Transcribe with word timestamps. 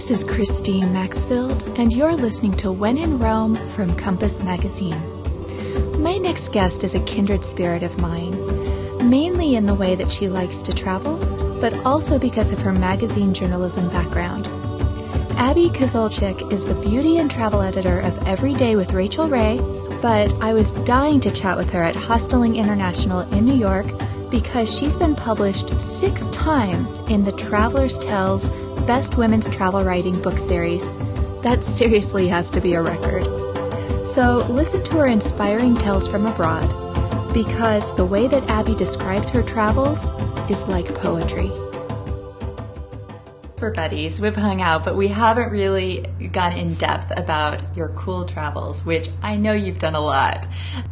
This 0.00 0.22
is 0.22 0.24
Christine 0.24 0.94
Maxfield, 0.94 1.62
and 1.78 1.92
you're 1.92 2.16
listening 2.16 2.52
to 2.54 2.72
When 2.72 2.96
in 2.96 3.18
Roam 3.18 3.54
from 3.68 3.94
Compass 3.96 4.42
Magazine. 4.42 4.98
My 6.02 6.16
next 6.16 6.52
guest 6.54 6.82
is 6.84 6.94
a 6.94 7.00
kindred 7.00 7.44
spirit 7.44 7.82
of 7.82 7.98
mine, 7.98 8.30
mainly 9.10 9.56
in 9.56 9.66
the 9.66 9.74
way 9.74 9.94
that 9.96 10.10
she 10.10 10.26
likes 10.26 10.62
to 10.62 10.72
travel, 10.72 11.18
but 11.60 11.74
also 11.84 12.18
because 12.18 12.50
of 12.50 12.58
her 12.60 12.72
magazine 12.72 13.34
journalism 13.34 13.90
background. 13.90 14.46
Abbie 15.36 15.68
Kozolchyk 15.68 16.50
is 16.50 16.64
the 16.64 16.74
beauty 16.76 17.18
and 17.18 17.30
travel 17.30 17.60
editor 17.60 18.00
of 18.00 18.26
Every 18.26 18.54
Day 18.54 18.76
with 18.76 18.94
Rachael 18.94 19.28
Ray, 19.28 19.58
but 20.00 20.32
I 20.42 20.54
was 20.54 20.72
dying 20.72 21.20
to 21.20 21.30
chat 21.30 21.58
with 21.58 21.70
her 21.74 21.82
at 21.82 21.94
Hostelling 21.94 22.56
International 22.56 23.20
in 23.34 23.44
New 23.44 23.54
York 23.54 23.92
because 24.30 24.74
she's 24.74 24.96
been 24.96 25.14
published 25.14 25.78
six 25.78 26.30
times 26.30 26.96
in 27.10 27.22
the 27.22 27.32
Travelers' 27.32 27.98
Tales 27.98 28.48
Best 28.86 29.16
Women's 29.16 29.48
Travel 29.48 29.84
Writing 29.84 30.20
book 30.22 30.38
series. 30.38 30.84
That 31.42 31.62
seriously 31.62 32.28
has 32.28 32.50
to 32.50 32.60
be 32.60 32.74
a 32.74 32.82
record. 32.82 33.24
So 34.06 34.46
listen 34.48 34.82
to 34.84 34.98
her 34.98 35.06
inspiring 35.06 35.76
tales 35.76 36.08
from 36.08 36.26
abroad 36.26 36.68
because 37.32 37.94
the 37.94 38.04
way 38.04 38.26
that 38.26 38.48
Abbie 38.50 38.74
describes 38.74 39.28
her 39.30 39.42
travels 39.42 40.08
is 40.50 40.66
like 40.66 40.94
poetry. 40.96 41.50
We're 43.60 43.72
buddies, 43.72 44.20
we've 44.20 44.34
hung 44.34 44.62
out, 44.62 44.84
but 44.84 44.96
we 44.96 45.08
haven't 45.08 45.50
really 45.50 46.06
gone 46.32 46.56
in 46.56 46.74
depth 46.74 47.12
about 47.16 47.76
your 47.76 47.88
cool 47.90 48.24
travels, 48.24 48.84
which 48.86 49.10
I 49.22 49.36
know 49.36 49.52
you've 49.52 49.78
done 49.78 49.94
a 49.94 50.00
lot. 50.00 50.46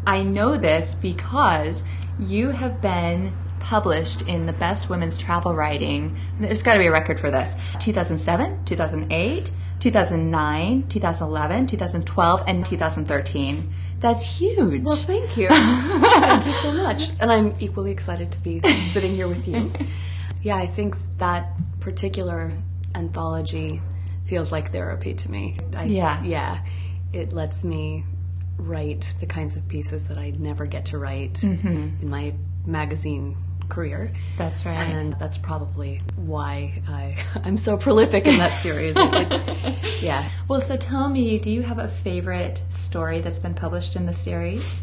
I 0.07 0.23
know 0.23 0.57
this 0.57 0.95
because 0.95 1.83
you 2.19 2.51
have 2.51 2.83
been 2.83 3.33
published 3.69 4.23
in 4.23 4.47
the 4.47 4.53
best 4.55 4.89
women's 4.89 5.19
travel 5.19 5.55
writing. 5.55 6.17
There's 6.41 6.63
got 6.63 6.73
to 6.73 6.79
be 6.79 6.87
a 6.87 6.91
record 6.91 7.21
for 7.21 7.31
this 7.31 7.55
2007, 7.81 8.65
2008, 8.65 9.51
2009, 9.79 10.89
2011, 10.89 11.67
2012, 11.67 12.45
and 12.47 12.65
2013. 12.65 13.75
That's 14.01 14.25
huge. 14.25 14.83
Well, 14.83 14.97
thank 14.97 15.37
you. 15.37 15.49
thank 15.51 16.47
you 16.47 16.53
so 16.55 16.73
much. 16.73 17.11
And 17.21 17.31
I'm 17.31 17.53
equally 17.61 17.91
excited 17.91 18.33
to 18.33 18.39
be 18.39 18.63
sitting 18.87 19.15
here 19.15 19.29
with 19.29 19.47
you. 19.47 19.71
Yeah, 20.41 20.57
I 20.57 20.67
think 20.67 20.97
that 21.19 21.51
particular 21.81 22.53
anthology 22.95 23.83
feels 24.25 24.51
like 24.51 24.73
therapy 24.73 25.13
to 25.13 25.31
me. 25.31 25.59
I, 25.77 25.85
Yeah. 25.85 26.23
Yeah. 26.23 26.65
It 27.13 27.35
lets 27.35 27.65
me 27.65 28.07
write 28.57 29.15
the 29.21 29.27
kinds 29.27 29.57
of 29.57 29.69
pieces 29.69 30.09
that 30.09 30.17
I 30.17 30.31
never 30.31 30.65
get 30.65 30.87
to 30.87 30.99
write 30.99 31.35
mm-hmm. 31.35 32.01
in 32.01 32.09
my 32.09 32.33
magazine 32.65 33.37
career. 33.69 34.13
That's 34.37 34.65
right. 34.65 34.75
And 34.77 35.13
that's 35.15 35.39
probably 35.39 36.01
why 36.17 36.83
I, 36.89 37.17
I'm 37.45 37.59
so 37.59 37.77
prolific 37.77 38.27
in 38.27 38.39
that 38.39 38.61
series. 38.61 38.95
It- 38.97 39.79
yeah. 40.03 40.29
Well, 40.49 40.61
so 40.61 40.77
tell 40.77 41.09
me, 41.09 41.39
do 41.39 41.51
you 41.51 41.63
have 41.63 41.79
a 41.79 41.89
favorite 41.89 42.63
story 42.71 43.21
that's 43.21 43.39
been 43.39 43.55
published 43.55 43.97
in 43.97 44.07
the 44.07 44.13
series? 44.13 44.81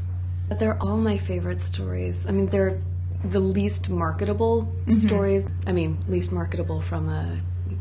They're 0.60 0.82
all 0.82 0.98
my 0.98 1.18
favorite 1.18 1.62
stories. 1.62 2.26
I 2.28 2.32
mean, 2.32 2.48
they're 2.48 2.80
the 3.24 3.40
least 3.40 3.90
marketable 3.90 4.72
Mm-hmm. 4.86 4.94
stories. 4.94 5.48
I 5.66 5.72
mean, 5.72 5.98
least 6.08 6.32
marketable 6.32 6.80
from 6.82 7.10
a 7.10 7.40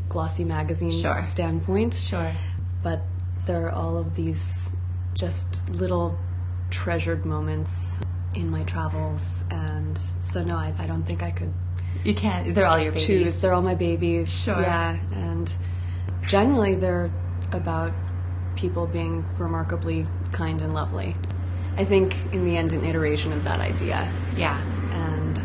glossy 0.09 0.43
magazine 0.43 0.89
Sure. 0.89 1.23
standpoint. 1.23 1.93
Sure. 1.93 2.31
But 2.81 3.03
there 3.45 3.67
are 3.67 3.71
all 3.71 3.97
of 3.97 4.15
these 4.15 4.73
just 5.13 5.69
little 5.69 6.17
treasured 6.71 7.25
moments 7.25 7.97
in 8.35 8.49
my 8.49 8.63
travels. 8.63 9.43
And 9.51 9.99
so, 10.23 10.43
no, 10.43 10.55
I, 10.55 10.73
I 10.77 10.87
don't 10.87 11.03
think 11.03 11.23
I 11.23 11.31
could 11.31 11.53
You 12.03 12.13
can't, 12.13 12.53
they're 12.53 12.65
all 12.65 12.79
your 12.79 12.91
babies. 12.91 13.07
choose. 13.07 13.41
They're 13.41 13.53
all 13.53 13.61
my 13.61 13.75
babies. 13.75 14.29
Sure. 14.43 14.59
Yeah. 14.61 14.97
And 15.13 15.51
generally, 16.27 16.75
they're 16.75 17.09
about 17.51 17.93
people 18.55 18.87
being 18.87 19.25
remarkably 19.37 20.05
kind 20.31 20.61
and 20.61 20.73
lovely. 20.73 21.15
I 21.77 21.83
think, 21.85 22.15
in 22.33 22.45
the 22.45 22.55
end, 22.57 22.71
an 22.71 22.85
iteration 22.85 23.33
of 23.33 23.43
that 23.43 23.59
idea. 23.59 24.11
Yeah. 24.37 24.61
And 24.91 25.41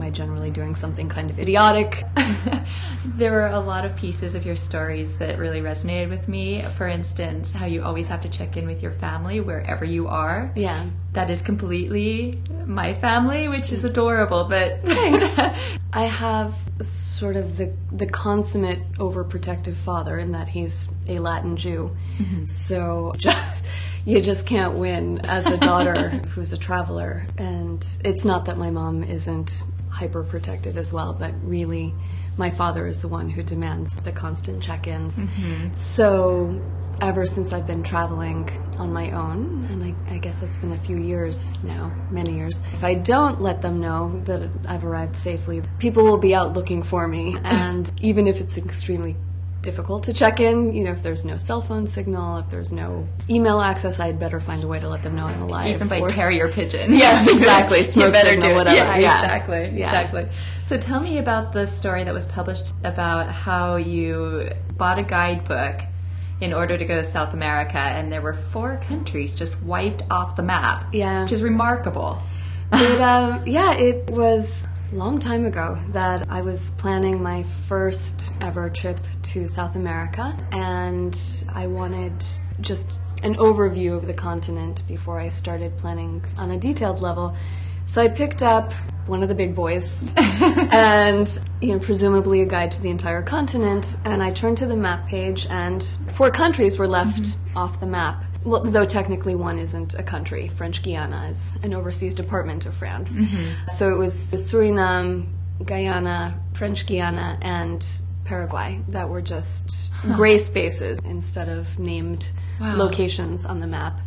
am 0.00 0.06
I 0.06 0.10
generally 0.10 0.50
doing 0.50 0.74
something 0.74 1.10
kind 1.10 1.30
of 1.30 1.38
idiotic? 1.38 2.04
there 3.04 3.32
were 3.32 3.48
a 3.48 3.60
lot 3.60 3.84
of 3.84 3.94
pieces 3.96 4.34
of 4.34 4.46
your 4.46 4.56
stories 4.56 5.16
that 5.16 5.38
really 5.38 5.60
resonated 5.60 6.08
with 6.08 6.26
me. 6.26 6.62
For 6.62 6.88
instance, 6.88 7.52
how 7.52 7.66
you 7.66 7.82
always 7.82 8.08
have 8.08 8.22
to 8.22 8.28
check 8.30 8.56
in 8.56 8.66
with 8.66 8.82
your 8.82 8.92
family 8.92 9.40
wherever 9.40 9.84
you 9.84 10.08
are. 10.08 10.50
Yeah. 10.56 10.86
That 11.12 11.28
is 11.28 11.42
completely 11.42 12.40
my 12.64 12.94
family, 12.94 13.48
which 13.48 13.72
is 13.72 13.84
adorable, 13.84 14.44
but 14.44 14.80
thanks. 14.84 15.38
I 15.92 16.06
have 16.06 16.54
sort 16.82 17.36
of 17.36 17.58
the 17.58 17.74
the 17.92 18.06
consummate 18.06 18.92
overprotective 18.94 19.74
father 19.74 20.18
in 20.18 20.32
that 20.32 20.48
he's 20.48 20.88
a 21.08 21.18
Latin 21.18 21.58
Jew. 21.58 21.94
Mm-hmm. 22.16 22.46
So 22.46 23.12
just, 23.18 23.64
you 24.06 24.22
just 24.22 24.46
can't 24.46 24.78
win 24.78 25.20
as 25.24 25.44
a 25.46 25.58
daughter 25.58 26.10
who's 26.30 26.52
a 26.52 26.58
traveler. 26.58 27.26
And 27.36 27.86
it's 28.02 28.24
not 28.24 28.46
that 28.46 28.56
my 28.56 28.70
mom 28.70 29.02
isn't 29.04 29.64
hyper 30.00 30.24
protective 30.24 30.78
as 30.78 30.94
well, 30.94 31.12
but 31.12 31.34
really 31.42 31.94
my 32.38 32.48
father 32.48 32.86
is 32.86 33.00
the 33.00 33.08
one 33.08 33.28
who 33.28 33.42
demands 33.42 33.92
the 34.02 34.10
constant 34.10 34.62
check-ins. 34.62 35.14
Mm-hmm. 35.14 35.76
So 35.76 36.58
ever 37.02 37.26
since 37.26 37.52
I've 37.52 37.66
been 37.66 37.82
traveling 37.82 38.48
on 38.78 38.94
my 38.94 39.10
own, 39.10 39.66
and 39.70 39.84
I, 39.84 40.14
I 40.14 40.16
guess 40.16 40.42
it's 40.42 40.56
been 40.56 40.72
a 40.72 40.78
few 40.78 40.96
years 40.96 41.62
now, 41.62 41.92
many 42.10 42.34
years, 42.34 42.62
if 42.72 42.82
I 42.82 42.94
don't 42.94 43.42
let 43.42 43.60
them 43.60 43.78
know 43.78 44.22
that 44.24 44.48
I've 44.66 44.86
arrived 44.86 45.16
safely, 45.16 45.62
people 45.78 46.04
will 46.04 46.18
be 46.18 46.34
out 46.34 46.54
looking 46.54 46.82
for 46.82 47.06
me. 47.06 47.36
And 47.44 47.90
even 48.00 48.26
if 48.26 48.40
it's 48.40 48.56
extremely 48.56 49.16
difficult 49.62 50.04
to 50.04 50.12
check 50.12 50.40
in, 50.40 50.72
you 50.74 50.84
know, 50.84 50.92
if 50.92 51.02
there's 51.02 51.24
no 51.24 51.36
cell 51.38 51.60
phone 51.60 51.86
signal, 51.86 52.38
if 52.38 52.48
there's 52.50 52.72
no 52.72 53.06
email 53.28 53.60
access, 53.60 54.00
I'd 54.00 54.18
better 54.18 54.40
find 54.40 54.64
a 54.64 54.66
way 54.66 54.80
to 54.80 54.88
let 54.88 55.02
them 55.02 55.14
know 55.14 55.26
I'm 55.26 55.42
alive. 55.42 55.74
even 55.74 55.86
by 55.88 56.00
or- 56.00 56.10
carrier 56.10 56.48
pigeon. 56.48 56.92
Yes, 57.00 57.28
exactly. 57.30 57.78
you 57.80 57.84
Smoke 57.84 58.12
better 58.12 58.30
signal, 58.30 58.48
do 58.50 58.54
whatever. 58.56 58.76
Yeah, 58.76 58.96
Yeah. 58.98 59.20
exactly. 59.20 59.58
Yeah. 59.78 59.86
Exactly. 59.86 60.28
So 60.62 60.78
tell 60.78 61.00
me 61.00 61.18
about 61.18 61.52
the 61.52 61.66
story 61.66 62.04
that 62.04 62.14
was 62.14 62.26
published 62.26 62.72
about 62.84 63.28
how 63.30 63.76
you 63.76 64.50
bought 64.76 65.00
a 65.00 65.04
guidebook 65.04 65.80
in 66.40 66.54
order 66.54 66.78
to 66.78 66.84
go 66.86 66.96
to 66.96 67.04
South 67.04 67.34
America, 67.34 67.76
and 67.78 68.10
there 68.10 68.22
were 68.22 68.32
four 68.32 68.80
countries 68.88 69.34
just 69.34 69.60
wiped 69.62 70.02
off 70.10 70.36
the 70.36 70.42
map. 70.42 70.86
Yeah. 70.94 71.22
which 71.24 71.32
is 71.32 71.42
remarkable. 71.42 72.22
it, 72.72 73.00
uh, 73.00 73.40
yeah, 73.44 73.74
it 73.74 74.08
was 74.10 74.62
long 74.92 75.18
time 75.20 75.44
ago 75.44 75.78
that 75.88 76.28
I 76.28 76.40
was 76.42 76.72
planning 76.72 77.22
my 77.22 77.44
first 77.68 78.32
ever 78.40 78.68
trip 78.68 78.98
to 79.22 79.46
South 79.46 79.76
America, 79.76 80.36
and 80.50 81.18
I 81.48 81.68
wanted 81.68 82.24
just 82.60 82.98
an 83.22 83.36
overview 83.36 83.96
of 83.96 84.06
the 84.06 84.14
continent 84.14 84.82
before 84.88 85.20
I 85.20 85.28
started 85.28 85.76
planning 85.78 86.24
on 86.36 86.50
a 86.50 86.58
detailed 86.58 87.00
level. 87.00 87.36
So 87.86 88.02
I 88.02 88.08
picked 88.08 88.42
up 88.42 88.72
one 89.06 89.22
of 89.22 89.28
the 89.28 89.34
big 89.34 89.54
boys 89.54 90.04
and 90.16 91.40
you 91.60 91.72
know 91.72 91.80
presumably 91.80 92.42
a 92.42 92.46
guide 92.46 92.70
to 92.70 92.80
the 92.80 92.90
entire 92.90 93.22
continent 93.22 93.96
and 94.04 94.22
I 94.22 94.30
turned 94.30 94.58
to 94.58 94.66
the 94.66 94.76
map 94.76 95.08
page 95.08 95.48
and 95.50 95.82
four 96.12 96.30
countries 96.30 96.78
were 96.78 96.86
left 96.86 97.22
mm-hmm. 97.22 97.58
off 97.58 97.80
the 97.80 97.86
map. 97.86 98.22
Well, 98.44 98.64
though 98.64 98.86
technically 98.86 99.34
one 99.34 99.58
isn't 99.58 99.94
a 99.94 100.02
country. 100.02 100.48
French 100.48 100.82
Guiana 100.82 101.28
is 101.30 101.56
an 101.62 101.74
overseas 101.74 102.14
department 102.14 102.66
of 102.66 102.74
France. 102.74 103.12
Mm-hmm. 103.12 103.68
So 103.76 103.92
it 103.92 103.98
was 103.98 104.14
Suriname, 104.14 105.26
Guyana, 105.64 106.40
French 106.54 106.86
Guiana, 106.86 107.38
and 107.42 107.86
Paraguay 108.24 108.80
that 108.88 109.08
were 109.08 109.20
just 109.20 109.92
gray 110.14 110.38
spaces 110.38 110.98
instead 111.04 111.48
of 111.48 111.78
named 111.78 112.30
Wow. 112.60 112.76
locations 112.76 113.46
on 113.46 113.60
the 113.60 113.66
map. 113.66 113.98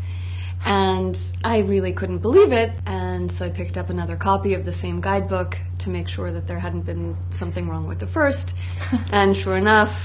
And 0.65 1.19
I 1.43 1.59
really 1.59 1.91
couldn't 1.91 2.19
believe 2.19 2.51
it, 2.53 2.71
and 2.85 3.31
so 3.31 3.45
I 3.45 3.49
picked 3.49 3.77
up 3.77 3.89
another 3.89 4.15
copy 4.15 4.53
of 4.53 4.65
the 4.65 4.73
same 4.73 5.01
guidebook 5.01 5.57
to 5.79 5.89
make 5.89 6.07
sure 6.07 6.31
that 6.31 6.47
there 6.47 6.59
hadn't 6.59 6.83
been 6.83 7.17
something 7.31 7.67
wrong 7.67 7.87
with 7.87 7.99
the 7.99 8.07
first. 8.07 8.55
and 9.11 9.35
sure 9.35 9.57
enough, 9.57 10.01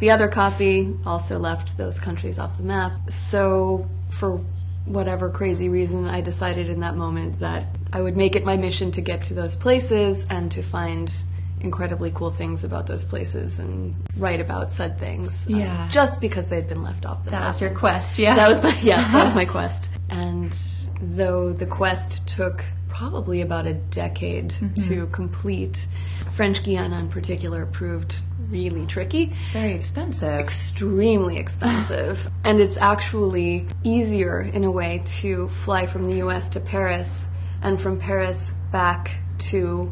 the 0.00 0.10
other 0.10 0.28
copy 0.28 0.94
also 1.06 1.38
left 1.38 1.76
those 1.78 1.98
countries 1.98 2.38
off 2.38 2.56
the 2.58 2.62
map. 2.62 2.92
So, 3.10 3.88
for 4.10 4.40
whatever 4.84 5.30
crazy 5.30 5.68
reason, 5.68 6.06
I 6.06 6.20
decided 6.20 6.68
in 6.68 6.80
that 6.80 6.96
moment 6.96 7.38
that 7.40 7.66
I 7.92 8.02
would 8.02 8.16
make 8.16 8.36
it 8.36 8.44
my 8.44 8.56
mission 8.56 8.90
to 8.92 9.00
get 9.00 9.22
to 9.24 9.34
those 9.34 9.56
places 9.56 10.26
and 10.28 10.50
to 10.52 10.62
find 10.62 11.14
incredibly 11.62 12.10
cool 12.12 12.30
things 12.30 12.64
about 12.64 12.86
those 12.86 13.04
places 13.04 13.58
and 13.58 13.94
write 14.16 14.40
about 14.40 14.72
said 14.72 14.98
things. 14.98 15.46
uh, 15.48 15.56
Yeah. 15.56 15.88
just 15.90 16.20
because 16.20 16.48
they'd 16.48 16.68
been 16.68 16.82
left 16.82 17.06
off 17.06 17.24
the 17.24 17.30
That 17.30 17.40
map. 17.40 17.48
was 17.48 17.60
your 17.60 17.70
quest, 17.70 18.18
yeah. 18.18 18.34
That 18.34 18.48
was 18.48 18.62
my 18.62 18.76
yes, 18.80 19.10
that 19.12 19.24
was 19.24 19.34
my 19.34 19.44
quest. 19.56 19.88
And 20.10 20.56
though 21.00 21.52
the 21.52 21.66
quest 21.66 22.26
took 22.26 22.64
probably 22.88 23.40
about 23.40 23.66
a 23.66 23.74
decade 23.74 24.50
Mm-hmm. 24.52 24.88
to 24.88 25.06
complete, 25.08 25.86
French 26.32 26.62
Guiana 26.62 26.98
in 26.98 27.08
particular 27.08 27.66
proved 27.66 28.20
really 28.50 28.84
tricky, 28.86 29.32
very 29.52 29.72
expensive. 29.72 30.38
extremely 30.38 31.38
expensive, 31.44 32.30
and 32.44 32.60
it's 32.60 32.76
actually 32.76 33.66
easier 33.82 34.40
in 34.42 34.64
a 34.64 34.70
way 34.70 35.02
to 35.20 35.48
fly 35.48 35.86
from 35.86 36.06
the 36.08 36.16
US 36.16 36.48
to 36.50 36.60
Paris 36.60 37.26
and 37.62 37.80
from 37.80 37.98
Paris 37.98 38.52
back 38.70 39.10
to 39.38 39.90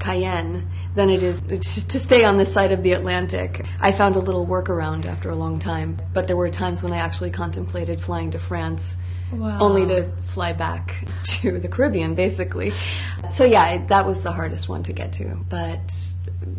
Cayenne 0.00 0.68
than 0.94 1.08
it 1.10 1.22
is 1.22 1.40
to 1.40 1.98
stay 2.00 2.24
on 2.24 2.36
this 2.36 2.52
side 2.52 2.72
of 2.72 2.82
the 2.82 2.92
Atlantic. 2.92 3.64
I 3.80 3.92
found 3.92 4.16
a 4.16 4.18
little 4.18 4.46
workaround 4.46 5.06
after 5.06 5.30
a 5.30 5.36
long 5.36 5.58
time, 5.58 5.96
but 6.12 6.26
there 6.26 6.36
were 6.36 6.50
times 6.50 6.82
when 6.82 6.92
I 6.92 6.96
actually 6.96 7.30
contemplated 7.30 8.00
flying 8.00 8.30
to 8.32 8.38
France. 8.38 8.96
Wow. 9.32 9.60
Only 9.60 9.86
to 9.86 10.10
fly 10.22 10.52
back 10.52 11.06
to 11.24 11.60
the 11.60 11.68
Caribbean, 11.68 12.16
basically. 12.16 12.72
So, 13.30 13.44
yeah, 13.44 13.84
that 13.86 14.04
was 14.04 14.22
the 14.22 14.32
hardest 14.32 14.68
one 14.68 14.82
to 14.84 14.92
get 14.92 15.12
to, 15.14 15.36
but 15.48 15.94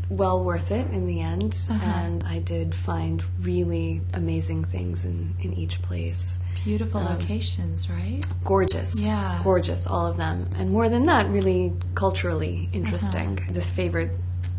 well 0.09 0.43
worth 0.43 0.71
it 0.71 0.89
in 0.91 1.05
the 1.05 1.19
end. 1.19 1.59
Uh-huh. 1.69 1.85
And 1.85 2.23
I 2.23 2.39
did 2.39 2.73
find 2.73 3.21
really 3.41 4.01
amazing 4.13 4.63
things 4.65 5.03
in, 5.03 5.35
in 5.41 5.53
each 5.53 5.81
place 5.81 6.39
Beautiful 6.63 7.01
locations, 7.01 7.89
right? 7.89 8.21
gorgeous. 8.43 8.95
Yeah. 8.95 9.39
Gorgeous, 9.43 9.87
all 9.87 10.05
of 10.05 10.17
them. 10.17 10.47
And 10.57 10.71
more 10.71 10.89
than 10.89 11.05
that, 11.07 11.27
really 11.29 11.73
culturally 11.95 12.69
interesting. 12.73 13.39
Uh-huh. 13.39 13.53
The 13.53 13.61
favorite 13.61 14.11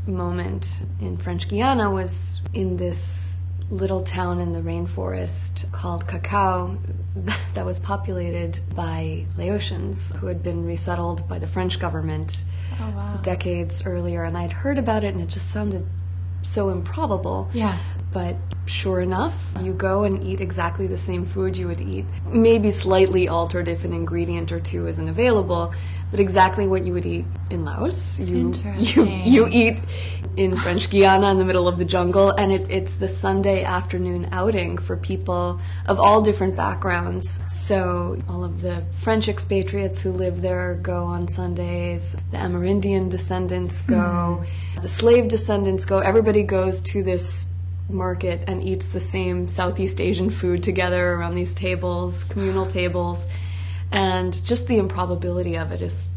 moment 0.06 0.82
in 1.00 1.16
French 1.16 1.48
Guiana 1.48 1.90
was 1.90 2.42
in 2.54 2.76
this 2.76 3.36
little 3.70 4.02
town 4.02 4.40
in 4.40 4.52
the 4.52 4.60
rainforest 4.60 5.70
called 5.72 6.06
Cacao 6.06 6.76
that 7.54 7.64
was 7.64 7.78
populated 7.78 8.58
by 8.74 9.24
Laotians 9.38 10.14
who 10.16 10.26
had 10.26 10.42
been 10.42 10.64
resettled 10.66 11.26
by 11.28 11.38
the 11.38 11.46
French 11.46 11.78
government 11.78 12.44
Oh, 12.80 12.90
wow. 12.90 13.20
decades 13.22 13.84
earlier. 13.86 14.24
And 14.24 14.36
I'd 14.36 14.52
heard 14.52 14.78
about 14.78 15.04
it 15.04 15.14
and 15.14 15.22
it 15.22 15.28
just 15.28 15.50
sounded 15.50 15.86
so 16.42 16.70
improbable. 16.70 17.48
Yeah. 17.52 17.78
But 18.12 18.36
sure 18.66 19.00
enough, 19.00 19.50
you 19.60 19.72
go 19.72 20.04
and 20.04 20.22
eat 20.24 20.40
exactly 20.40 20.86
the 20.86 20.98
same 20.98 21.26
food 21.26 21.56
you 21.56 21.66
would 21.68 21.80
eat, 21.80 22.04
maybe 22.26 22.70
slightly 22.70 23.28
altered 23.28 23.68
if 23.68 23.84
an 23.84 23.92
ingredient 23.92 24.52
or 24.52 24.60
two 24.60 24.86
isn't 24.86 25.08
available, 25.08 25.74
but 26.10 26.20
exactly 26.20 26.66
what 26.66 26.84
you 26.84 26.92
would 26.92 27.06
eat 27.06 27.24
in 27.50 27.64
Laos. 27.64 28.20
You 28.20 28.52
you, 28.78 29.06
you 29.06 29.48
eat 29.48 29.78
in 30.36 30.56
French 30.56 30.88
Guiana 30.90 31.30
in 31.30 31.38
the 31.38 31.44
middle 31.44 31.68
of 31.68 31.78
the 31.78 31.84
jungle, 31.84 32.30
and 32.30 32.52
it, 32.52 32.70
it's 32.70 32.94
the 32.94 33.08
Sunday 33.08 33.64
afternoon 33.64 34.28
outing 34.32 34.78
for 34.78 34.96
people 34.96 35.60
of 35.86 35.98
all 35.98 36.22
different 36.22 36.56
backgrounds. 36.56 37.40
So 37.50 38.18
all 38.28 38.44
of 38.44 38.62
the 38.62 38.82
French 38.98 39.28
expatriates 39.28 40.00
who 40.00 40.12
live 40.12 40.42
there 40.42 40.78
go 40.82 41.04
on 41.04 41.28
Sundays. 41.28 42.16
The 42.30 42.38
Amerindian 42.38 43.10
descendants 43.10 43.82
go. 43.82 44.44
Hmm. 44.74 44.82
The 44.82 44.88
slave 44.88 45.28
descendants 45.28 45.84
go. 45.84 45.98
Everybody 45.98 46.42
goes 46.42 46.80
to 46.82 47.02
this 47.02 47.46
market 47.92 48.44
and 48.46 48.62
eats 48.62 48.86
the 48.88 49.00
same 49.00 49.48
Southeast 49.48 50.00
Asian 50.00 50.30
food 50.30 50.62
together 50.62 51.12
around 51.14 51.34
these 51.34 51.54
tables, 51.54 52.24
communal 52.24 52.66
tables, 52.66 53.26
and 53.90 54.44
just 54.44 54.66
the 54.66 54.78
improbability 54.78 55.56
of 55.56 55.72
it 55.72 55.82
is 55.82 56.08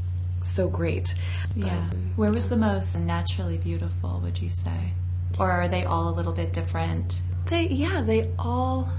so 0.42 0.68
great. 0.68 1.16
Yeah. 1.56 1.78
Um, 1.78 2.14
Where 2.16 2.32
was 2.32 2.50
the 2.50 2.58
most 2.58 2.98
naturally 2.98 3.58
beautiful, 3.58 4.20
would 4.24 4.40
you 4.40 4.50
say? 4.50 4.94
Or 5.40 5.52
are 5.52 5.68
they 5.68 5.84
all 5.84 6.10
a 6.10 6.14
little 6.16 6.32
bit 6.32 6.54
different? 6.54 7.22
They, 7.48 7.68
yeah, 7.68 8.02
they 8.02 8.32
all 8.40 8.90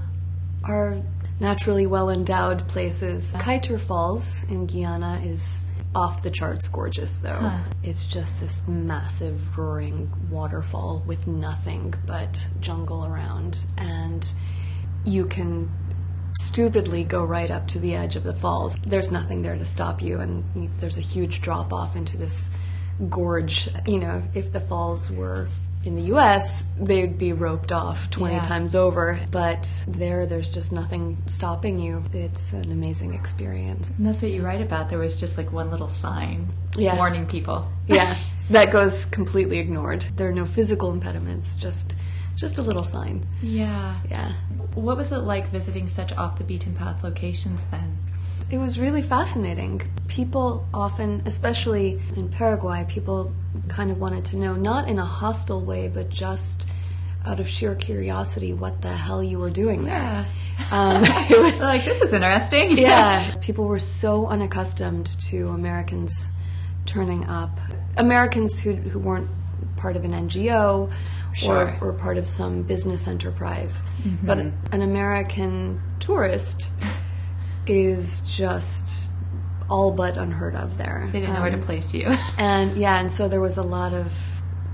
are 0.63 1.01
naturally 1.39 1.87
well 1.87 2.09
endowed 2.09 2.67
places. 2.67 3.31
Kaieteur 3.33 3.79
Falls 3.79 4.43
in 4.45 4.65
Guyana 4.67 5.21
is 5.23 5.65
off 5.97 6.21
the 6.21 6.29
charts 6.29 6.67
gorgeous, 6.67 7.13
though. 7.15 7.33
Huh. 7.33 7.57
It's 7.81 8.05
just 8.05 8.39
this 8.39 8.61
massive, 8.67 9.57
roaring 9.57 10.11
waterfall 10.29 11.03
with 11.07 11.25
nothing 11.25 11.95
but 12.05 12.47
jungle 12.59 13.03
around. 13.03 13.65
And 13.77 14.31
you 15.03 15.25
can 15.25 15.71
stupidly 16.39 17.03
go 17.03 17.23
right 17.23 17.49
up 17.49 17.67
to 17.69 17.79
the 17.79 17.95
edge 17.95 18.15
of 18.15 18.23
the 18.23 18.33
falls. 18.33 18.77
There's 18.85 19.11
nothing 19.11 19.41
there 19.41 19.57
to 19.57 19.65
stop 19.65 20.03
you, 20.03 20.19
and 20.19 20.69
there's 20.79 20.99
a 20.99 21.01
huge 21.01 21.41
drop 21.41 21.73
off 21.73 21.95
into 21.95 22.15
this 22.15 22.51
gorge. 23.09 23.67
You 23.87 23.99
know, 23.99 24.21
if 24.35 24.53
the 24.53 24.61
falls 24.61 25.09
were 25.11 25.47
in 25.87 25.95
the 25.95 26.13
US, 26.13 26.65
they'd 26.79 27.17
be 27.17 27.31
roped 27.33 27.71
off 27.71 28.09
20 28.11 28.35
Yeah. 28.35 28.43
times 28.43 28.75
over. 28.75 29.17
But 29.31 29.69
there, 29.87 30.25
there's 30.25 30.49
just 30.49 30.71
nothing 30.71 31.17
stopping 31.27 31.79
you. 31.79 32.03
It's 32.13 32.51
an 32.53 32.71
amazing 32.71 33.13
experience. 33.13 33.89
And 33.97 34.05
that's 34.05 34.21
what 34.21 34.31
you 34.31 34.43
write 34.43 34.61
about. 34.61 34.89
There 34.89 34.99
was 34.99 35.15
just 35.15 35.37
like 35.37 35.51
one 35.51 35.71
little 35.71 35.89
sign 35.89 36.47
Yeah. 36.75 36.95
warning 36.97 37.25
people. 37.25 37.67
Yeah, 37.87 38.17
that 38.49 38.69
goes 38.71 39.05
completely 39.05 39.59
ignored. 39.59 40.05
There 40.17 40.27
are 40.27 40.33
no 40.33 40.45
physical 40.45 40.91
impediments, 40.91 41.55
just 41.55 41.95
just 42.35 42.57
a 42.59 42.61
little 42.61 42.83
sign. 42.83 43.25
Yeah. 43.41 43.95
Yeah. 44.11 44.33
What 44.75 44.97
was 44.97 45.11
it 45.11 45.19
like 45.19 45.49
visiting 45.49 45.87
such 45.87 46.11
off 46.17 46.37
the 46.37 46.43
beaten 46.43 46.75
path 46.75 47.01
locations 47.03 47.63
then? 47.71 47.97
It 48.49 48.57
was 48.57 48.79
really 48.79 49.01
fascinating. 49.01 49.81
People 50.07 50.65
often, 50.73 51.21
especially 51.25 52.01
in 52.15 52.29
Paraguay, 52.29 52.85
people 52.87 53.33
kind 53.67 53.91
of 53.91 53.99
wanted 53.99 54.23
to 54.25 54.37
know, 54.37 54.55
not 54.55 54.87
in 54.87 54.99
a 54.99 55.05
hostile 55.05 55.65
way, 55.65 55.89
but 55.89 56.09
just 56.09 56.65
out 57.25 57.41
of 57.41 57.47
sheer 57.49 57.75
curiosity, 57.75 58.53
what 58.53 58.81
the 58.81 58.87
hell 58.95 59.21
you 59.21 59.37
were 59.37 59.49
doing 59.49 59.83
there. 59.83 60.25
Um, 60.71 61.03
it 61.29 61.41
was 61.41 61.59
like, 61.61 61.83
this 61.83 62.01
is 62.01 62.13
interesting. 62.13 62.77
yeah, 62.77 63.35
people 63.41 63.65
were 63.65 63.79
so 63.79 64.27
unaccustomed 64.27 65.07
to 65.27 65.49
Americans 65.49 66.29
turning 66.85 67.25
up. 67.25 67.59
Americans 67.97 68.57
who, 68.59 68.75
who 68.75 68.99
weren't 68.99 69.29
part 69.75 69.97
of 69.97 70.05
an 70.05 70.11
NGO 70.11 70.89
Sure. 71.33 71.77
or, 71.81 71.89
or 71.89 71.93
part 71.93 72.17
of 72.17 72.25
some 72.27 72.63
business 72.63 73.07
enterprise. 73.07 73.83
But 74.23 74.39
an 74.39 74.81
American 74.81 75.79
tourist 75.99 76.71
is 77.69 78.21
just 78.21 79.11
all 79.69 79.91
but 79.91 80.17
unheard 80.17 80.55
of 80.55 80.77
there. 80.77 81.09
They 81.11 81.19
didn't 81.21 81.35
know 81.35 81.41
where 81.41 81.49
to 81.51 81.57
Um, 81.57 81.63
place 81.63 81.93
you. 81.93 82.05
And 82.37 82.77
yeah, 82.77 82.99
and 82.99 83.11
so 83.11 83.27
there 83.27 83.41
was 83.41 83.57
a 83.57 83.63
lot 83.63 83.93
of 83.93 84.13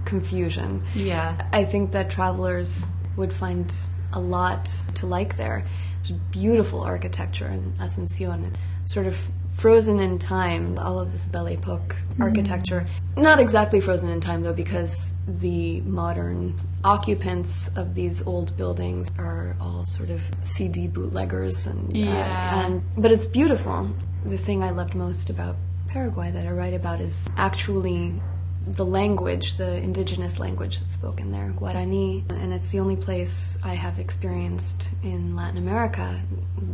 confusion. 0.06 0.84
yeah. 0.94 1.48
I 1.52 1.64
think 1.66 1.92
that 1.92 2.10
travelers 2.10 2.88
would 3.16 3.34
find 3.34 3.74
a 4.12 4.20
lot 4.20 4.66
to 4.96 5.06
like 5.08 5.38
there. 5.38 5.66
There's 6.04 6.20
beautiful 6.32 6.82
architecture 6.82 7.48
in 7.48 7.74
Asuncion, 7.80 8.54
sort 8.86 9.08
of 9.08 9.18
frozen 9.56 10.00
in 10.00 10.20
time, 10.20 10.78
all 10.80 11.00
of 11.00 11.12
this 11.12 11.26
Belle 11.26 11.48
Epoque 11.48 11.96
architecture. 12.20 12.86
Not 13.16 13.40
exactly 13.40 13.80
frozen 13.80 14.10
in 14.10 14.22
time, 14.22 14.44
though, 14.44 14.54
because 14.54 15.14
the 15.28 15.82
modern 15.82 16.54
occupants 16.84 17.70
of 17.76 17.96
these 17.96 18.26
old 18.26 18.56
buildings 18.58 19.10
are 19.18 19.56
all 19.62 19.86
sort 19.86 20.10
of 20.10 20.22
CD 20.42 20.88
bootleggers. 20.88 21.66
And, 21.66 21.88
uh, 21.96 22.00
Yeah. 22.00 22.66
and 22.66 22.82
But 22.98 23.12
it's 23.12 23.28
beautiful. 23.28 23.90
The 24.26 24.38
thing 24.38 24.64
I 24.64 24.72
loved 24.72 24.96
most 24.96 25.30
about 25.30 25.56
Paraguay 25.88 26.32
that 26.32 26.46
I 26.48 26.52
write 26.52 26.74
about 26.74 27.00
is 27.00 27.28
actually 27.38 28.20
the 28.66 28.86
language, 28.86 29.58
the 29.58 29.76
indigenous 29.78 30.40
language 30.40 30.80
that's 30.80 30.94
spoken 30.94 31.32
there, 31.32 31.54
Guarani. 31.60 32.24
And 32.42 32.54
it's 32.54 32.70
the 32.70 32.80
only 32.80 32.96
place 32.96 33.58
I 33.64 33.74
have 33.74 34.00
experienced 34.00 34.92
in 35.04 35.36
Latin 35.36 35.58
America 35.58 36.22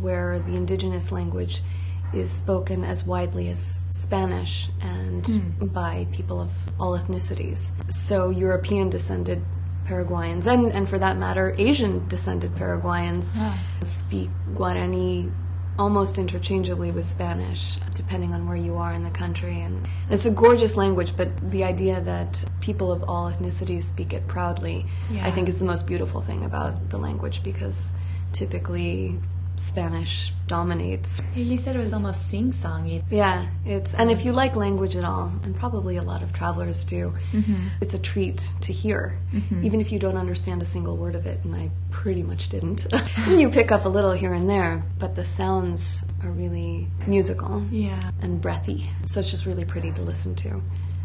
where 0.00 0.38
the 0.38 0.54
indigenous 0.56 1.10
language 1.12 1.62
is 2.12 2.30
spoken 2.30 2.84
as 2.84 3.04
widely 3.04 3.48
as 3.48 3.82
Spanish 3.90 4.68
and 4.80 5.72
by 5.72 6.06
people 6.12 6.40
of 6.40 6.50
all 6.78 6.98
ethnicities. 6.98 7.70
So 7.92 8.30
European 8.30 8.90
descended 8.90 9.42
Paraguayans, 9.86 10.46
and, 10.46 10.66
and 10.72 10.88
for 10.88 10.98
that 10.98 11.16
matter, 11.16 11.54
Asian 11.58 12.06
descended 12.08 12.54
Paraguayans, 12.56 13.28
Ah. 13.36 13.58
speak 13.84 14.28
Guarani 14.54 15.30
almost 15.78 16.18
interchangeably 16.18 16.90
with 16.90 17.06
Spanish, 17.06 17.78
depending 17.94 18.34
on 18.34 18.46
where 18.46 18.56
you 18.56 18.76
are 18.76 18.92
in 18.92 19.02
the 19.02 19.10
country. 19.10 19.60
And 19.62 19.88
it's 20.10 20.26
a 20.26 20.30
gorgeous 20.30 20.76
language, 20.76 21.16
but 21.16 21.28
the 21.50 21.64
idea 21.64 22.00
that 22.02 22.44
people 22.60 22.92
of 22.92 23.02
all 23.08 23.32
ethnicities 23.32 23.84
speak 23.84 24.12
it 24.12 24.26
proudly, 24.28 24.84
Yeah. 25.10 25.26
I 25.26 25.30
think, 25.30 25.48
is 25.48 25.58
the 25.58 25.64
most 25.64 25.86
beautiful 25.86 26.20
thing 26.20 26.44
about 26.44 26.90
the 26.90 26.98
language 26.98 27.42
because 27.42 27.92
typically 28.32 29.18
Spanish 29.56 30.32
dominates. 30.46 31.20
You 31.34 31.56
said 31.56 31.76
it 31.76 31.78
was 31.78 31.92
almost 31.92 32.28
sing-songy. 32.28 33.04
Yeah, 33.10 33.46
it's 33.64 33.94
and 33.94 34.10
if 34.10 34.24
you 34.24 34.32
like 34.32 34.56
language 34.56 34.96
at 34.96 35.04
all, 35.04 35.32
and 35.44 35.54
probably 35.54 35.96
a 35.96 36.02
lot 36.02 36.22
of 36.22 36.32
travelers 36.32 36.84
do, 36.84 37.14
mm-hmm. 37.32 37.68
it's 37.80 37.94
a 37.94 37.98
treat 37.98 38.52
to 38.62 38.72
hear, 38.72 39.18
mm-hmm. 39.32 39.64
even 39.64 39.80
if 39.80 39.92
you 39.92 39.98
don't 39.98 40.16
understand 40.16 40.62
a 40.62 40.66
single 40.66 40.96
word 40.96 41.14
of 41.14 41.26
it. 41.26 41.44
And 41.44 41.54
I 41.54 41.70
pretty 41.90 42.22
much 42.22 42.48
didn't. 42.48 42.86
you 43.28 43.50
pick 43.50 43.70
up 43.70 43.84
a 43.84 43.88
little 43.88 44.12
here 44.12 44.34
and 44.34 44.48
there, 44.48 44.82
but 44.98 45.14
the 45.14 45.24
sounds 45.24 46.04
are 46.22 46.30
really 46.30 46.88
musical 47.06 47.62
Yeah. 47.70 48.10
and 48.22 48.40
breathy. 48.40 48.88
So 49.06 49.20
it's 49.20 49.30
just 49.30 49.46
really 49.46 49.64
pretty 49.64 49.92
to 49.92 50.02
listen 50.02 50.34
to. 50.36 50.62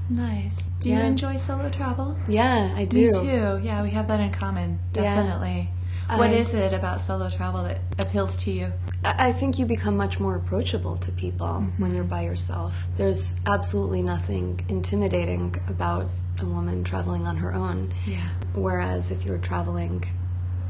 Nice. 0.09 0.69
Do 0.79 0.89
you 0.89 0.97
Yeah. 0.97 1.07
enjoy 1.07 1.37
solo 1.37 1.69
travel? 1.69 2.17
Yeah, 2.27 2.73
I 2.75 2.85
do. 2.85 3.07
Me 3.07 3.11
too. 3.11 3.59
Yeah, 3.63 3.81
we 3.81 3.89
have 3.91 4.07
that 4.07 4.19
in 4.19 4.31
common. 4.31 4.79
Definitely. 4.93 5.69
What 6.07 6.29
I- 6.29 6.33
is 6.33 6.53
it 6.53 6.74
about 6.74 7.01
solo 7.01 7.29
travel 7.29 7.63
that 7.63 7.79
appeals 8.00 8.38
to 8.43 8.51
you? 8.51 8.71
I 9.03 9.31
think 9.31 9.57
you 9.59 9.65
become 9.65 9.97
much 9.97 10.19
more 10.19 10.35
approachable 10.35 10.97
to 10.97 11.12
people 11.12 11.65
when 11.77 11.93
you're 11.93 12.03
by 12.03 12.21
yourself. 12.21 12.74
There's 12.97 13.35
absolutely 13.45 14.01
nothing 14.03 14.63
intimidating 14.69 15.55
about 15.67 16.09
a 16.39 16.45
woman 16.45 16.83
traveling 16.83 17.25
on 17.27 17.38
her 17.38 17.53
own. 17.53 17.93
Yeah. 18.05 18.27
Whereas 18.53 19.12
if 19.12 19.24
you're 19.25 19.38
traveling 19.38 20.03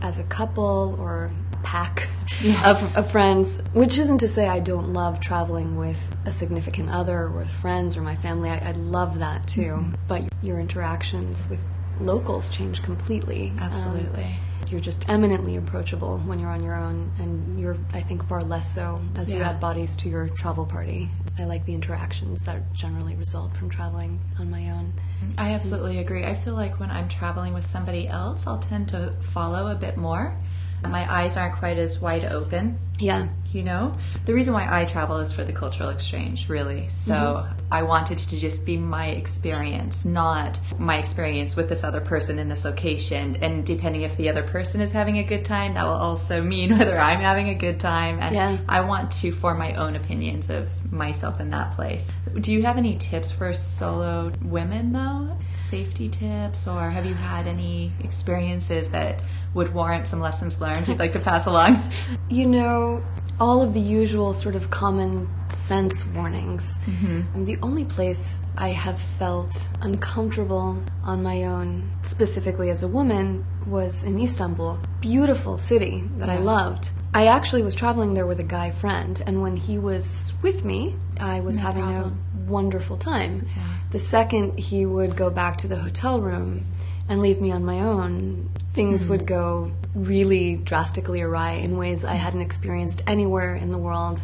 as 0.01 0.19
a 0.19 0.23
couple 0.23 0.95
or 0.99 1.31
pack 1.63 2.07
Yeah. 2.41 2.69
of, 2.69 2.95
of 2.95 3.09
friends, 3.09 3.57
which 3.73 3.97
isn't 3.97 4.19
to 4.19 4.27
say 4.27 4.47
I 4.47 4.59
don't 4.59 4.93
love 4.93 5.19
traveling 5.19 5.77
with 5.77 5.97
a 6.25 6.31
significant 6.31 6.89
other 6.89 7.17
or 7.23 7.31
with 7.31 7.49
friends 7.49 7.97
or 7.97 8.01
my 8.01 8.15
family. 8.15 8.49
I, 8.49 8.57
I 8.69 8.71
love 8.73 9.19
that 9.19 9.47
too. 9.47 9.61
Mm-hmm. 9.61 9.93
But 10.07 10.23
your 10.41 10.59
interactions 10.59 11.47
with 11.49 11.63
locals 11.99 12.49
change 12.49 12.83
completely. 12.83 13.49
Um, 13.51 13.59
Absolutely. 13.59 14.27
You're 14.67 14.79
just 14.79 15.07
eminently 15.07 15.55
approachable 15.57 16.17
when 16.19 16.39
you're 16.39 16.49
on 16.49 16.63
your 16.63 16.75
own, 16.75 17.11
and 17.19 17.59
you're, 17.59 17.77
I 17.93 18.01
think, 18.01 18.27
far 18.27 18.41
less 18.41 18.73
so 18.73 18.99
as 19.15 19.33
you 19.33 19.41
add 19.41 19.59
bodies 19.59 19.95
to 19.97 20.09
your 20.09 20.29
travel 20.29 20.65
party. 20.65 21.09
I 21.37 21.43
like 21.45 21.65
the 21.65 21.73
interactions 21.73 22.41
that 22.41 22.73
generally 22.73 23.15
result 23.15 23.55
from 23.55 23.69
traveling 23.69 24.19
on 24.39 24.49
my 24.49 24.69
own. 24.71 24.93
I 25.37 25.53
absolutely 25.53 25.99
agree. 25.99 26.23
I 26.23 26.33
feel 26.33 26.53
like 26.55 26.79
when 26.79 26.89
I'm 26.89 27.07
traveling 27.09 27.53
with 27.53 27.65
somebody 27.65 28.07
else, 28.07 28.47
I'll 28.47 28.59
tend 28.59 28.89
to 28.89 29.13
follow 29.21 29.67
a 29.67 29.75
bit 29.75 29.97
more. 29.97 30.35
My 30.83 31.11
eyes 31.11 31.35
aren't 31.37 31.55
quite 31.55 31.77
as 31.77 31.99
wide 31.99 32.25
open, 32.25 32.77
Yeah. 32.99 33.27
You 33.55 33.63
know? 33.63 33.95
The 34.25 34.33
reason 34.33 34.53
why 34.53 34.67
I 34.69 34.83
travel 34.83 35.17
is 35.19 35.31
for 35.31 35.45
the 35.45 35.53
cultural 35.53 35.89
exchange, 35.89 36.49
really. 36.49 36.89
So 36.89 37.13
mm-hmm. 37.13 37.59
I 37.71 37.83
wanted 37.83 38.17
to 38.17 38.37
just 38.37 38.65
be 38.65 38.75
my 38.75 39.07
experience, 39.07 40.03
not 40.03 40.59
my 40.77 40.97
experience 40.97 41.55
with 41.55 41.69
this 41.69 41.85
other 41.85 42.01
person 42.01 42.37
in 42.37 42.49
this 42.49 42.65
location. 42.65 43.37
And 43.37 43.65
depending 43.65 44.01
if 44.01 44.17
the 44.17 44.27
other 44.29 44.43
person 44.43 44.81
is 44.81 44.91
having 44.91 45.19
a 45.19 45.23
good 45.23 45.45
time, 45.45 45.75
that 45.75 45.83
will 45.85 45.91
also 45.91 46.41
mean 46.55 46.77
whether 46.77 46.99
I'm 46.99 47.21
having 47.21 47.47
a 47.47 47.55
good 47.55 47.79
time. 47.79 48.19
And 48.19 48.35
Yeah. 48.35 48.57
I 48.67 48.81
want 48.81 49.09
to 49.11 49.31
form 49.31 49.57
my 49.57 49.73
own 49.75 49.95
opinions 49.95 50.49
of 50.49 50.67
myself 50.91 51.39
in 51.39 51.49
that 51.51 51.71
place. 51.75 52.11
Do 52.41 52.51
you 52.51 52.63
have 52.63 52.77
any 52.77 52.97
tips 52.97 53.31
for 53.31 53.53
solo 53.53 54.33
women, 54.43 54.91
though? 54.91 55.37
Safety 55.55 56.09
tips, 56.09 56.67
or 56.67 56.89
have 56.89 57.05
you 57.05 57.13
had 57.13 57.47
any 57.47 57.93
experiences 58.03 58.89
that 58.89 59.21
would 59.53 59.73
warrant 59.73 60.05
some 60.07 60.19
lessons 60.19 60.59
learned 60.59 60.87
you'd 60.89 60.99
like 60.99 61.13
to 61.13 61.19
pass 61.19 61.45
along? 61.45 61.91
You 62.29 62.47
know, 62.47 63.03
all 63.39 63.61
of 63.61 63.73
the 63.73 63.79
usual 63.79 64.33
sort 64.33 64.55
of 64.55 64.69
common 64.69 65.27
sense 65.53 66.05
warnings. 66.07 66.77
Mm-hmm. 66.85 67.21
And 67.33 67.47
the 67.47 67.57
only 67.61 67.85
place 67.85 68.39
I 68.57 68.69
have 68.69 68.99
felt 68.99 69.67
uncomfortable 69.81 70.81
on 71.03 71.23
my 71.23 71.43
own, 71.43 71.91
specifically 72.03 72.69
as 72.69 72.83
a 72.83 72.87
woman, 72.87 73.45
was 73.67 74.03
in 74.03 74.19
Istanbul. 74.19 74.79
Beautiful 75.01 75.57
city 75.57 76.03
that 76.17 76.29
I 76.29 76.37
loved. 76.37 76.91
I 77.13 77.27
actually 77.27 77.63
was 77.63 77.75
traveling 77.75 78.13
there 78.13 78.27
with 78.27 78.39
a 78.39 78.43
guy 78.43 78.71
friend, 78.71 79.21
and 79.25 79.41
when 79.41 79.55
he 79.55 79.77
was 79.77 80.33
with 80.41 80.65
me, 80.65 80.95
I 81.19 81.39
was 81.39 81.57
No 81.57 81.63
having 81.63 81.83
problem. 81.83 82.19
a 82.47 82.51
wonderful 82.51 82.97
time. 82.97 83.47
Yeah. 83.55 83.63
The 83.91 83.99
second 83.99 84.59
he 84.59 84.85
would 84.85 85.15
go 85.15 85.29
back 85.29 85.57
to 85.59 85.67
the 85.67 85.77
hotel 85.77 86.19
room 86.19 86.65
and 87.07 87.21
leave 87.21 87.39
me 87.39 87.51
on 87.51 87.63
my 87.63 87.81
own, 87.81 88.49
things 88.73 89.05
would 89.07 89.21
hmm. 89.21 89.27
go 89.27 89.71
really 89.93 90.57
drastically 90.57 91.21
awry 91.21 91.53
in 91.53 91.77
ways 91.77 92.03
I 92.03 92.15
hadn't 92.15 92.41
experienced 92.41 93.03
anywhere 93.07 93.55
in 93.55 93.71
the 93.71 93.77
world. 93.77 94.19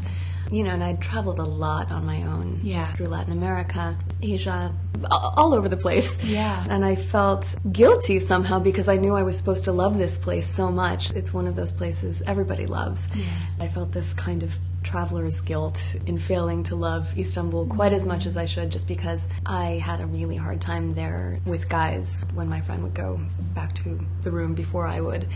You 0.51 0.65
know, 0.65 0.71
and 0.71 0.83
I'd 0.83 1.01
traveled 1.01 1.39
a 1.39 1.45
lot 1.45 1.91
on 1.91 2.05
my 2.05 2.23
own 2.23 2.59
Yeah. 2.61 2.87
through 2.87 3.05
Latin 3.05 3.31
America, 3.31 3.97
Asia, 4.21 4.73
all 5.09 5.53
over 5.53 5.69
the 5.69 5.77
place. 5.77 6.21
Yeah. 6.25 6.65
And 6.69 6.83
I 6.83 6.95
felt 6.95 7.55
guilty 7.71 8.19
somehow 8.19 8.59
because 8.59 8.89
I 8.89 8.97
knew 8.97 9.15
I 9.15 9.23
was 9.23 9.37
supposed 9.37 9.63
to 9.65 9.71
love 9.71 9.97
this 9.97 10.17
place 10.17 10.47
so 10.47 10.69
much. 10.69 11.11
It's 11.11 11.33
one 11.33 11.47
of 11.47 11.55
those 11.55 11.71
places 11.71 12.21
everybody 12.27 12.65
loves. 12.65 13.07
Yeah. 13.15 13.25
I 13.61 13.69
felt 13.69 13.93
this 13.93 14.11
kind 14.11 14.43
of 14.43 14.51
traveler's 14.83 15.41
guilt 15.41 15.95
in 16.05 16.17
failing 16.17 16.63
to 16.63 16.75
love 16.75 17.17
Istanbul 17.17 17.67
quite 17.67 17.93
as 17.93 18.05
much 18.05 18.25
as 18.25 18.35
I 18.35 18.45
should 18.45 18.71
just 18.71 18.87
because 18.87 19.27
I 19.45 19.73
had 19.83 20.01
a 20.01 20.05
really 20.05 20.35
hard 20.35 20.61
time 20.61 20.91
there 20.91 21.39
with 21.45 21.69
guys 21.69 22.25
when 22.33 22.49
my 22.49 22.61
friend 22.61 22.83
would 22.83 22.93
go 22.93 23.19
back 23.53 23.75
to 23.75 23.99
the 24.21 24.31
room 24.31 24.53
before 24.53 24.87
I 24.87 25.01
would. 25.01 25.27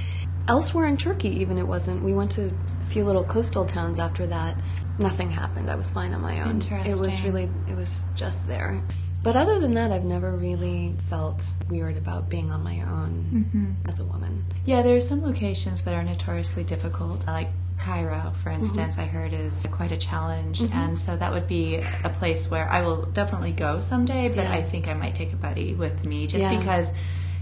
Elsewhere 0.47 0.85
in 0.85 0.97
Turkey, 0.97 1.29
even 1.29 1.57
it 1.57 1.67
wasn't. 1.67 2.03
We 2.03 2.13
went 2.13 2.31
to 2.33 2.47
a 2.47 2.85
few 2.87 3.03
little 3.03 3.23
coastal 3.23 3.65
towns 3.65 3.99
after 3.99 4.27
that. 4.27 4.57
Nothing 4.99 5.31
happened. 5.31 5.69
I 5.69 5.75
was 5.75 5.89
fine 5.89 6.13
on 6.13 6.21
my 6.21 6.41
own. 6.41 6.61
It 6.61 6.97
was 6.97 7.21
really, 7.21 7.49
it 7.67 7.75
was 7.75 8.05
just 8.15 8.47
there. 8.47 8.81
But 9.23 9.35
other 9.35 9.59
than 9.59 9.73
that, 9.73 9.91
I've 9.91 10.03
never 10.03 10.31
really 10.31 10.93
felt 11.09 11.43
weird 11.67 11.97
about 11.97 12.29
being 12.29 12.51
on 12.51 12.63
my 12.63 12.81
own 12.81 13.25
mm-hmm. 13.33 13.89
as 13.89 13.99
a 13.99 14.05
woman. 14.05 14.45
Yeah, 14.65 14.83
there 14.83 14.95
are 14.95 15.01
some 15.01 15.23
locations 15.23 15.81
that 15.81 15.95
are 15.95 16.03
notoriously 16.03 16.63
difficult, 16.63 17.25
like 17.25 17.49
Cairo, 17.85 18.33
for 18.41 18.49
mm-hmm. 18.49 18.63
instance, 18.63 18.97
I 18.97 19.05
heard 19.05 19.31
is 19.31 19.67
quite 19.71 19.91
a 19.91 19.97
challenge. 19.97 20.61
Mm-hmm. 20.61 20.75
And 20.75 20.99
so 20.99 21.15
that 21.15 21.31
would 21.31 21.47
be 21.47 21.75
a 21.75 22.09
place 22.09 22.49
where 22.49 22.67
I 22.67 22.81
will 22.81 23.03
definitely 23.05 23.51
go 23.51 23.79
someday, 23.79 24.27
but 24.29 24.45
Yeah. 24.45 24.53
I 24.53 24.63
think 24.63 24.87
I 24.87 24.95
might 24.95 25.13
take 25.13 25.33
a 25.33 25.35
buddy 25.35 25.75
with 25.75 26.03
me 26.03 26.27
just 26.27 26.41
Yeah. 26.41 26.57
because. 26.57 26.91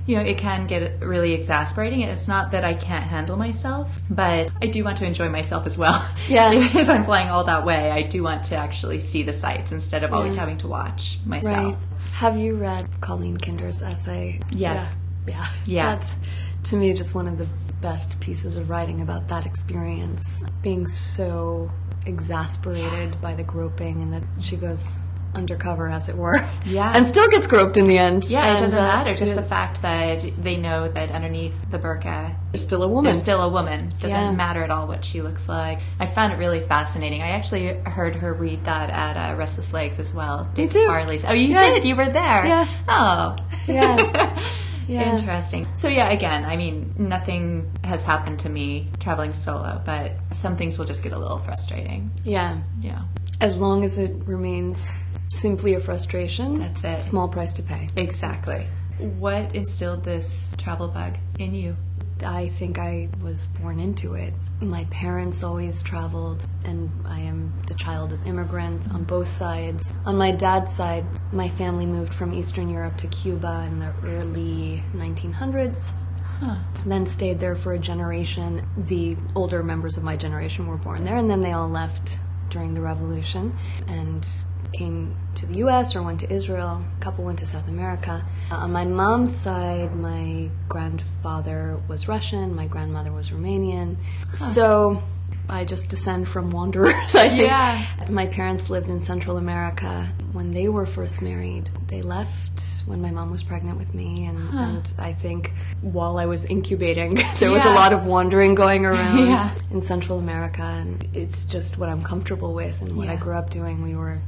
You 0.05 0.17
know, 0.17 0.21
it 0.23 0.37
can 0.37 0.67
get 0.67 0.99
really 0.99 1.31
exasperating. 1.31 2.01
It's 2.01 2.27
not 2.27 2.51
that 2.51 2.65
I 2.65 2.73
can't 2.73 3.05
handle 3.05 3.37
myself, 3.37 4.01
but 4.09 4.51
I 4.61 4.67
do 4.67 4.83
want 4.83 4.97
to 4.97 5.05
enjoy 5.05 5.29
myself 5.29 5.65
as 5.65 5.77
well. 5.77 6.05
Yeah. 6.27 6.51
If 6.51 6.89
I'm 6.89 7.05
flying 7.05 7.29
all 7.29 7.45
that 7.45 7.63
way, 7.63 7.89
I 7.89 8.01
do 8.01 8.21
want 8.21 8.43
to 8.49 8.57
actually 8.57 8.99
see 8.99 9.23
the 9.23 9.31
sights 9.31 9.71
instead 9.71 10.03
of 10.03 10.11
always 10.11 10.35
having 10.35 10.57
to 10.57 10.67
watch 10.67 11.19
myself. 11.25 11.75
Right. 11.75 11.77
Have 12.11 12.35
you 12.35 12.57
read 12.57 12.89
Colleen 12.99 13.37
Kinder's 13.37 13.81
essay? 13.81 14.41
Yes. 14.51 14.97
Yeah. 15.25 15.33
Yeah. 15.35 15.47
Yeah. 15.65 15.95
That's, 15.95 16.15
to 16.65 16.75
me, 16.77 16.93
just 16.93 17.13
one 17.15 17.27
of 17.27 17.37
the 17.37 17.47
best 17.81 18.19
pieces 18.19 18.55
of 18.57 18.69
writing 18.69 19.01
about 19.01 19.27
that 19.27 19.45
experience. 19.45 20.43
Being 20.61 20.87
so 20.87 21.69
exasperated 22.05 23.19
by 23.21 23.35
the 23.35 23.43
groping, 23.43 24.01
and 24.01 24.13
that 24.13 24.23
she 24.41 24.55
goes 24.55 24.87
undercover, 25.35 25.89
as 25.89 26.09
it 26.09 26.15
were. 26.15 26.37
Yeah. 26.65 26.93
And 26.95 27.07
still 27.07 27.27
gets 27.29 27.47
groped 27.47 27.75
in 27.75 27.87
the 27.87 27.97
end. 27.97 28.29
Yeah, 28.29 28.55
it 28.55 28.59
doesn't 28.59 28.77
uh, 28.77 28.83
matter. 28.83 29.15
Just 29.15 29.33
yeah, 29.35 29.41
the 29.41 29.47
fact 29.47 29.81
that 29.81 30.23
they 30.43 30.57
know 30.57 30.87
that 30.87 31.09
underneath 31.11 31.53
the 31.71 31.79
burqa, 31.79 32.35
There's 32.51 32.61
still 32.63 32.83
a 32.83 32.87
woman. 32.87 33.05
there's 33.05 33.19
still 33.19 33.41
a 33.41 33.49
woman. 33.49 33.89
Doesn't 33.99 34.09
Yeah. 34.09 34.31
matter 34.31 34.63
at 34.63 34.69
all 34.69 34.87
what 34.87 35.03
she 35.03 35.21
looks 35.21 35.49
like. 35.49 35.79
I 35.99 36.05
found 36.05 36.33
it 36.33 36.37
really 36.37 36.61
fascinating. 36.61 37.21
I 37.21 37.29
actually 37.31 37.73
heard 37.85 38.15
her 38.17 38.33
read 38.33 38.63
that 38.65 38.89
at 38.91 39.17
uh, 39.33 39.35
Restless 39.35 39.73
Legs 39.73 39.97
as 39.99 40.13
well. 40.13 40.49
David 40.53 40.71
too. 40.71 40.85
Farley's. 40.85 41.25
Oh, 41.25 41.33
you 41.33 41.47
Yeah. 41.47 41.69
did? 41.69 41.83
You 41.85 41.95
were 41.95 42.09
there? 42.09 42.45
Yeah. 42.45 42.67
Oh. 42.87 43.35
Yeah. 43.67 44.39
Yeah. 44.87 45.17
Interesting. 45.17 45.67
So 45.75 45.87
yeah, 45.87 46.09
again, 46.09 46.45
I 46.45 46.55
mean, 46.57 46.93
nothing 46.97 47.71
has 47.83 48.03
happened 48.03 48.39
to 48.39 48.49
me 48.49 48.87
traveling 48.99 49.33
solo, 49.33 49.81
but 49.85 50.13
some 50.31 50.55
things 50.57 50.77
will 50.77 50.85
just 50.85 51.03
get 51.03 51.13
a 51.13 51.17
little 51.17 51.39
frustrating. 51.39 52.11
yeah. 52.23 52.61
Yeah. 52.81 53.01
As 53.41 53.57
long 53.57 53.83
as 53.83 53.97
it 53.97 54.11
remains 54.25 54.93
simply 55.29 55.73
a 55.73 55.79
frustration, 55.79 56.59
That's 56.59 56.83
it. 56.83 57.01
Small 57.01 57.27
price 57.27 57.51
to 57.53 57.63
pay. 57.63 57.89
Exactly. 57.97 58.67
What 58.99 59.53
instilled 59.55 60.05
this 60.05 60.53
travel 60.57 60.87
bug 60.87 61.17
in 61.39 61.53
you? 61.53 61.75
I 62.23 62.49
think 62.49 62.77
I 62.77 63.09
was 63.21 63.47
born 63.59 63.79
into 63.79 64.13
it. 64.13 64.33
My 64.63 64.85
parents 64.85 65.43
always 65.43 65.83
traveled, 65.83 66.45
and 66.63 66.89
I 67.05 67.19
am 67.19 67.53
the 67.67 67.73
child 67.73 68.13
of 68.13 68.25
immigrants 68.25 68.87
on 68.87 69.03
both 69.03 69.31
sides. 69.31 69.93
On 70.05 70.17
my 70.17 70.31
dad's 70.31 70.73
side, 70.73 71.05
my 71.31 71.49
family 71.49 71.85
moved 71.85 72.13
from 72.13 72.33
Eastern 72.33 72.69
Europe 72.69 72.97
to 72.97 73.07
Cuba 73.07 73.65
in 73.67 73.79
the 73.79 73.93
early 74.05 74.83
1900s. 74.93 75.91
Huh. 76.39 76.55
Then 76.85 77.05
stayed 77.05 77.39
there 77.39 77.55
for 77.55 77.73
a 77.73 77.79
generation. 77.79 78.65
The 78.77 79.17
older 79.35 79.63
members 79.63 79.97
of 79.97 80.03
my 80.03 80.15
generation 80.15 80.67
were 80.67 80.77
born 80.77 81.03
there, 81.03 81.17
and 81.17 81.29
then 81.29 81.41
they 81.41 81.51
all 81.51 81.69
left 81.69 82.19
during 82.49 82.73
the 82.73 82.81
revolution 82.81 83.55
and 83.87 84.27
came 84.73 85.15
to 85.35 85.45
the 85.45 85.55
US 85.65 85.95
or 85.95 86.01
went 86.03 86.19
to 86.21 86.31
Israel. 86.31 86.83
A 86.99 87.03
couple 87.03 87.23
went 87.25 87.39
to 87.39 87.45
South 87.45 87.67
America. 87.67 88.25
Uh, 88.51 88.55
on 88.55 88.71
my 88.71 88.85
mom's 88.85 89.35
side, 89.35 89.95
my 89.95 90.49
grandfather 90.69 91.79
was 91.87 92.07
Russian, 92.07 92.55
my 92.55 92.67
grandmother 92.67 93.11
was 93.11 93.29
Romanian. 93.29 93.95
So 94.33 95.01
I 95.49 95.65
just 95.65 95.89
descend 95.89 96.27
from 96.27 96.51
wanderers, 96.51 96.93
I 97.15 97.29
think. 97.29 97.41
Yeah. 97.43 97.85
My 98.09 98.25
parents 98.27 98.69
lived 98.69 98.89
in 98.89 99.01
Central 99.01 99.37
America 99.37 100.07
when 100.31 100.53
they 100.53 100.69
were 100.69 100.85
first 100.85 101.21
married. 101.21 101.69
They 101.87 102.01
left 102.01 102.83
when 102.85 103.01
my 103.01 103.11
mom 103.11 103.29
was 103.31 103.43
pregnant 103.43 103.77
with 103.77 103.93
me, 103.93 104.25
and, 104.25 104.49
and 104.53 104.93
I 104.97 105.13
think 105.13 105.51
while 105.81 106.17
I 106.17 106.25
was 106.25 106.45
incubating, 106.45 107.15
there 107.39 107.51
was 107.51 107.63
a 107.65 107.69
lot 107.71 107.93
of 107.93 108.05
wandering 108.05 108.55
going 108.55 108.85
around 108.85 109.17
Yeah. 109.27 109.53
in 109.71 109.81
Central 109.81 110.17
America, 110.17 110.61
and 110.63 111.05
it's 111.13 111.45
just 111.45 111.77
what 111.77 111.89
I'm 111.89 112.03
comfortable 112.03 112.53
with 112.53 112.81
and 112.81 112.95
what 112.95 113.09
I 113.09 113.15
grew 113.15 113.35
up 113.35 113.49
doing. 113.49 113.81
We 113.83 113.95
were 113.95 114.19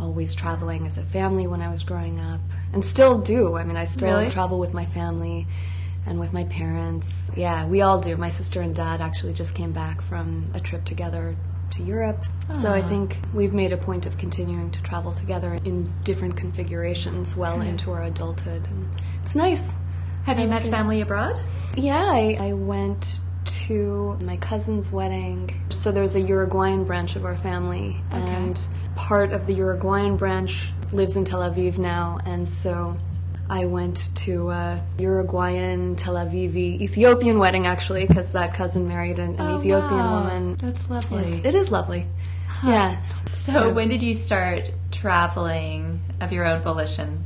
always 0.00 0.34
traveling 0.34 0.86
as 0.86 0.96
a 0.98 1.02
family 1.02 1.46
when 1.46 1.60
I 1.60 1.68
was 1.70 1.82
growing 1.82 2.18
up, 2.18 2.40
and 2.72 2.84
still 2.84 3.18
do. 3.18 3.56
I 3.56 3.64
mean, 3.64 3.76
I 3.76 3.84
still 3.84 4.18
Really? 4.18 4.30
travel 4.30 4.58
with 4.58 4.72
my 4.74 4.86
family 4.86 5.46
and 6.06 6.18
with 6.18 6.32
my 6.32 6.44
parents. 6.44 7.30
Yeah, 7.36 7.66
we 7.66 7.82
all 7.82 8.00
do. 8.00 8.16
My 8.16 8.30
sister 8.30 8.60
and 8.62 8.74
dad 8.74 9.00
actually 9.00 9.34
just 9.34 9.54
came 9.54 9.72
back 9.72 10.00
from 10.02 10.50
a 10.54 10.60
trip 10.60 10.84
together 10.84 11.36
to 11.72 11.82
Europe. 11.82 12.24
So 12.50 12.72
I 12.72 12.80
Ah. 12.80 12.88
think 12.88 13.18
we've 13.34 13.52
made 13.54 13.72
a 13.72 13.76
point 13.76 14.06
of 14.06 14.16
continuing 14.18 14.70
to 14.70 14.82
travel 14.82 15.12
together 15.12 15.56
in 15.64 15.88
different 16.04 16.36
configurations 16.36 17.36
well 17.36 17.60
into 17.60 17.92
our 17.92 18.02
adulthood. 18.02 18.66
And 18.68 18.88
it's 19.24 19.36
nice. 19.36 19.72
Have 20.24 20.38
you 20.40 20.48
met 20.48 20.66
family 20.66 21.00
abroad? 21.00 21.38
Yeah, 21.76 22.02
I, 22.04 22.36
I 22.40 22.52
went 22.54 23.20
to 23.66 24.16
my 24.20 24.36
cousin's 24.38 24.90
wedding. 24.92 25.50
So 25.70 25.90
there's 25.92 26.14
a 26.14 26.20
Uruguayan 26.20 26.84
branch 26.84 27.16
of 27.16 27.24
our 27.24 27.36
family, 27.36 27.96
and 28.10 28.60
part 28.96 29.32
of 29.32 29.46
the 29.46 29.54
Uruguayan 29.54 30.16
branch 30.16 30.70
lives 30.92 31.16
in 31.16 31.24
Tel 31.24 31.40
Aviv 31.40 31.78
now. 31.78 32.18
And 32.26 32.48
so 32.48 32.96
I 33.48 33.64
went 33.64 34.14
to 34.18 34.50
a 34.50 34.80
Uruguayan, 34.98 35.96
Tel 35.96 36.14
Aviv, 36.14 36.54
Ethiopian 36.56 37.38
wedding 37.38 37.66
actually, 37.66 38.06
because 38.06 38.32
that 38.32 38.54
cousin 38.54 38.86
married 38.88 39.18
an, 39.18 39.36
an 39.36 39.40
Oh, 39.40 39.58
Ethiopian 39.58 39.90
wow. 39.98 40.20
woman. 40.20 40.54
That's 40.56 40.88
lovely. 40.90 41.24
It's, 41.38 41.46
it 41.46 41.54
is 41.54 41.70
lovely. 41.72 42.06
Yeah. 42.64 42.98
so, 43.28 43.70
when 43.70 43.88
did 43.88 44.02
you 44.02 44.12
start 44.14 44.70
traveling 44.92 46.00
of 46.20 46.30
your 46.32 46.44
own 46.44 46.60
volition? 46.60 47.24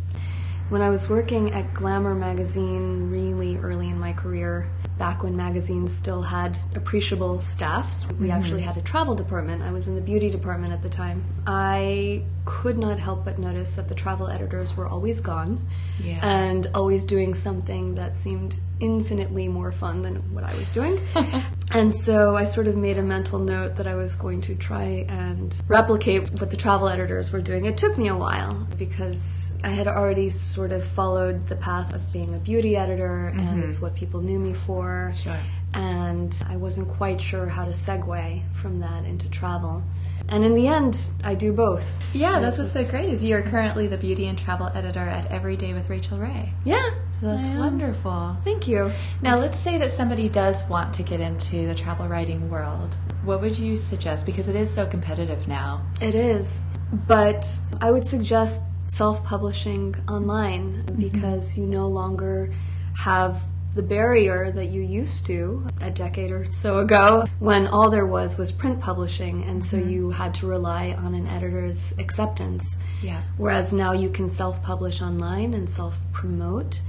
When 0.71 0.81
I 0.81 0.89
was 0.89 1.11
working 1.11 1.53
at 1.53 1.75
Glamour 1.75 2.15
magazine 2.15 3.11
really 3.11 3.59
early 3.59 3.91
in 3.91 3.99
my 3.99 4.15
career, 4.15 4.67
back 4.99 5.23
when 5.23 5.37
magazines 5.37 5.95
still 5.95 6.23
had 6.23 6.59
appreciable 6.75 7.43
staffs, 7.43 8.07
we 8.07 8.13
mm-hmm. 8.13 8.31
actually 8.31 8.63
had 8.63 8.79
a 8.79 8.81
travel 8.81 9.15
department. 9.15 9.63
I 9.63 9.73
was 9.73 9.89
in 9.89 9.95
the 9.95 10.01
beauty 10.01 10.31
department 10.31 10.73
at 10.73 10.83
the 10.83 10.89
time. 10.89 11.23
I 11.47 12.25
could 12.47 12.79
not 12.79 12.99
help 12.99 13.27
but 13.27 13.39
notice 13.39 13.75
that 13.75 13.89
the 13.89 13.95
travel 13.95 14.29
editors 14.29 14.75
were 14.75 14.87
always 14.87 15.21
gone 15.21 15.67
Yeah. 15.99 16.21
and 16.23 16.67
always 16.75 17.05
doing 17.05 17.35
something 17.35 17.95
that 17.97 18.17
seemed 18.17 18.59
infinitely 18.81 19.49
more 19.49 19.71
fun 19.71 20.03
than 20.03 20.17
what 20.35 20.45
I 20.45 20.55
was 20.55 20.71
doing. 20.71 21.01
and 21.71 21.95
so 21.95 22.37
I 22.37 22.45
sort 22.45 22.69
of 22.69 22.77
made 22.77 22.99
a 22.99 23.03
mental 23.03 23.39
note 23.39 23.77
that 23.77 23.87
I 23.87 23.95
was 23.95 24.15
going 24.15 24.41
to 24.43 24.55
try 24.55 25.07
and 25.09 25.61
replicate 25.67 26.31
what 26.41 26.51
the 26.51 26.57
travel 26.57 26.89
editors 26.89 27.33
were 27.33 27.41
doing. 27.41 27.65
It 27.65 27.79
took 27.79 27.97
me 27.99 28.09
a 28.09 28.17
while 28.17 28.67
because 28.79 29.55
I 29.65 29.71
had 29.71 29.89
already 29.89 30.31
sort 30.31 30.73
of 30.73 30.85
followed 30.85 31.47
the 31.49 31.57
path 31.57 31.95
of 31.95 32.13
being 32.13 32.35
a 32.35 32.39
beauty 32.39 32.77
editor 32.77 33.29
and 33.29 33.41
mm-hmm. 33.41 33.69
it's 33.69 33.81
what 33.81 33.95
people 33.95 34.21
knew 34.21 34.39
me 34.39 34.53
for. 34.53 35.13
Sure. 35.15 35.39
And 35.73 36.37
I 36.49 36.57
wasn't 36.57 36.89
quite 36.89 37.21
sure 37.21 37.47
how 37.47 37.65
to 37.65 37.73
segue 37.73 38.43
from 38.53 38.81
that 38.81 39.05
into 39.05 39.29
travel. 39.31 39.83
And 40.29 40.45
in 40.45 40.55
the 40.55 40.69
end, 40.69 41.11
I 41.23 41.35
do 41.35 41.53
both. 41.53 41.91
Yeah, 42.13 42.41
that's 42.41 42.57
what's 42.59 42.73
so 42.73 42.85
great 42.85 43.09
is 43.09 43.25
you're 43.25 43.43
currently 43.43 43.87
the 43.89 43.99
beauty 43.99 44.27
and 44.27 44.39
travel 44.39 44.71
editor 44.75 45.01
at 45.01 45.31
Every 45.31 45.57
Day 45.57 45.75
with 45.75 45.91
Rachael 45.91 46.19
Ray. 46.19 46.53
Yeah. 46.65 46.89
That's 47.23 47.49
wonderful. 47.59 48.37
Thank 48.45 48.69
you. 48.69 48.91
Now, 49.23 49.39
let's 49.39 49.59
say 49.59 49.79
that 49.79 49.91
somebody 49.91 50.29
does 50.29 50.65
want 50.69 50.93
to 50.95 51.03
get 51.03 51.21
into 51.21 51.67
the 51.67 51.75
travel 51.75 52.07
writing 52.07 52.51
world. 52.51 52.97
What 53.25 53.41
would 53.41 53.59
you 53.59 53.77
suggest? 53.77 54.27
Because 54.27 54.49
it 54.49 54.57
is 54.57 54.71
so 54.71 54.87
competitive 54.87 55.49
now. 55.49 55.83
It 56.01 56.15
is. 56.15 56.61
But 57.07 57.49
I 57.81 57.91
would 57.91 58.07
suggest 58.07 58.61
self 58.89 59.25
publishing 59.25 59.95
online 60.09 60.85
mm-hmm. 60.85 61.01
because 61.01 61.57
you 61.57 61.67
no 61.67 61.89
longer 61.89 62.53
have 62.97 63.43
the 63.75 63.83
barrier 63.83 64.53
that 64.53 64.67
you 64.67 64.83
used 64.83 65.27
to 65.27 65.67
a 65.81 65.91
decade 65.91 66.31
or 66.31 66.51
so 66.53 66.79
ago 66.79 67.27
when 67.41 67.67
all 67.67 67.91
there 67.91 68.07
was 68.07 68.39
was 68.39 68.53
print 68.53 68.81
publishing 68.81 69.43
and 69.45 69.65
so 69.65 69.77
mm-hmm. 69.77 69.91
you 69.91 70.11
had 70.11 70.33
to 70.33 70.47
rely 70.47 70.93
on 70.93 71.13
an 71.15 71.27
editor's 71.27 71.93
acceptance. 71.99 72.79
Yeah. 73.03 73.21
Whereas 73.37 73.73
now 73.73 73.93
you 73.93 74.11
can 74.11 74.29
self 74.29 74.63
publish 74.63 75.03
online 75.03 75.55
and 75.55 75.69
self 75.69 75.99
promote 76.13 76.83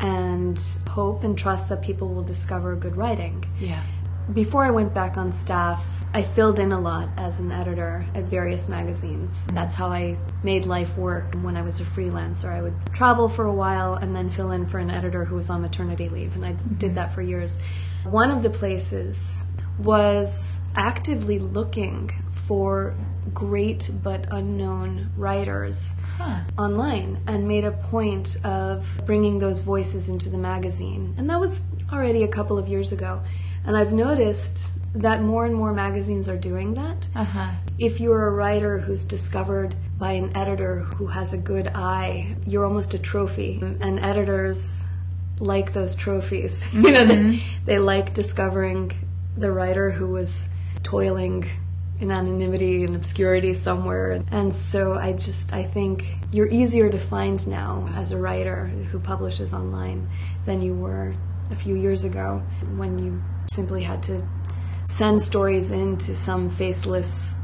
and 0.00 0.64
hope 0.88 1.24
and 1.24 1.36
trust 1.36 1.68
that 1.68 1.82
people 1.82 2.08
will 2.08 2.22
discover 2.22 2.74
good 2.76 2.96
writing 2.96 3.44
Yeah. 3.58 3.82
before 4.32 4.64
I 4.64 4.70
went 4.70 4.94
back 4.94 5.16
on 5.16 5.32
staff, 5.32 5.84
I 6.14 6.22
filled 6.22 6.58
in 6.58 6.72
a 6.72 6.80
lot 6.80 7.10
as 7.16 7.38
an 7.38 7.52
editor 7.52 8.06
at 8.14 8.24
various 8.24 8.68
magazines. 8.68 9.30
Mm-hmm. 9.30 9.54
That's 9.54 9.74
how 9.74 9.88
I 9.88 10.16
made 10.42 10.64
life 10.64 10.96
work 10.96 11.34
when 11.42 11.56
I 11.56 11.62
was 11.62 11.80
a 11.80 11.84
freelancer. 11.84 12.48
I 12.48 12.62
would 12.62 12.74
travel 12.94 13.28
for 13.28 13.44
a 13.44 13.52
while 13.52 13.94
and 13.94 14.16
then 14.16 14.30
fill 14.30 14.52
in 14.52 14.64
for 14.66 14.78
an 14.78 14.90
editor 14.90 15.24
who 15.24 15.36
was 15.36 15.50
on 15.50 15.60
maternity 15.60 16.08
leave, 16.08 16.34
and 16.34 16.44
I 16.44 16.52
mm-hmm. 16.52 16.74
did 16.76 16.94
that 16.94 17.14
for 17.14 17.20
years. 17.20 17.58
One 18.04 18.30
of 18.30 18.42
the 18.42 18.50
places 18.50 19.44
was 19.78 20.60
actively 20.74 21.38
looking 21.38 22.10
for 22.32 22.94
great 23.34 23.90
but 24.02 24.26
unknown 24.30 25.10
writers 25.16 25.92
Huh. 26.18 26.40
online 26.58 27.20
and 27.28 27.46
made 27.46 27.64
a 27.64 27.70
point 27.70 28.36
of 28.44 28.84
bringing 29.06 29.38
those 29.38 29.60
voices 29.60 30.08
into 30.08 30.28
the 30.28 30.36
magazine. 30.38 31.14
And 31.16 31.30
that 31.30 31.38
was 31.38 31.62
already 31.92 32.24
a 32.24 32.28
couple 32.28 32.58
of 32.58 32.66
years 32.66 32.90
ago. 32.90 33.20
And 33.64 33.76
I've 33.76 33.92
noticed 33.92 34.70
that 34.94 35.22
more 35.22 35.46
and 35.46 35.54
more 35.54 35.72
magazines 35.72 36.28
are 36.28 36.36
doing 36.36 36.74
that. 36.74 37.08
Uh 37.14 37.24
huh. 37.24 37.50
If 37.78 38.00
you're 38.00 38.26
a 38.26 38.32
writer 38.32 38.78
who's 38.78 39.04
discovered 39.04 39.76
by 39.96 40.12
an 40.12 40.36
editor 40.36 40.80
who 40.80 41.06
has 41.06 41.32
a 41.32 41.38
good 41.38 41.68
eye, 41.74 42.34
you're 42.46 42.64
almost 42.64 42.94
a 42.94 42.98
trophy. 42.98 43.60
And 43.80 44.00
editors 44.00 44.84
like 45.38 45.72
those 45.72 45.94
trophies. 45.94 46.66
You 46.72 46.90
know, 46.92 47.04
they, 47.04 47.42
they 47.64 47.78
like 47.78 48.12
discovering 48.14 48.92
the 49.36 49.52
writer 49.52 49.90
who 49.90 50.08
was 50.08 50.48
toiling 50.82 51.46
in 52.00 52.10
anonymity 52.10 52.84
and 52.84 52.94
obscurity 52.94 53.54
somewhere. 53.54 54.22
And 54.30 54.54
so 54.54 54.94
I 54.94 55.12
just 55.12 55.52
I 55.52 55.64
think 55.64 56.06
you're 56.32 56.48
easier 56.48 56.88
to 56.90 56.98
find 56.98 57.44
now 57.48 57.88
as 57.96 58.12
a 58.12 58.16
writer 58.16 58.66
who 58.90 58.98
publishes 59.00 59.52
online 59.52 60.08
than 60.46 60.62
you 60.62 60.74
were 60.74 61.14
a 61.50 61.54
few 61.56 61.74
years 61.74 62.04
ago 62.04 62.42
when 62.76 62.98
you 62.98 63.22
simply 63.52 63.82
had 63.82 64.02
to 64.04 64.22
send 64.86 65.20
stories 65.22 65.70
in 65.70 65.96
to 65.98 66.14
some 66.14 66.48
faceless 66.48 67.34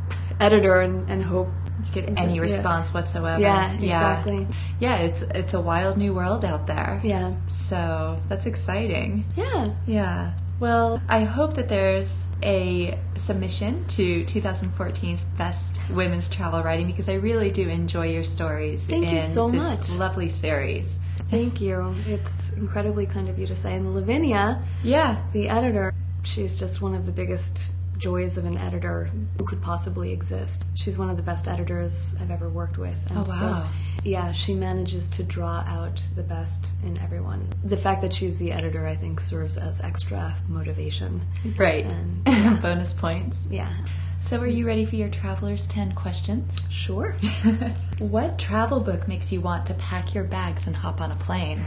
editor 0.40 0.80
and, 0.80 1.08
and 1.10 1.22
hope 1.22 1.48
You 1.84 2.02
get 2.02 2.18
any 2.18 2.36
Yeah. 2.36 2.42
response 2.42 2.94
whatsoever. 2.94 3.40
Yeah, 3.40 3.72
exactly. 3.72 4.46
Yeah, 4.80 4.96
it's 4.98 5.22
it's 5.22 5.54
a 5.54 5.60
wild 5.60 5.96
new 5.98 6.14
world 6.14 6.44
out 6.44 6.66
there. 6.66 7.00
Yeah. 7.02 7.34
So 7.48 8.18
that's 8.28 8.46
exciting. 8.46 9.24
Yeah. 9.36 9.74
Yeah. 9.86 10.32
Well, 10.60 11.02
I 11.08 11.24
hope 11.24 11.54
that 11.56 11.68
there's 11.68 12.26
a 12.42 12.98
submission 13.16 13.84
to 13.88 14.24
2014's 14.24 15.24
Best 15.36 15.80
Women's 15.90 16.28
Travel 16.28 16.62
Writing 16.62 16.86
because 16.86 17.08
I 17.08 17.14
really 17.14 17.50
do 17.50 17.68
enjoy 17.68 18.08
your 18.10 18.22
stories 18.22 18.86
Thank 18.86 19.06
in 19.06 19.16
you 19.16 19.20
so 19.20 19.50
this 19.50 19.62
much. 19.62 19.90
lovely 19.98 20.28
series. 20.28 21.00
Thank 21.30 21.60
you. 21.60 21.94
It's 22.06 22.52
incredibly 22.52 23.06
kind 23.06 23.28
of 23.28 23.38
you 23.38 23.46
to 23.48 23.56
say. 23.56 23.74
And 23.74 23.94
Lavinia, 23.94 24.62
Yeah. 24.82 25.16
the 25.32 25.48
editor, 25.48 25.92
she's 26.22 26.58
just 26.58 26.80
one 26.80 26.94
of 26.94 27.06
the 27.06 27.12
biggest 27.12 27.72
joys 27.98 28.36
of 28.36 28.44
an 28.44 28.58
editor 28.58 29.10
who 29.38 29.44
could 29.44 29.62
possibly 29.62 30.12
exist. 30.12 30.64
She's 30.74 30.98
one 30.98 31.10
of 31.10 31.16
the 31.16 31.22
best 31.22 31.48
editors 31.48 32.14
I've 32.20 32.30
ever 32.30 32.48
worked 32.48 32.78
with. 32.78 32.96
And 33.10 33.18
Oh, 33.18 33.24
wow. 33.28 33.68
yeah, 34.02 34.32
she 34.32 34.54
manages 34.54 35.08
to 35.08 35.22
draw 35.22 35.64
out 35.66 36.06
the 36.16 36.22
best 36.22 36.72
in 36.82 36.98
everyone. 36.98 37.48
The 37.64 37.76
fact 37.76 38.02
that 38.02 38.12
she's 38.12 38.38
the 38.38 38.52
editor, 38.52 38.86
I 38.86 38.96
think, 38.96 39.20
serves 39.20 39.56
as 39.56 39.80
extra 39.80 40.34
motivation. 40.48 41.22
Right. 41.56 41.90
And- 41.90 42.60
Bonus 42.62 42.92
points. 42.92 43.46
Yeah. 43.50 43.72
So, 44.20 44.40
are 44.40 44.46
you 44.46 44.66
ready 44.66 44.86
for 44.86 44.96
your 44.96 45.10
Traveler's 45.10 45.66
10 45.66 45.92
questions? 45.92 46.58
Sure. 46.70 47.12
what 47.98 48.38
travel 48.38 48.80
book 48.80 49.06
makes 49.06 49.30
you 49.30 49.40
want 49.42 49.66
to 49.66 49.74
pack 49.74 50.14
your 50.14 50.24
bags 50.24 50.66
and 50.66 50.74
hop 50.74 51.00
on 51.02 51.10
a 51.12 51.14
plane? 51.16 51.62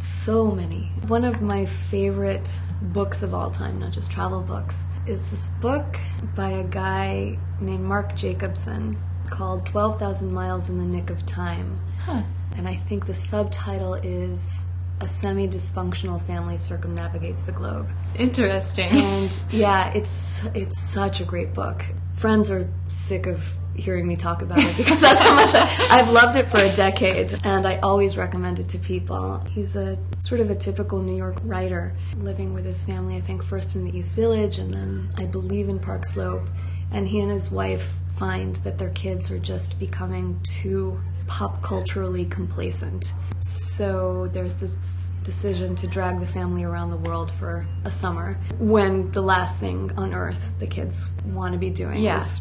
So 0.00 0.50
many. 0.50 0.90
One 1.06 1.24
of 1.24 1.40
my 1.40 1.66
favorite 1.66 2.50
books 2.82 3.22
of 3.22 3.32
all 3.32 3.50
time, 3.50 3.78
not 3.78 3.92
just 3.92 4.10
travel 4.10 4.40
books, 4.42 4.82
is 5.10 5.28
this 5.30 5.48
book 5.60 5.96
by 6.36 6.50
a 6.50 6.62
guy 6.62 7.36
named 7.60 7.82
Mark 7.82 8.14
Jacobson 8.14 8.96
called 9.28 9.66
12,000 9.66 10.32
Miles 10.32 10.68
in 10.68 10.78
the 10.78 10.84
Nick 10.84 11.10
of 11.10 11.26
Time. 11.26 11.80
Huh. 11.98 12.22
And 12.56 12.68
I 12.68 12.76
think 12.76 13.06
the 13.06 13.14
subtitle 13.14 13.94
is 13.94 14.60
A 15.00 15.08
Semi 15.08 15.48
Dysfunctional 15.48 16.24
Family 16.26 16.56
Circumnavigates 16.56 17.42
the 17.42 17.50
Globe. 17.50 17.88
Interesting. 18.16 18.90
And 18.90 19.36
yeah, 19.50 19.92
it's 19.94 20.46
it's 20.54 20.80
such 20.80 21.20
a 21.20 21.24
great 21.24 21.54
book. 21.54 21.84
Friends 22.14 22.48
are 22.50 22.70
sick 22.86 23.26
of 23.26 23.42
hearing 23.74 24.06
me 24.06 24.16
talk 24.16 24.42
about 24.42 24.58
it 24.58 24.76
because 24.76 25.00
that's 25.00 25.20
how 25.20 25.34
much 25.34 25.54
I, 25.54 25.98
I've 25.98 26.10
loved 26.10 26.36
it 26.36 26.48
for 26.48 26.58
a 26.58 26.72
decade, 26.72 27.38
and 27.44 27.66
I 27.66 27.78
always 27.78 28.16
recommend 28.16 28.58
it 28.58 28.68
to 28.70 28.78
people. 28.78 29.38
He's 29.50 29.76
a 29.76 29.98
sort 30.18 30.40
of 30.40 30.50
a 30.50 30.54
typical 30.54 31.00
New 31.02 31.16
York 31.16 31.36
writer, 31.44 31.94
living 32.16 32.52
with 32.52 32.64
his 32.64 32.82
family. 32.82 33.16
I 33.16 33.20
think 33.20 33.42
first 33.42 33.76
in 33.76 33.84
the 33.84 33.96
East 33.96 34.14
Village, 34.14 34.58
and 34.58 34.72
then 34.72 35.10
I 35.16 35.26
believe 35.26 35.68
in 35.68 35.78
Park 35.78 36.04
Slope. 36.04 36.48
And 36.92 37.06
he 37.06 37.20
and 37.20 37.30
his 37.30 37.50
wife 37.52 37.94
find 38.16 38.56
that 38.56 38.78
their 38.78 38.90
kids 38.90 39.30
are 39.30 39.38
just 39.38 39.78
becoming 39.78 40.40
too 40.42 41.00
pop 41.26 41.62
culturally 41.62 42.24
complacent. 42.26 43.12
So 43.40 44.28
there's 44.32 44.56
this 44.56 45.09
decision 45.24 45.76
to 45.76 45.86
drag 45.86 46.18
the 46.20 46.26
family 46.26 46.64
around 46.64 46.90
the 46.90 46.96
world 46.96 47.30
for 47.32 47.66
a 47.84 47.90
summer 47.90 48.38
when 48.58 49.10
the 49.12 49.20
last 49.20 49.58
thing 49.58 49.92
on 49.96 50.14
earth 50.14 50.52
the 50.58 50.66
kids 50.66 51.06
want 51.26 51.52
to 51.52 51.58
be 51.58 51.70
doing 51.70 52.02
Yeah. 52.02 52.16
is 52.16 52.40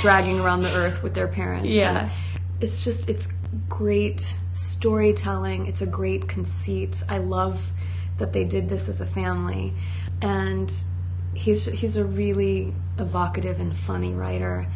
dragging 0.00 0.40
around 0.40 0.62
the 0.62 0.74
earth 0.74 1.02
with 1.02 1.14
their 1.14 1.28
parents. 1.28 1.66
Yeah. 1.68 2.00
And 2.02 2.10
it's 2.60 2.82
just 2.84 3.08
it's 3.08 3.28
great 3.68 4.36
storytelling. 4.52 5.66
It's 5.66 5.80
a 5.80 5.86
great 5.86 6.28
conceit. 6.28 7.02
I 7.08 7.18
love 7.18 7.70
that 8.18 8.32
they 8.32 8.44
did 8.44 8.68
this 8.68 8.88
as 8.88 9.00
a 9.00 9.06
family. 9.06 9.72
And 10.20 10.72
he's 11.34 11.66
he's 11.66 11.96
a 11.96 12.04
really 12.04 12.74
evocative 12.98 13.60
and 13.60 13.76
funny 13.76 14.12
writer. 14.12 14.66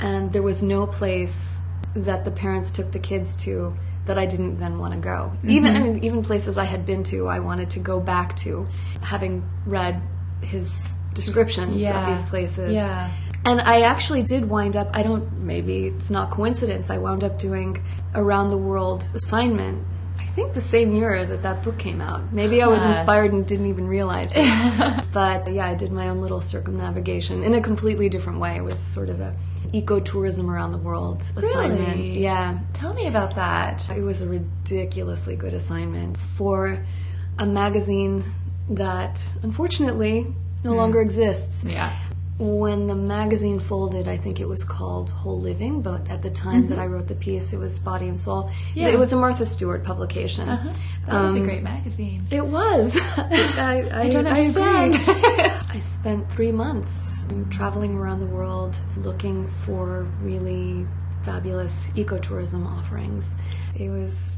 And 0.00 0.32
there 0.32 0.42
was 0.42 0.62
no 0.62 0.86
place 0.86 1.58
that 1.94 2.24
the 2.24 2.30
parents 2.30 2.70
took 2.70 2.92
the 2.92 2.98
kids 2.98 3.36
to 3.36 3.74
that 4.10 4.18
I 4.18 4.26
didn't 4.26 4.56
then 4.58 4.76
want 4.76 4.92
to 4.92 4.98
go. 4.98 5.30
Mm-hmm. 5.36 5.50
Even 5.50 5.76
I 5.76 5.80
mean, 5.80 6.04
even 6.04 6.24
places 6.24 6.58
I 6.58 6.64
had 6.64 6.84
been 6.84 7.04
to, 7.04 7.28
I 7.28 7.38
wanted 7.38 7.70
to 7.70 7.78
go 7.78 8.00
back 8.00 8.36
to, 8.38 8.66
having 9.02 9.48
read 9.66 10.02
his 10.42 10.96
descriptions 11.14 11.80
Yeah. 11.80 12.02
of 12.02 12.08
these 12.10 12.28
places. 12.28 12.72
Yeah. 12.72 13.08
And 13.44 13.60
I 13.60 13.82
actually 13.82 14.24
did 14.24 14.50
wind 14.50 14.74
up, 14.74 14.88
I 14.92 15.04
don't, 15.04 15.44
maybe 15.44 15.86
it's 15.86 16.10
not 16.10 16.32
coincidence, 16.32 16.90
I 16.90 16.98
wound 16.98 17.22
up 17.22 17.38
doing 17.38 17.82
a 18.12 18.22
round 18.22 18.50
the 18.50 18.58
world 18.58 19.04
assignment. 19.14 19.86
I 20.30 20.32
think 20.32 20.54
the 20.54 20.60
same 20.60 20.92
year 20.92 21.26
that 21.26 21.42
that 21.42 21.64
book 21.64 21.76
came 21.76 22.00
out. 22.00 22.32
Maybe 22.32 22.62
I 22.62 22.68
was 22.68 22.84
inspired 22.84 23.32
and 23.32 23.44
didn't 23.44 23.66
even 23.66 23.88
realize 23.88 24.30
it. 24.32 25.04
but 25.12 25.52
yeah, 25.52 25.66
I 25.66 25.74
did 25.74 25.90
my 25.90 26.08
own 26.08 26.20
little 26.20 26.40
circumnavigation 26.40 27.42
in 27.42 27.54
a 27.54 27.60
completely 27.60 28.08
different 28.08 28.38
way. 28.38 28.56
It 28.56 28.62
was 28.62 28.78
sort 28.78 29.08
of 29.08 29.20
a 29.20 29.34
ecotourism 29.72 30.48
around 30.48 30.70
the 30.70 30.78
world 30.78 31.20
assignment. 31.34 31.96
Really? 31.96 32.20
Yeah. 32.20 32.60
Tell 32.74 32.94
me 32.94 33.08
about 33.08 33.34
that. 33.34 33.90
It 33.90 34.02
was 34.02 34.22
a 34.22 34.28
ridiculously 34.28 35.34
good 35.34 35.52
assignment 35.52 36.16
for 36.16 36.78
a 37.36 37.44
magazine 37.44 38.22
that 38.68 39.20
unfortunately 39.42 40.32
no 40.62 40.70
hmm. 40.70 40.76
longer 40.76 41.00
exists. 41.00 41.64
Yeah. 41.64 41.98
When 42.40 42.86
the 42.86 42.94
magazine 42.94 43.60
folded, 43.60 44.08
I 44.08 44.16
think 44.16 44.40
it 44.40 44.48
was 44.48 44.64
called 44.64 45.10
Whole 45.10 45.38
Living, 45.38 45.82
but 45.82 46.08
at 46.08 46.22
the 46.22 46.30
time 46.30 46.68
that 46.68 46.78
I 46.78 46.86
wrote 46.86 47.06
the 47.06 47.14
piece, 47.14 47.52
it 47.52 47.58
was 47.58 47.78
Body 47.78 48.08
and 48.08 48.18
Soul. 48.18 48.50
Yeah. 48.74 48.88
It 48.88 48.98
was 48.98 49.12
a 49.12 49.16
Martha 49.16 49.44
Stewart 49.44 49.84
publication. 49.84 50.48
Uh-huh. 50.48 50.72
That 51.06 51.22
was 51.22 51.34
a 51.34 51.38
Um, 51.40 51.44
great 51.44 51.62
magazine. 51.62 52.26
It 52.30 52.46
was. 52.46 52.96
I, 53.16 53.86
I, 53.92 54.00
I 54.04 54.08
don't 54.08 54.26
understand. 54.26 54.96
I 55.68 55.80
spent 55.80 56.32
three 56.32 56.50
months 56.50 57.26
traveling 57.50 57.98
around 57.98 58.20
the 58.20 58.26
world 58.26 58.74
looking 58.96 59.46
for 59.66 60.06
really 60.22 60.86
fabulous 61.24 61.90
ecotourism 61.90 62.66
offerings. 62.66 63.36
It 63.78 63.90
was 63.90 64.36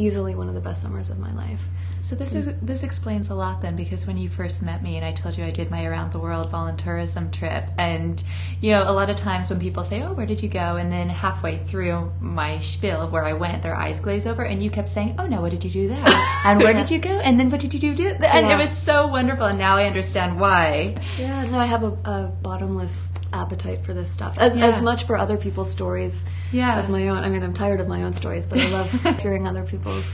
easily 0.00 0.34
one 0.34 0.48
of 0.48 0.54
the 0.54 0.60
best 0.60 0.82
summers 0.82 1.10
of 1.10 1.18
my 1.18 1.32
life. 1.34 1.60
So 2.02 2.16
this 2.16 2.34
is 2.34 2.46
this 2.62 2.82
explains 2.82 3.28
a 3.28 3.34
lot 3.34 3.60
then 3.60 3.76
because 3.76 4.06
when 4.06 4.16
you 4.16 4.30
first 4.30 4.62
met 4.62 4.82
me 4.82 4.96
and 4.96 5.04
I 5.04 5.12
told 5.12 5.36
you 5.36 5.44
I 5.44 5.50
did 5.50 5.70
my 5.70 5.84
around 5.84 6.12
the 6.12 6.18
world 6.18 6.50
voluntourism 6.50 7.30
trip 7.30 7.64
and 7.76 8.22
you 8.62 8.70
know 8.72 8.82
a 8.90 8.92
lot 8.92 9.10
of 9.10 9.16
times 9.16 9.50
when 9.50 9.60
people 9.60 9.84
say 9.84 10.02
oh 10.02 10.14
where 10.14 10.24
did 10.26 10.42
you 10.42 10.48
go? 10.48 10.76
and 10.76 10.90
then 10.90 11.08
halfway 11.10 11.58
through 11.58 12.10
my 12.20 12.58
spiel 12.60 13.02
of 13.02 13.12
where 13.12 13.24
I 13.24 13.34
went 13.34 13.62
their 13.62 13.74
eyes 13.74 14.00
glaze 14.00 14.26
over 14.26 14.42
and 14.44 14.62
you 14.62 14.70
kept 14.70 14.88
saying 14.88 15.16
oh 15.18 15.26
no 15.26 15.42
what 15.42 15.50
did 15.50 15.62
you 15.62 15.70
do 15.70 15.88
there? 15.88 16.04
And 16.46 16.62
where 16.62 16.72
did 16.72 16.90
you 16.90 16.98
go? 16.98 17.10
And 17.20 17.38
then 17.38 17.50
what 17.50 17.60
did 17.60 17.74
you 17.74 17.94
do 17.94 18.08
and 18.08 18.46
Yeah. 18.46 18.54
it 18.54 18.58
was 18.58 18.70
so 18.70 19.06
wonderful 19.06 19.44
and 19.44 19.58
now 19.58 19.76
I 19.76 19.84
understand 19.84 20.40
why. 20.40 20.96
Yeah, 21.18 21.44
no, 21.50 21.58
I 21.58 21.66
have 21.66 21.82
a, 21.82 21.92
a 22.16 22.32
bottomless 22.42 23.10
appetite 23.32 23.84
for 23.84 23.94
this 23.94 24.10
stuff. 24.10 24.36
As, 24.38 24.56
Yeah. 24.56 24.66
as 24.66 24.82
much 24.82 25.04
for 25.04 25.16
other 25.16 25.36
people's 25.36 25.70
stories 25.70 26.24
Yeah. 26.52 26.76
as 26.78 26.88
my 26.88 27.08
own. 27.08 27.18
I 27.18 27.28
mean, 27.28 27.42
I'm 27.42 27.54
tired 27.54 27.80
of 27.80 27.88
my 27.88 28.02
own 28.02 28.14
stories, 28.14 28.46
but 28.46 28.58
I 28.60 28.68
love 28.68 28.90
hearing 29.20 29.46
other 29.46 29.62
people's 29.64 30.04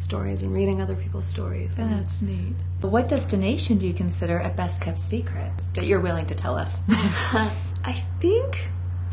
stories 0.00 0.42
and 0.42 0.52
reading 0.54 0.80
other 0.80 0.94
people's 0.94 1.26
stories. 1.26 1.76
And 1.78 1.92
that's 1.92 2.22
neat 2.22 2.54
but 2.80 2.88
what 2.88 3.08
destination 3.10 3.76
do 3.76 3.86
you 3.86 3.92
consider 3.92 4.38
a 4.38 4.48
best 4.48 4.80
kept 4.80 4.98
secret 4.98 5.52
that 5.74 5.84
you're 5.84 6.00
willing 6.00 6.24
to 6.26 6.34
tell 6.34 6.56
us 6.56 6.82
I 6.88 8.02
think 8.20 8.58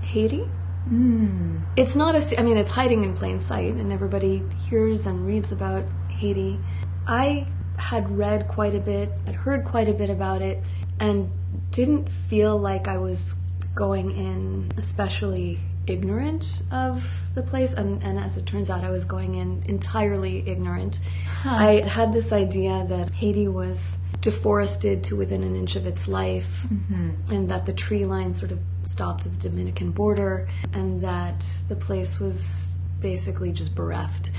Haiti. 0.01 0.47
mm. 0.89 1.61
It's 1.75 1.95
not 1.97 2.15
a. 2.15 2.39
I 2.39 2.43
mean, 2.43 2.55
it's 2.57 2.71
hiding 2.71 3.03
in 3.03 3.13
plain 3.13 3.39
sight, 3.41 3.73
and 3.75 3.91
everybody 3.91 4.41
hears 4.69 5.05
and 5.05 5.25
reads 5.27 5.51
about 5.51 5.83
Haiti. 6.09 6.57
I 7.05 7.47
had 7.77 8.09
read 8.17 8.47
quite 8.47 8.73
a 8.73 8.79
bit, 8.79 9.11
had 9.25 9.35
heard 9.35 9.65
quite 9.65 9.89
a 9.89 9.93
bit 9.93 10.09
about 10.09 10.41
it, 10.41 10.63
and 10.99 11.29
didn't 11.71 12.09
feel 12.09 12.57
like 12.57 12.87
I 12.87 12.97
was 12.97 13.35
going 13.77 14.11
in 14.11 14.69
especially 14.77 15.59
ignorant 15.85 16.63
of 16.71 17.09
the 17.35 17.43
place. 17.43 17.73
And, 17.73 18.03
and 18.03 18.17
as 18.19 18.35
it 18.35 18.45
turns 18.45 18.69
out, 18.69 18.83
I 18.83 18.89
was 18.89 19.05
going 19.05 19.35
in 19.35 19.63
entirely 19.67 20.43
ignorant. 20.45 20.99
I 21.45 21.83
had 21.87 22.11
this 22.11 22.33
idea 22.33 22.85
that 22.89 23.11
Haiti 23.11 23.47
was 23.47 23.97
deforested 24.19 25.03
to 25.05 25.15
within 25.15 25.43
an 25.43 25.55
inch 25.55 25.75
of 25.75 25.85
its 25.85 26.07
life, 26.07 26.65
mm-hmm. 26.67 27.11
and 27.31 27.47
that 27.49 27.65
the 27.65 27.73
tree 27.73 28.03
line 28.03 28.33
sort 28.33 28.51
of 28.51 28.59
stopped 28.83 29.25
at 29.25 29.33
the 29.33 29.49
Dominican 29.49 29.91
border, 29.91 30.49
and 30.73 30.99
that 31.01 31.47
the 31.69 31.75
place 31.75 32.19
was 32.19 32.71
basically 32.99 33.51
just 33.51 33.75
bereft. 33.75 34.31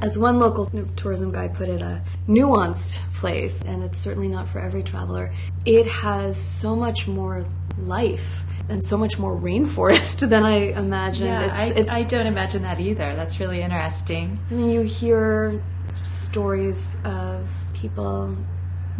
As 0.00 0.16
one 0.16 0.38
local 0.38 0.70
tourism 0.96 1.30
guy 1.30 1.48
put 1.48 1.68
it, 1.68 1.82
a 1.82 2.02
nuanced 2.26 2.98
place, 3.14 3.60
and 3.62 3.84
it's 3.84 3.98
certainly 3.98 4.28
not 4.28 4.48
for 4.48 4.58
every 4.58 4.82
traveler. 4.82 5.32
It 5.66 5.86
has 5.86 6.40
so 6.40 6.74
much 6.74 7.06
more 7.06 7.44
life 7.78 8.42
and 8.68 8.84
so 8.84 8.96
much 8.96 9.18
more 9.18 9.36
rainforest 9.36 10.28
than 10.28 10.44
I 10.44 10.72
imagined. 10.72 11.28
Yeah, 11.28 11.44
it's, 11.44 11.54
I, 11.54 11.80
it's, 11.80 11.90
I 11.90 12.02
don't 12.02 12.26
imagine 12.26 12.62
that 12.62 12.80
either. 12.80 13.14
That's 13.14 13.40
really 13.40 13.62
interesting. 13.62 14.38
I 14.50 14.54
mean, 14.54 14.70
you 14.70 14.80
hear 14.82 15.62
stories 16.04 16.96
of 17.04 17.48
people 17.74 18.36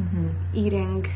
mm-hmm. 0.00 0.28
eating 0.54 1.06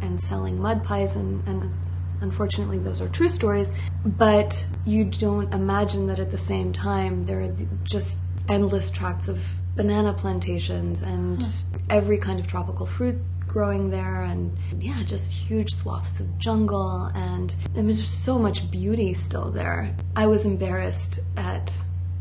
and 0.00 0.20
selling 0.20 0.60
mud 0.60 0.84
pies, 0.84 1.16
and, 1.16 1.46
and 1.46 1.72
unfortunately, 2.20 2.78
those 2.78 3.00
are 3.00 3.08
true 3.08 3.28
stories. 3.28 3.72
But 4.04 4.64
you 4.84 5.04
don't 5.04 5.52
imagine 5.52 6.06
that 6.06 6.18
at 6.18 6.30
the 6.30 6.38
same 6.38 6.72
time, 6.72 7.24
there 7.24 7.40
are 7.40 7.54
just 7.84 8.18
endless 8.48 8.90
tracts 8.90 9.28
of 9.28 9.46
banana 9.76 10.12
plantations 10.12 11.02
and 11.02 11.44
every 11.88 12.18
kind 12.18 12.40
of 12.40 12.46
tropical 12.46 12.84
fruit 12.84 13.16
growing 13.48 13.90
there 13.90 14.22
and 14.22 14.56
yeah 14.78 15.02
just 15.04 15.32
huge 15.32 15.72
swaths 15.72 16.20
of 16.20 16.38
jungle 16.38 17.10
and 17.14 17.54
I 17.74 17.82
mean, 17.82 17.96
just 17.96 18.24
so 18.24 18.38
much 18.38 18.70
beauty 18.70 19.14
still 19.14 19.50
there 19.50 19.94
i 20.14 20.26
was 20.26 20.44
embarrassed 20.44 21.20
at 21.36 21.72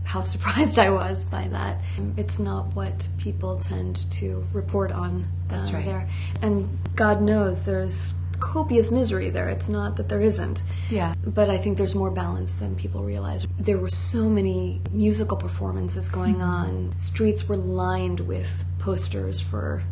how 0.08 0.24
surprised 0.34 0.80
I 0.80 0.90
was 0.90 1.26
by 1.26 1.50
that. 1.50 1.82
It's 2.16 2.40
not 2.40 2.74
what 2.74 3.08
people 3.18 3.60
tend 3.60 4.10
to 4.14 4.44
report 4.54 4.92
on 4.92 5.28
That's 5.50 5.70
um, 5.70 5.76
right. 5.76 5.86
there. 5.86 6.10
And 6.42 6.80
God 6.96 7.22
knows 7.22 7.66
there's 7.66 8.14
copious 8.40 8.92
misery 8.92 9.30
there. 9.30 9.50
It's 9.50 9.68
not 9.68 9.98
that 9.98 10.10
there 10.10 10.22
isn't. 10.22 10.64
Yeah. 10.90 11.14
But 11.26 11.50
I 11.50 11.58
think 11.58 11.78
there's 11.78 11.96
more 11.96 12.12
balance 12.12 12.54
than 12.54 12.76
people 12.76 13.04
realize. 13.04 13.48
There 13.60 13.78
were 13.78 13.90
so 13.90 14.30
many 14.30 14.82
musical 14.92 15.38
performances 15.38 16.08
going 16.08 16.42
on. 16.42 16.96
Streets 17.00 17.48
were 17.50 17.58
lined 17.58 18.22
with 18.22 18.66
posters 18.80 19.42
for 19.42 19.84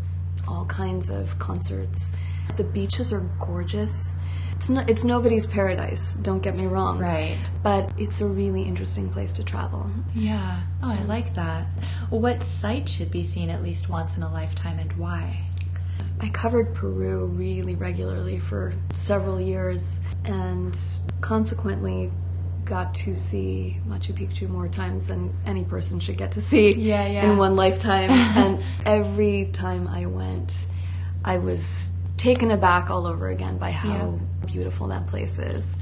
all 0.48 0.66
kinds 0.66 1.10
of 1.10 1.38
concerts. 1.40 2.12
The 2.58 2.64
beaches 2.64 3.12
are 3.12 3.22
gorgeous. 3.40 4.14
It's 4.56 4.70
not 4.70 4.90
it's 4.90 5.04
nobody's 5.04 5.46
paradise, 5.46 6.16
don't 6.22 6.42
get 6.42 6.56
me 6.56 6.66
wrong. 6.66 7.00
Right. 7.00 7.38
But 7.62 7.92
it's 7.98 8.22
a 8.22 8.26
really 8.26 8.64
interesting 8.64 9.10
place 9.10 9.34
to 9.34 9.44
travel. 9.44 9.90
Yeah. 10.14 10.62
Oh, 10.82 10.92
I 10.92 11.04
like 11.04 11.36
that. 11.36 11.68
What 12.10 12.42
site 12.42 12.88
should 12.88 13.12
be 13.12 13.24
seen 13.24 13.50
at 13.50 13.62
least 13.62 13.90
once 13.90 14.18
in 14.18 14.24
a 14.24 14.32
lifetime 14.32 14.80
and 14.80 14.94
why? 14.94 15.42
I 16.22 16.30
covered 16.30 16.74
Peru 16.74 17.26
really 17.26 17.76
regularly 17.76 18.40
for 18.40 18.74
several 18.94 19.40
years 19.40 20.00
and 20.24 20.78
consequently 21.22 22.12
got 22.66 22.96
to 22.96 23.16
see 23.16 23.78
Machu 23.88 24.14
Picchu 24.14 24.50
more 24.50 24.68
times 24.68 25.08
than 25.08 25.34
any 25.46 25.64
person 25.64 26.00
should 26.00 26.18
get 26.18 26.32
to 26.34 26.42
see 26.42 26.74
Yeah, 26.74 27.06
yeah. 27.08 27.32
in 27.32 27.38
one 27.38 27.56
lifetime. 27.56 28.10
and 28.12 28.64
every 28.86 29.46
time 29.54 29.88
I 29.88 30.08
went, 30.08 30.66
I 31.24 31.38
was 31.38 31.90
taken 32.18 32.52
aback 32.52 32.90
all 32.90 33.06
over 33.06 33.30
again 33.30 33.58
by 33.58 33.72
how 33.72 34.20
beautiful 34.48 34.88
that 34.88 35.08
place 35.08 35.38
is. 35.38 35.78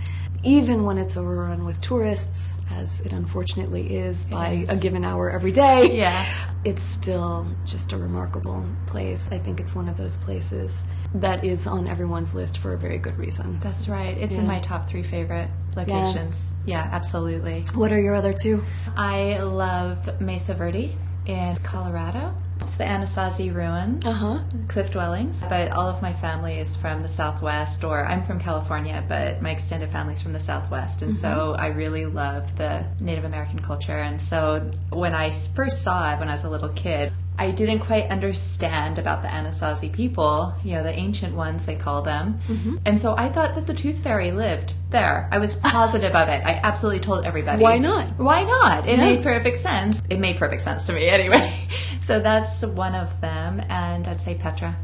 Even 0.46 0.84
when 0.84 0.98
it's 0.98 1.15
overrun 1.15 1.63
with 1.63 1.80
tourists, 1.80 2.58
as 2.69 3.00
it 3.02 3.13
unfortunately 3.13 3.96
is 3.96 4.26
by 4.26 4.50
is. 4.50 4.69
a 4.69 4.76
given 4.76 5.06
hour 5.06 5.32
every 5.32 5.54
day, 5.54 5.96
Yeah. 5.98 6.26
it's 6.65 6.84
still 6.84 7.48
just 7.65 7.93
a 7.93 7.98
remarkable 7.98 8.65
place. 8.88 9.30
I 9.32 9.39
think 9.39 9.62
it's 9.62 9.74
one 9.74 9.88
of 9.88 9.96
those 9.96 10.17
places 10.17 10.84
that 11.15 11.46
is 11.46 11.65
on 11.65 11.88
everyone's 11.88 12.34
list 12.36 12.58
for 12.58 12.74
a 12.74 12.78
very 12.78 12.98
good 12.98 13.17
reason. 13.17 13.58
That's 13.63 13.88
right. 13.88 14.17
It's 14.17 14.36
in 14.36 14.46
my 14.46 14.60
top 14.60 14.89
three 14.89 15.04
favorite 15.04 15.48
locations. 15.76 16.52
Yeah, 16.66 16.88
absolutely. 16.92 17.66
What 17.74 17.92
are 17.92 18.00
your 18.02 18.16
other 18.16 18.34
two? 18.34 18.64
I 18.96 19.40
love 19.40 20.22
Mesa 20.22 20.54
Verde 20.54 20.96
in 21.26 21.56
Colorado. 21.58 22.36
It's 22.62 22.76
the 22.78 22.84
Anasazi 22.86 23.54
ruins, 23.54 24.06
Uh-huh. 24.06 24.40
cliff 24.70 24.90
dwellings. 24.92 25.44
But 25.50 25.72
all 25.72 25.90
of 25.90 26.02
my 26.02 26.14
family 26.14 26.60
is 26.60 26.76
from 26.78 27.02
the 27.02 27.10
Southwest, 27.10 27.84
or 27.84 28.06
I'm 28.06 28.24
from 28.24 28.40
California, 28.40 29.04
but 29.08 29.42
my 29.42 29.52
extended 29.52 29.92
family's 29.92 30.22
from 30.22 30.32
the 30.34 30.40
Southwest. 30.40 31.02
And 31.02 31.14
so 31.14 31.56
I 31.60 31.68
really 31.68 32.06
love 32.06 32.56
the 32.58 32.86
Native 33.02 33.26
American 33.26 33.60
culture. 33.60 33.98
And 33.98 34.22
so 34.22 34.72
when 34.92 35.14
I 35.14 35.32
first 35.32 35.82
saw 35.82 36.14
it 36.14 36.20
when 36.20 36.30
I 36.30 36.34
was 36.34 36.46
a 36.46 36.50
little 36.50 36.70
kid, 36.70 37.12
I 37.38 37.50
didn't 37.52 37.80
quite 37.80 38.10
understand 38.10 39.00
about 39.00 39.24
the 39.24 39.28
Anasazi 39.28 39.91
people, 39.91 40.54
you 40.63 40.74
know, 40.74 40.84
the 40.84 40.93
ancient 40.93 41.36
ones 41.36 41.65
they 41.65 41.76
call 41.76 42.02
them. 42.04 42.39
Mm-hmm. 42.48 42.78
And 42.86 43.00
so 43.00 43.15
I 43.17 43.30
thought 43.30 43.56
that 43.56 43.65
the 43.65 43.74
tooth 43.74 44.00
fairy 44.04 44.32
lived 44.32 44.74
there. 44.91 45.28
I 45.32 45.39
was 45.39 45.56
positive 45.56 46.13
of 46.13 46.30
it. 46.30 46.43
I 46.46 46.60
absolutely 46.63 47.00
told 47.00 47.26
everybody. 47.26 47.63
Why 47.63 47.80
not? 47.80 48.08
Why 48.19 48.43
not? 48.43 48.88
It 48.88 48.98
Yeah. 49.00 49.06
made 49.06 49.24
perfect 49.24 49.58
sense. 49.58 50.02
It 50.10 50.19
made 50.19 50.38
perfect 50.38 50.62
sense 50.62 50.84
to 50.86 50.93
me 50.93 51.08
anyway. 51.08 51.54
So 52.04 52.19
that's 52.19 52.62
one 52.63 52.96
of 52.96 53.22
them. 53.22 53.62
And 53.69 54.06
I'd 54.10 54.19
say 54.19 54.36
Petra. 54.36 54.76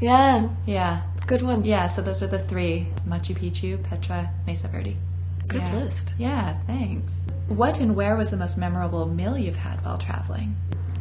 Yeah, 0.00 0.48
Yeah. 0.66 1.02
good 1.26 1.42
one. 1.42 1.64
Yeah, 1.64 1.88
so 1.88 2.00
those 2.00 2.22
are 2.22 2.28
the 2.28 2.38
three 2.38 2.86
Machu 3.08 3.34
Picchu, 3.36 3.82
Petra, 3.82 4.30
Mesa 4.46 4.68
Verde. 4.68 4.96
Good 5.48 5.62
Yeah. 5.62 5.74
list. 5.74 6.14
Yeah, 6.16 6.54
thanks. 6.68 7.22
What 7.48 7.80
and 7.80 7.96
where 7.96 8.14
was 8.14 8.30
the 8.30 8.36
most 8.36 8.56
memorable 8.56 9.06
meal 9.08 9.36
you've 9.36 9.56
had 9.56 9.84
while 9.84 9.98
traveling? 9.98 10.54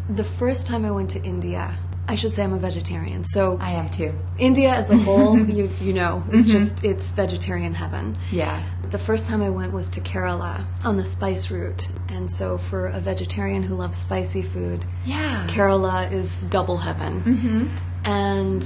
The 0.10 0.24
first 0.24 0.65
time 0.65 0.86
I 0.86 0.91
went 0.91 1.12
to 1.12 1.22
India, 1.24 1.78
I 2.08 2.15
should 2.15 2.34
say 2.34 2.43
I'm 2.43 2.54
a 2.54 2.58
vegetarian. 2.60 3.24
So 3.24 3.58
I 3.62 3.74
am 3.74 3.89
too. 3.91 4.12
India 4.39 4.69
as 4.72 4.89
a 4.89 4.98
whole, 5.08 5.39
you 5.39 5.69
you 5.80 5.93
know, 5.93 6.24
it's 6.32 6.48
just 6.48 6.84
it's 6.84 7.12
vegetarian 7.12 7.74
heaven. 7.76 8.17
Yeah. 8.32 8.63
The 8.89 8.98
first 8.98 9.28
time 9.28 9.43
I 9.43 9.52
went 9.52 9.72
was 9.72 9.88
to 9.91 10.02
Kerala 10.02 10.65
on 10.84 10.98
the 10.98 11.06
spice 11.06 11.52
route, 11.52 11.88
and 12.08 12.32
so 12.32 12.58
for 12.58 12.88
a 12.88 13.00
vegetarian 13.00 13.62
who 13.62 13.76
loves 13.76 13.98
spicy 14.00 14.41
food, 14.41 14.84
Yeah. 15.06 15.45
Kerala 15.48 16.12
is 16.12 16.38
double 16.50 16.78
heaven. 16.78 17.22
Mm-hmm. 17.22 17.67
And 18.06 18.65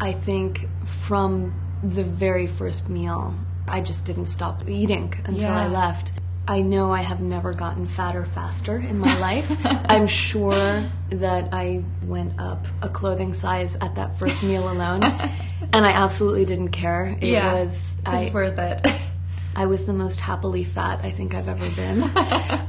I 0.00 0.12
think 0.12 0.68
from 0.84 1.54
the 1.82 2.04
very 2.04 2.46
first 2.46 2.90
meal, 2.90 3.34
I 3.66 3.80
just 3.80 4.04
didn't 4.04 4.26
stop 4.26 4.68
eating 4.68 5.14
until 5.24 5.50
I 5.50 5.66
left. 5.68 6.12
I 6.48 6.62
know 6.62 6.90
I 6.90 7.02
have 7.02 7.20
never 7.20 7.52
gotten 7.52 7.86
fatter 7.86 8.24
faster 8.24 8.78
in 8.78 8.98
my 8.98 9.18
life. 9.20 9.46
I'm 9.64 10.06
sure 10.06 10.82
that 11.10 11.50
I 11.52 11.84
went 12.04 12.40
up 12.40 12.66
a 12.80 12.88
clothing 12.88 13.34
size 13.34 13.76
at 13.82 13.96
that 13.96 14.18
first 14.18 14.42
meal 14.42 14.70
alone, 14.72 15.04
and 15.74 15.84
I 15.84 15.92
absolutely 15.92 16.46
didn't 16.46 16.70
care. 16.70 17.14
It 17.20 17.28
yeah. 17.28 17.52
was 17.52 17.94
I, 18.06 18.30
worth 18.32 18.58
it. 18.58 18.80
I 19.54 19.66
was 19.66 19.84
the 19.84 19.92
most 19.92 20.20
happily 20.20 20.64
fat 20.64 21.00
I 21.02 21.10
think 21.10 21.34
I've 21.34 21.48
ever 21.48 21.68
been. 21.76 22.10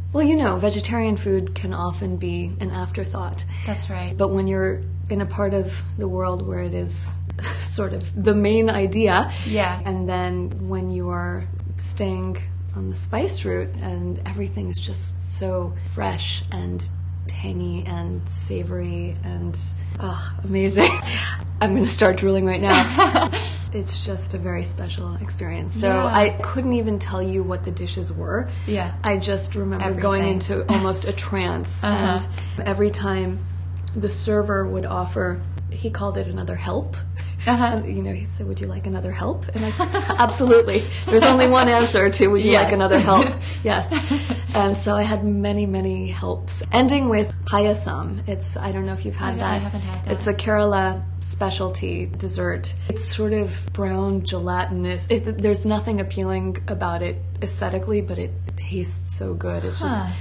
well, 0.11 0.23
you 0.23 0.35
know, 0.35 0.57
vegetarian 0.57 1.15
food 1.15 1.55
can 1.55 1.73
often 1.73 2.17
be 2.17 2.51
an 2.59 2.71
afterthought. 2.71 3.45
That's 3.65 3.89
right. 3.89 4.17
But 4.17 4.29
when 4.31 4.47
you're 4.47 4.81
in 5.09 5.21
a 5.21 5.25
part 5.25 5.53
of 5.53 5.73
the 5.97 6.07
world 6.07 6.45
where 6.45 6.59
it 6.59 6.73
is 6.73 7.13
sort 7.61 7.93
of 7.93 8.23
the 8.23 8.35
main 8.35 8.69
idea, 8.69 9.31
Yeah. 9.45 9.79
and 9.85 10.09
then 10.09 10.67
when 10.67 10.91
you 10.91 11.09
are 11.11 11.45
staying 11.77 12.39
on 12.79 12.89
the 12.89 12.95
spice 12.95 13.43
route 13.43 13.69
and 13.81 14.21
everything 14.25 14.69
is 14.69 14.79
just 14.79 15.13
so 15.29 15.73
fresh 15.93 16.43
and 16.53 16.89
tangy 17.27 17.83
and 17.85 18.27
savory 18.29 19.15
and 19.25 19.59
oh, 19.99 20.37
amazing. 20.45 20.89
I'm 21.61 21.71
going 21.71 21.83
to 21.83 21.89
start 21.89 22.15
drooling 22.15 22.45
right 22.45 22.61
now. 22.61 23.29
it's 23.73 24.05
just 24.05 24.33
a 24.33 24.37
very 24.37 24.63
special 24.63 25.15
experience. 25.15 25.73
So 25.73 25.87
Yeah. 25.87 26.05
I 26.05 26.29
couldn't 26.41 26.71
even 26.71 26.99
tell 26.99 27.21
you 27.21 27.43
what 27.43 27.65
the 27.65 27.71
dishes 27.71 28.13
were. 28.13 28.49
Yeah. 28.65 28.95
I 29.03 29.17
just 29.17 29.55
remember 29.55 29.99
going 29.99 30.25
into 30.25 30.65
almost 30.71 31.03
a 31.03 31.11
trance. 31.11 31.69
Uh-huh. 31.83 32.25
And 32.57 32.67
every 32.67 32.91
time 32.91 33.39
the 33.93 34.09
server 34.09 34.65
would 34.65 34.85
offer, 34.85 35.41
he 35.79 35.89
called 35.89 36.17
it 36.17 36.27
another 36.27 36.55
help. 36.55 36.97
Uh-huh. 37.47 37.81
You 37.85 38.03
know, 38.03 38.11
he 38.11 38.25
said, 38.25 38.47
Would 38.47 38.59
you 38.59 38.67
like 38.67 38.85
another 38.85 39.13
help? 39.13 39.47
And 39.55 39.63
I 39.63 39.71
said, 39.71 39.87
Absolutely. 39.93 40.85
There's 41.05 41.23
only 41.23 41.47
one 41.47 41.69
answer 41.69 42.09
to 42.09 42.27
Would 42.27 42.43
you 42.43 42.51
like 42.51 42.73
another 42.73 42.99
help? 42.99 43.33
yes. 43.63 43.89
And 44.53 44.75
so 44.75 44.95
I 44.95 45.03
had 45.03 45.23
many, 45.23 45.65
many 45.65 46.07
helps, 46.07 46.63
ending 46.73 47.07
with 47.07 47.31
payasam. 47.45 48.27
It's, 48.27 48.57
I 48.57 48.73
don't 48.73 48.85
know 48.85 48.93
if 48.93 49.05
you've 49.05 49.15
had 49.15 49.35
I- 49.35 49.37
that. 49.37 49.43
I 49.53 49.57
haven't 49.57 49.81
had 49.81 50.05
that. 50.05 50.11
It's 50.11 50.27
a 50.27 50.33
Kerala 50.33 51.01
specialty 51.21 52.07
dessert. 52.07 52.73
It's 52.89 53.15
sort 53.15 53.31
of 53.31 53.57
brown, 53.71 54.25
gelatinous. 54.25 55.05
It, 55.09 55.41
there's 55.41 55.65
nothing 55.65 56.01
appealing 56.01 56.57
about 56.67 57.01
it 57.01 57.15
aesthetically, 57.41 58.01
but 58.01 58.19
it 58.19 58.31
tastes 58.57 59.15
so 59.15 59.33
good. 59.33 59.63
It's 59.63 59.79
just, 59.79 60.11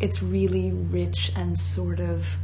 it's 0.00 0.22
really 0.22 0.72
rich 0.72 1.32
and 1.36 1.58
sort 1.58 2.00
of, 2.00 2.38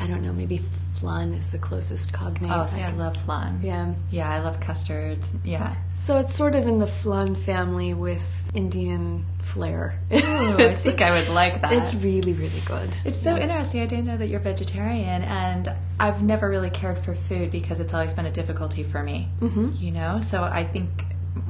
I 0.00 0.06
don't 0.06 0.22
know, 0.22 0.32
maybe 0.32 0.62
flan 1.02 1.32
is 1.34 1.48
the 1.48 1.58
closest 1.58 2.12
cognate. 2.12 2.52
Oh, 2.52 2.64
see, 2.66 2.80
I 2.80 2.90
can- 2.90 2.98
love 2.98 3.16
flan. 3.16 3.58
Yeah. 3.60 3.92
Yeah, 4.12 4.30
I 4.30 4.38
love 4.38 4.60
custards. 4.60 5.32
Yeah. 5.44 5.74
So 5.98 6.16
it's 6.18 6.32
sort 6.34 6.54
of 6.54 6.64
in 6.66 6.78
the 6.78 6.86
flan 6.86 7.34
family 7.34 7.92
with 7.92 8.22
Indian 8.54 9.24
flair. 9.42 9.98
Ooh, 10.12 10.16
I 10.58 10.74
think 10.76 11.00
I 11.02 11.10
would 11.18 11.28
like 11.28 11.60
that. 11.62 11.72
It's 11.72 11.92
really, 11.94 12.34
really 12.34 12.62
good. 12.66 12.96
It's 13.04 13.18
so 13.20 13.36
interesting. 13.36 13.82
I 13.82 13.86
didn't 13.86 14.04
know 14.06 14.16
that 14.16 14.28
you're 14.28 14.38
vegetarian, 14.40 15.22
and 15.22 15.74
I've 15.98 16.22
never 16.22 16.48
really 16.48 16.70
cared 16.70 16.98
for 17.04 17.14
food 17.16 17.50
because 17.50 17.80
it's 17.80 17.92
always 17.92 18.12
been 18.14 18.26
a 18.26 18.30
difficulty 18.32 18.84
for 18.84 19.02
me. 19.02 19.28
Mm-hmm. 19.40 19.72
You 19.76 19.90
know, 19.90 20.20
so 20.20 20.42
I 20.44 20.64
think 20.64 20.88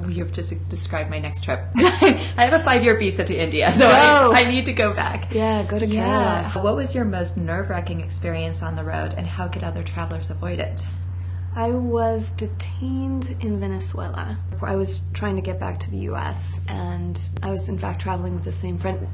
you've 0.08 0.32
just 0.32 0.68
described 0.68 1.10
my 1.10 1.18
next 1.18 1.44
trip. 1.44 1.60
I 1.76 2.34
have 2.36 2.52
a 2.52 2.62
five-year 2.62 2.96
visa 2.96 3.24
to 3.24 3.36
India, 3.36 3.72
so 3.72 3.86
I, 3.88 4.42
I 4.42 4.44
need 4.44 4.66
to 4.66 4.72
go 4.72 4.92
back. 4.92 5.32
Yeah, 5.32 5.64
go 5.64 5.78
to 5.78 5.86
Yeah. 5.86 6.50
What 6.58 6.76
was 6.76 6.94
your 6.94 7.04
most 7.04 7.36
nerve-wracking 7.36 8.00
experience 8.00 8.62
on 8.62 8.76
the 8.76 8.84
road, 8.84 9.14
and 9.16 9.26
how 9.26 9.48
could 9.48 9.64
other 9.64 9.82
travelers 9.82 10.30
avoid 10.30 10.58
it? 10.58 10.84
I 11.54 11.72
was 11.72 12.30
detained 12.32 13.36
in 13.40 13.60
Venezuela. 13.60 14.38
I 14.62 14.76
was 14.76 15.02
trying 15.12 15.36
to 15.36 15.42
get 15.42 15.60
back 15.60 15.78
to 15.80 15.90
the 15.90 15.98
US, 16.10 16.58
and 16.68 17.20
I 17.42 17.50
was, 17.50 17.68
in 17.68 17.78
fact, 17.78 18.00
traveling 18.00 18.34
with 18.34 18.44
the 18.44 18.52
same 18.52 18.78
friend. 18.78 19.06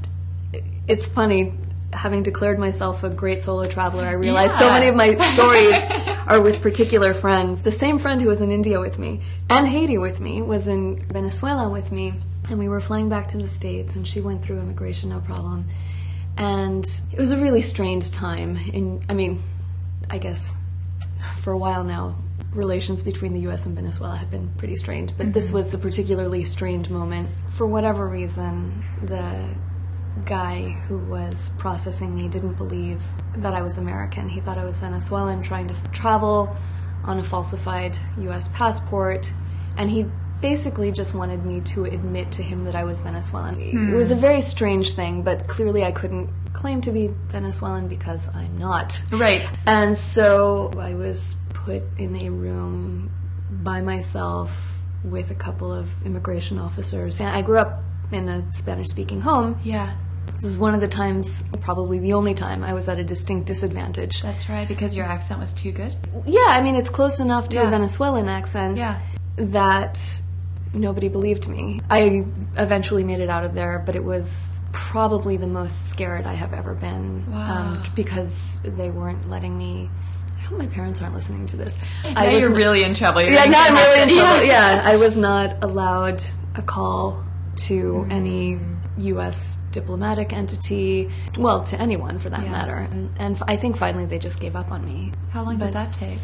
It's 0.86 1.08
funny, 1.08 1.52
having 1.92 2.22
declared 2.22 2.58
myself 2.58 3.02
a 3.02 3.10
great 3.10 3.40
solo 3.40 3.64
traveler, 3.64 4.04
I 4.04 4.12
realized 4.12 4.56
so 4.56 4.68
many 4.70 4.86
of 4.88 4.94
my 4.94 5.16
stories 5.34 6.16
are 6.28 6.40
with 6.42 6.60
particular 6.60 7.14
friends. 7.14 7.62
The 7.62 7.72
same 7.72 7.98
friend 7.98 8.20
who 8.20 8.28
was 8.28 8.42
in 8.42 8.50
India 8.50 8.78
with 8.78 8.98
me 8.98 9.22
and 9.48 9.66
Haiti 9.66 9.96
with 9.96 10.20
me 10.20 10.42
was 10.42 10.68
in 10.68 11.02
Venezuela 11.04 11.70
with 11.70 11.90
me, 11.90 12.14
and 12.50 12.58
we 12.58 12.68
were 12.68 12.80
flying 12.80 13.08
back 13.08 13.28
to 13.28 13.38
the 13.38 13.48
States, 13.48 13.96
and 13.96 14.06
she 14.06 14.20
went 14.20 14.42
through 14.42 14.58
immigration 14.58 15.08
no 15.08 15.20
problem. 15.20 15.66
And 16.36 16.84
it 17.12 17.18
was 17.18 17.32
a 17.32 17.40
really 17.40 17.62
strange 17.62 18.10
time. 18.10 18.56
In, 18.72 19.02
I 19.08 19.14
mean, 19.14 19.42
I 20.10 20.18
guess 20.18 20.54
for 21.40 21.52
a 21.52 21.58
while 21.58 21.82
now, 21.82 22.16
relations 22.52 23.02
between 23.02 23.32
the 23.32 23.40
US 23.50 23.66
and 23.66 23.74
Venezuela 23.74 24.16
have 24.16 24.30
been 24.30 24.48
pretty 24.58 24.76
strained, 24.76 25.14
but 25.16 25.32
this 25.32 25.46
mm-hmm. 25.46 25.54
was 25.54 25.74
a 25.74 25.78
particularly 25.78 26.44
strained 26.44 26.90
moment. 26.90 27.30
For 27.50 27.66
whatever 27.66 28.06
reason, 28.06 28.84
the 29.02 29.48
guy 30.24 30.70
who 30.88 30.98
was 30.98 31.50
processing 31.58 32.14
me 32.14 32.28
didn't 32.28 32.54
believe 32.54 33.00
that 33.36 33.54
I 33.54 33.62
was 33.62 33.78
American. 33.78 34.28
He 34.28 34.40
thought 34.40 34.58
I 34.58 34.64
was 34.64 34.78
Venezuelan 34.80 35.42
trying 35.42 35.68
to 35.68 35.74
travel 35.92 36.56
on 37.04 37.18
a 37.18 37.24
falsified 37.24 37.96
US 38.18 38.48
passport, 38.48 39.32
and 39.76 39.88
he 39.88 40.06
basically 40.40 40.92
just 40.92 41.14
wanted 41.14 41.44
me 41.44 41.60
to 41.60 41.84
admit 41.84 42.30
to 42.32 42.42
him 42.42 42.64
that 42.64 42.76
I 42.76 42.84
was 42.84 43.00
Venezuelan. 43.00 43.60
It 43.60 43.72
hmm. 43.72 43.94
was 43.94 44.10
a 44.10 44.16
very 44.16 44.40
strange 44.40 44.92
thing, 44.92 45.22
but 45.22 45.48
clearly 45.48 45.84
I 45.84 45.92
couldn't 45.92 46.30
claim 46.52 46.80
to 46.82 46.92
be 46.92 47.08
Venezuelan 47.28 47.88
because 47.88 48.28
I'm 48.34 48.56
not. 48.58 49.00
Right. 49.12 49.48
And 49.66 49.98
so 49.98 50.72
I 50.78 50.94
was 50.94 51.36
put 51.50 51.82
in 51.98 52.16
a 52.16 52.30
room 52.30 53.10
by 53.50 53.80
myself 53.80 54.50
with 55.04 55.30
a 55.30 55.34
couple 55.34 55.72
of 55.72 55.88
immigration 56.04 56.58
officers. 56.58 57.20
And 57.20 57.28
I 57.28 57.42
grew 57.42 57.58
up 57.58 57.82
in 58.12 58.28
a 58.28 58.52
Spanish 58.52 58.88
speaking 58.88 59.20
home. 59.20 59.58
Yeah, 59.62 59.92
This 60.36 60.44
is 60.52 60.58
one 60.58 60.74
of 60.74 60.80
the 60.80 60.88
times, 60.88 61.42
probably 61.60 61.98
the 61.98 62.12
only 62.14 62.34
time, 62.34 62.62
I 62.62 62.72
was 62.74 62.88
at 62.88 62.98
a 62.98 63.04
distinct 63.04 63.46
disadvantage. 63.46 64.22
that's 64.22 64.48
right. 64.48 64.66
Because 64.68 64.94
your 64.96 65.06
accent 65.06 65.40
was 65.40 65.52
too 65.52 65.72
good. 65.72 65.94
Yeah, 66.26 66.40
I 66.46 66.62
mean, 66.62 66.74
it's 66.76 66.90
close 66.90 67.18
enough 67.20 67.48
to 67.50 67.56
Yeah. 67.56 67.66
a 67.66 67.70
Venezuelan 67.70 68.28
accent 68.28 68.78
Yeah. 68.78 68.98
that 69.36 70.00
nobody 70.74 71.08
believed 71.08 71.48
me. 71.48 71.80
I 71.90 72.24
eventually 72.56 73.04
made 73.04 73.20
it 73.20 73.28
out 73.30 73.44
of 73.44 73.54
there, 73.54 73.82
but 73.84 73.96
it 73.96 74.04
was 74.04 74.46
probably 74.72 75.36
the 75.38 75.46
most 75.46 75.88
scared 75.88 76.26
I 76.26 76.34
have 76.34 76.52
ever 76.52 76.74
been 76.74 77.24
um, 77.28 77.32
Wow. 77.32 77.82
because 77.94 78.60
they 78.64 78.90
weren't 78.90 79.28
letting 79.28 79.56
me. 79.56 79.88
I 80.36 80.40
hope 80.42 80.58
my 80.58 80.66
parents 80.66 81.00
aren't 81.02 81.14
listening 81.14 81.46
to 81.48 81.56
this. 81.56 81.76
Now 82.04 82.12
I 82.16 82.28
was 82.32 82.40
you're 82.40 82.54
really 82.54 82.84
in 82.84 82.94
trouble. 82.94 83.22
You're 83.22 83.32
yeah, 83.32 83.44
now 83.46 83.64
I'm 83.64 83.74
really 83.74 84.02
in 84.02 84.08
trouble. 84.18 84.44
Yeah, 84.44 84.82
I 84.84 84.96
was 84.96 85.16
not 85.16 85.56
allowed 85.62 86.22
a 86.54 86.62
call 86.62 87.24
to 87.58 88.06
any 88.10 88.58
U.S. 88.98 89.56
diplomatic 89.72 90.32
entity, 90.32 91.10
well, 91.36 91.64
to 91.64 91.80
anyone 91.80 92.18
for 92.18 92.30
that 92.30 92.42
Yeah. 92.44 92.50
matter. 92.52 92.74
And, 92.74 93.10
and 93.18 93.38
I 93.46 93.56
think 93.56 93.76
finally 93.76 94.06
they 94.06 94.18
just 94.18 94.40
gave 94.40 94.56
up 94.56 94.70
on 94.72 94.84
me. 94.84 95.12
How 95.30 95.44
long 95.44 95.58
But- 95.58 95.66
did 95.66 95.74
that 95.74 95.92
take? 95.92 96.18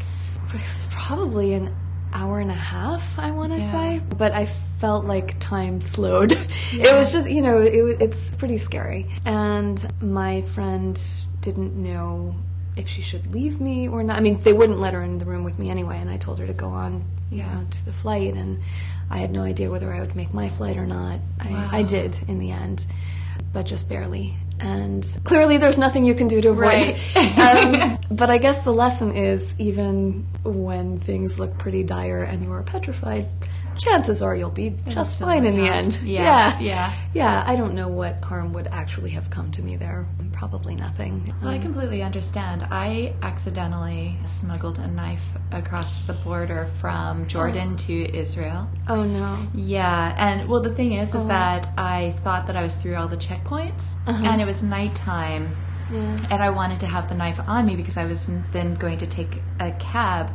It 0.48 0.54
was 0.54 0.86
probably 0.90 1.54
an 1.54 1.74
hour 2.12 2.38
and 2.38 2.50
a 2.50 2.54
half, 2.54 3.18
I 3.18 3.32
want 3.32 3.52
to 3.52 3.58
Yeah. 3.58 3.70
say. 3.72 4.02
But 4.18 4.32
I 4.32 4.46
felt 4.78 5.04
like 5.04 5.38
time 5.40 5.80
slowed. 5.80 6.32
It 6.72 6.92
was 6.94 7.12
just, 7.12 7.28
you 7.30 7.42
know, 7.42 7.58
it, 7.58 8.00
it's 8.02 8.30
pretty 8.34 8.58
scary. 8.58 9.08
And 9.24 9.84
my 10.02 10.42
friend 10.42 11.00
didn't 11.40 11.74
know 11.76 12.34
if 12.76 12.88
she 12.88 13.02
should 13.02 13.32
leave 13.32 13.60
me 13.60 13.86
or 13.88 14.02
not. 14.02 14.16
I 14.16 14.20
mean, 14.20 14.40
they 14.42 14.52
wouldn't 14.52 14.80
let 14.80 14.94
her 14.94 15.02
in 15.02 15.18
the 15.18 15.24
room 15.24 15.44
with 15.44 15.58
me 15.58 15.70
anyway, 15.70 15.98
and 15.98 16.10
I 16.10 16.16
told 16.16 16.38
her 16.40 16.46
to 16.46 16.52
go 16.52 16.68
on, 16.68 17.04
you 17.30 17.38
Yeah. 17.38 17.54
know, 17.54 17.64
to 17.70 17.84
the 17.84 17.92
flight. 17.92 18.34
And 18.34 18.60
I 19.10 19.18
had 19.18 19.30
no 19.30 19.42
idea 19.42 19.70
whether 19.70 19.92
I 19.92 20.00
would 20.00 20.16
make 20.16 20.32
my 20.34 20.48
flight 20.48 20.76
or 20.76 20.86
not. 20.86 21.20
Wow. 21.44 21.68
I, 21.72 21.78
I 21.78 21.82
did 21.82 22.16
in 22.28 22.38
the 22.38 22.50
end, 22.50 22.86
but 23.52 23.66
just 23.66 23.88
barely. 23.88 24.34
And 24.60 25.06
clearly, 25.24 25.58
there's 25.58 25.78
nothing 25.78 26.04
you 26.04 26.14
can 26.14 26.28
do 26.28 26.40
to 26.40 26.50
avoid. 26.50 26.98
Right. 27.14 27.38
um, 27.38 27.98
but 28.10 28.30
I 28.30 28.38
guess 28.38 28.60
the 28.60 28.72
lesson 28.72 29.16
is 29.16 29.54
even 29.58 30.26
when 30.44 31.00
things 31.00 31.38
look 31.38 31.58
pretty 31.58 31.82
dire 31.82 32.22
and 32.22 32.42
you 32.42 32.52
are 32.52 32.62
petrified, 32.62 33.26
chances 33.76 34.22
are 34.22 34.36
you'll 34.36 34.50
be 34.50 34.74
just 34.88 35.18
fine 35.18 35.44
in 35.44 35.56
the 35.56 35.64
end. 35.64 35.98
Yeah, 36.02 36.58
yeah, 36.58 36.60
yeah. 36.60 36.94
Yeah, 37.12 37.44
I 37.46 37.56
don't 37.56 37.74
know 37.74 37.88
what 37.88 38.22
harm 38.22 38.52
would 38.52 38.68
actually 38.68 39.10
have 39.10 39.30
come 39.30 39.50
to 39.52 39.62
me 39.62 39.76
there. 39.76 40.06
Probably 40.32 40.74
nothing. 40.74 41.32
Well, 41.40 41.50
I 41.50 41.56
um, 41.56 41.62
completely 41.62 42.02
understand. 42.02 42.66
I 42.70 43.14
accidentally 43.22 44.16
smuggled 44.24 44.78
a 44.78 44.88
knife 44.88 45.28
across 45.52 46.00
the 46.00 46.12
border 46.12 46.68
from 46.80 47.22
oh. 47.22 47.24
Jordan 47.26 47.76
to 47.78 48.16
Israel. 48.16 48.68
oh 48.88 49.04
no. 49.04 49.46
Yeah, 49.54 50.14
and 50.18 50.48
well, 50.48 50.60
the 50.60 50.74
thing 50.74 50.92
is, 50.94 51.10
is 51.10 51.22
oh. 51.22 51.28
that 51.28 51.68
I 51.76 52.14
thought 52.24 52.46
that 52.46 52.56
I 52.56 52.62
was 52.62 52.74
through 52.74 52.96
all 52.96 53.08
the 53.08 53.16
checkpoints, 53.16 53.94
uh-huh. 54.06 54.26
and 54.26 54.40
it 54.40 54.44
was 54.44 54.62
nighttime, 54.62 55.54
Yeah. 55.92 56.16
and 56.30 56.42
I 56.42 56.50
wanted 56.50 56.80
to 56.80 56.86
have 56.86 57.08
the 57.08 57.14
knife 57.14 57.40
on 57.46 57.66
me 57.66 57.76
because 57.76 57.96
I 57.96 58.04
was 58.04 58.30
then 58.52 58.74
going 58.74 58.98
to 58.98 59.06
take 59.06 59.40
a 59.60 59.72
cab 59.72 60.30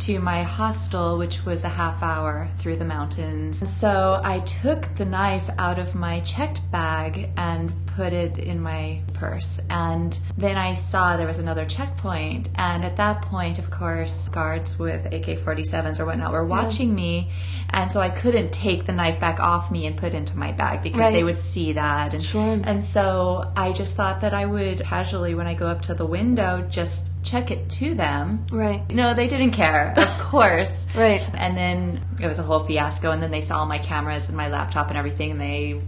to 0.00 0.18
my 0.18 0.42
hostel, 0.42 1.18
which 1.18 1.44
was 1.44 1.64
a 1.64 1.68
half 1.68 2.02
hour 2.02 2.48
through 2.58 2.76
the 2.76 2.84
mountains. 2.84 3.68
So 3.70 4.20
I 4.24 4.40
took 4.40 4.94
the 4.96 5.04
knife 5.04 5.50
out 5.58 5.78
of 5.78 5.94
my 5.94 6.20
checked 6.20 6.68
bag 6.70 7.30
and 7.36 7.72
put 8.00 8.14
it 8.14 8.38
in 8.38 8.58
my 8.58 8.98
purse. 9.12 9.60
And 9.68 10.18
then 10.38 10.56
I 10.56 10.72
saw 10.72 11.18
there 11.18 11.26
was 11.26 11.36
another 11.38 11.66
checkpoint. 11.66 12.48
And 12.54 12.82
at 12.82 12.96
that 12.96 13.20
point, 13.20 13.58
of 13.58 13.70
course, 13.70 14.30
guards 14.30 14.78
with 14.78 15.04
AK 15.12 15.36
47s 15.44 16.00
or 16.00 16.06
whatnot 16.06 16.32
were 16.32 16.46
watching 16.46 16.94
me. 16.94 17.28
And 17.74 17.92
so 17.92 18.00
I 18.00 18.08
couldn't 18.08 18.52
take 18.54 18.86
the 18.86 18.92
knife 18.92 19.20
back 19.20 19.38
off 19.38 19.70
me 19.70 19.86
and 19.86 19.98
put 19.98 20.14
it 20.14 20.16
into 20.16 20.38
my 20.38 20.50
bag 20.52 20.82
because 20.82 20.98
Right. 20.98 21.12
they 21.12 21.22
would 21.24 21.38
see 21.38 21.74
that. 21.74 22.14
And, 22.14 22.24
Sure. 22.24 22.58
and 22.64 22.82
so 22.82 23.52
I 23.54 23.72
just 23.72 23.96
thought 23.96 24.22
that 24.22 24.32
I 24.32 24.46
would 24.46 24.80
casually, 24.80 25.34
when 25.34 25.46
I 25.46 25.52
go 25.52 25.66
up 25.66 25.82
to 25.82 25.94
the 25.94 26.06
window, 26.06 26.64
just 26.70 27.10
check 27.22 27.50
it 27.50 27.68
to 27.80 27.94
them. 27.94 28.46
Right. 28.50 28.80
No, 28.90 29.12
they 29.12 29.26
didn't 29.28 29.50
care, 29.50 29.92
of 29.98 30.08
course. 30.20 30.86
Right. 30.96 31.22
And 31.34 31.54
then 31.54 32.00
it 32.18 32.26
was 32.26 32.38
a 32.38 32.42
whole 32.42 32.60
fiasco. 32.64 33.10
And 33.10 33.22
then 33.22 33.30
they 33.30 33.42
saw 33.42 33.58
all 33.58 33.66
my 33.66 33.78
cameras 33.78 34.28
and 34.28 34.36
my 34.38 34.48
laptop 34.48 34.88
and 34.88 34.96
everything, 34.96 35.32
and 35.32 35.40
they 35.40 35.80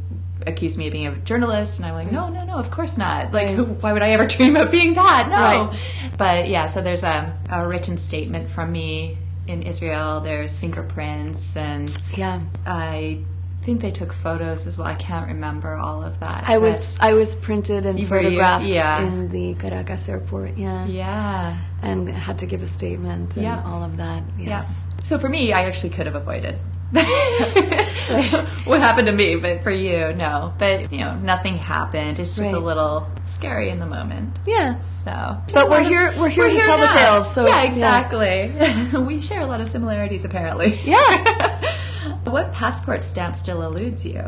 accused 0.46 0.78
me 0.78 0.86
of 0.88 0.92
being 0.92 1.06
a 1.06 1.16
journalist. 1.16 1.78
And 1.78 1.86
I'm 1.86 1.94
like, 1.94 2.10
no, 2.12 2.28
no, 2.28 2.44
no, 2.44 2.54
of 2.54 2.70
course 2.70 2.96
not. 2.98 3.32
Like, 3.32 3.48
who, 3.50 3.64
why 3.82 3.92
would 3.92 4.02
I 4.02 4.10
ever 4.10 4.26
dream 4.26 4.56
of 4.56 4.70
being 4.70 4.94
that? 4.94 5.28
No. 5.28 5.36
Right. 5.70 5.78
But 6.18 6.48
yeah, 6.48 6.66
so 6.66 6.80
there's 6.80 7.02
a, 7.02 7.36
a 7.50 7.66
written 7.66 7.96
statement 7.96 8.50
from 8.50 8.72
me 8.72 9.18
in 9.46 9.62
Israel. 9.62 10.20
There's 10.20 10.58
fingerprints, 10.58 11.56
and 11.56 11.96
Yeah. 12.16 12.40
I 12.66 13.18
think 13.64 13.80
they 13.80 13.92
took 13.92 14.12
photos 14.12 14.66
as 14.66 14.76
well. 14.76 14.88
I 14.88 14.94
can't 14.94 15.28
remember 15.28 15.74
all 15.76 16.02
of 16.02 16.18
that. 16.20 16.48
I 16.48 16.58
was 16.58 16.96
I 17.00 17.12
was 17.14 17.34
printed 17.36 17.86
and 17.86 17.94
were- 17.96 18.02
you- 18.02 18.06
photographed 18.08 18.64
yeah. 18.64 19.06
in 19.06 19.28
the 19.30 19.54
Caracas 19.54 20.08
airport. 20.08 20.56
Yeah. 20.58 20.84
Yeah. 20.86 21.56
And 21.80 22.08
had 22.08 22.38
to 22.40 22.46
give 22.46 22.62
a 22.62 22.68
statement 22.68 23.36
and 23.36 23.44
Yeah. 23.44 23.62
all 23.64 23.82
of 23.84 23.96
that. 23.98 24.22
Yes. 24.38 24.88
Yeah. 24.88 25.04
So 25.04 25.18
for 25.18 25.28
me, 25.28 25.52
I 25.52 25.64
actually 25.64 25.90
could 25.90 26.06
have 26.06 26.14
avoided 26.16 26.58
what 28.64 28.80
happened 28.80 29.06
to 29.06 29.12
me, 29.12 29.36
but 29.36 29.62
for 29.62 29.70
you, 29.70 30.12
no. 30.12 30.52
But 30.58 30.92
you 30.92 30.98
know, 31.00 31.14
nothing 31.16 31.56
happened. 31.56 32.18
It's 32.18 32.36
just 32.36 32.52
a 32.52 32.58
little 32.58 33.08
scary 33.24 33.70
in 33.70 33.80
the 33.80 33.86
moment. 33.86 34.38
Yeah. 34.46 34.78
So, 34.80 35.38
But 35.54 35.70
we're 35.70 35.82
here- 35.84 36.12
we're 36.18 36.28
here 36.28 36.50
to 36.50 36.56
tell 36.60 36.78
the 36.78 36.86
now. 36.86 36.92
tale, 36.94 37.24
so- 37.24 37.46
yeah, 37.46 37.62
yeah. 37.62 37.68
exactly. 37.70 39.00
we 39.00 39.22
share 39.22 39.40
a 39.40 39.46
lot 39.46 39.60
of 39.62 39.68
similarities, 39.68 40.24
apparently. 40.24 40.80
Yeah. 40.84 41.76
what 42.24 42.52
passport 42.52 43.04
stamp 43.04 43.36
still 43.36 43.62
eludes 43.62 44.04
you? 44.04 44.22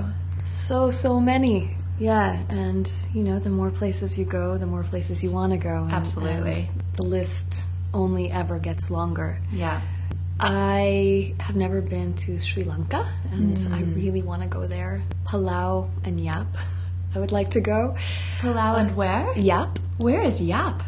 So 0.46 0.90
so 0.90 1.20
many. 1.20 1.76
Yeah, 1.98 2.42
and 2.48 2.90
you 3.12 3.22
know, 3.22 3.38
the 3.38 3.50
more 3.50 3.70
places 3.70 4.18
you 4.18 4.24
go, 4.24 4.56
the 4.56 4.66
more 4.66 4.84
places 4.84 5.22
you 5.22 5.30
want 5.30 5.52
to 5.52 5.58
go. 5.58 5.82
And, 5.84 5.92
Absolutely. 5.92 6.52
and 6.52 6.82
the 6.96 7.02
list 7.02 7.66
only 7.92 8.30
ever 8.30 8.58
gets 8.58 8.90
longer. 8.90 9.38
Yeah. 9.52 9.80
I 10.40 11.34
have 11.40 11.56
never 11.56 11.80
been 11.80 12.14
to 12.14 12.38
Sri 12.38 12.64
Lanka, 12.64 13.06
and 13.30 13.58
I 13.72 13.78
hmm. 13.78 13.94
really 13.94 14.22
want 14.22 14.42
to 14.42 14.48
go 14.48 14.66
there. 14.66 15.02
Palau 15.24 15.88
and 16.04 16.20
Yap. 16.20 16.46
I 17.14 17.20
would 17.20 17.32
like 17.32 17.52
to 17.52 17.60
go. 17.60 17.96
Palau 18.40 18.78
and 18.78 18.90
uh, 18.90 18.94
where? 18.94 19.32
Yap, 19.38 19.78
Where 19.98 20.22
is 20.22 20.40
Yap? 20.40 20.82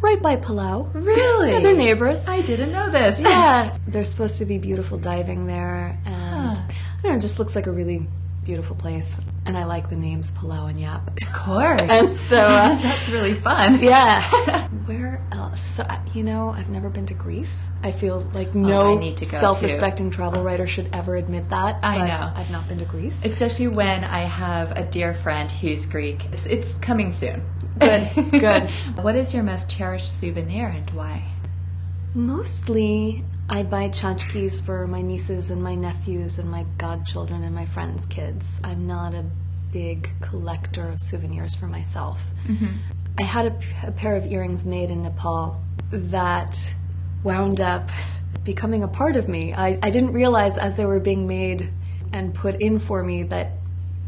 right 0.00 0.22
by 0.22 0.36
Palau. 0.36 0.92
Really? 0.94 1.50
They're 1.62 1.76
neighbors. 1.76 2.28
I 2.28 2.40
didn't 2.40 2.72
know 2.72 2.90
this. 2.90 3.20
yeah, 3.20 3.76
there's 3.86 4.10
supposed 4.10 4.36
to 4.38 4.44
be 4.44 4.58
beautiful 4.58 4.98
diving 4.98 5.46
there, 5.46 5.98
and 6.06 6.22
Huh. 6.56 6.62
I 6.68 7.02
don't 7.02 7.12
know, 7.12 7.18
it 7.18 7.20
just 7.20 7.38
looks 7.38 7.54
like 7.54 7.66
a 7.66 7.72
really 7.72 8.06
beautiful 8.44 8.76
place. 8.76 9.18
And 9.44 9.58
I 9.58 9.64
like 9.64 9.90
the 9.90 9.96
names 9.96 10.30
Palau 10.30 10.70
and 10.70 10.80
Yap. 10.80 11.20
Of 11.20 11.32
course. 11.32 11.80
And 11.82 12.08
so, 12.08 12.36
uh, 12.38 12.74
That's 12.82 13.08
really 13.08 13.34
fun. 13.34 13.82
Yeah. 13.82 14.22
Where 14.86 15.20
else? 15.32 15.60
So, 15.60 15.82
uh, 15.82 15.98
you 16.14 16.22
know, 16.22 16.50
I've 16.50 16.68
never 16.68 16.88
been 16.88 17.06
to 17.06 17.14
Greece. 17.14 17.68
I 17.82 17.90
feel 17.90 18.20
like 18.34 18.54
no 18.54 18.98
Oh, 18.98 19.12
to 19.14 19.24
go, 19.24 19.30
self-respecting 19.30 20.10
travel 20.12 20.44
writer 20.44 20.66
should 20.66 20.88
ever 20.92 21.16
admit 21.16 21.48
that. 21.50 21.82
I 21.82 22.06
know. 22.06 22.32
I've 22.36 22.50
not 22.50 22.68
been 22.68 22.78
to 22.78 22.84
Greece. 22.84 23.20
Especially 23.24 23.68
when 23.68 24.04
I 24.04 24.20
have 24.20 24.72
a 24.72 24.84
dear 24.84 25.12
friend 25.12 25.50
who's 25.50 25.86
Greek. 25.86 26.24
It's, 26.32 26.46
it's 26.46 26.74
coming 26.76 27.10
soon. 27.10 27.42
Good. 27.80 28.10
Good. 28.32 28.70
What 29.00 29.16
is 29.16 29.34
your 29.34 29.42
most 29.42 29.68
cherished 29.68 30.20
souvenir 30.20 30.68
and 30.68 30.88
why? 30.90 31.24
Mostly, 32.14 33.24
I 33.48 33.62
buy 33.62 33.88
tchotchkes 33.88 34.60
for 34.60 34.86
my 34.86 35.00
nieces 35.00 35.48
and 35.48 35.62
my 35.62 35.74
nephews 35.74 36.38
and 36.38 36.50
my 36.50 36.66
godchildren 36.76 37.42
and 37.42 37.54
my 37.54 37.64
friends' 37.64 38.04
kids. 38.06 38.60
I'm 38.62 38.86
not 38.86 39.14
a 39.14 39.24
big 39.72 40.10
collector 40.20 40.90
of 40.90 41.00
souvenirs 41.00 41.54
for 41.54 41.66
myself. 41.66 42.20
I 43.18 43.22
had 43.22 43.46
a 43.82 43.92
pair 43.92 44.14
of 44.14 44.26
earrings 44.26 44.66
made 44.66 44.90
in 44.90 45.02
Nepal 45.02 45.58
that 45.90 46.74
wound 47.22 47.60
up 47.60 47.88
becoming 48.44 48.82
a 48.82 48.88
part 48.88 49.16
of 49.16 49.26
me. 49.26 49.54
I, 49.54 49.78
I 49.82 49.90
didn't 49.90 50.12
realize 50.12 50.58
as 50.58 50.76
they 50.76 50.84
were 50.84 51.00
being 51.00 51.26
made 51.26 51.70
and 52.12 52.34
put 52.34 52.60
in 52.60 52.78
for 52.78 53.02
me 53.02 53.22
that 53.24 53.52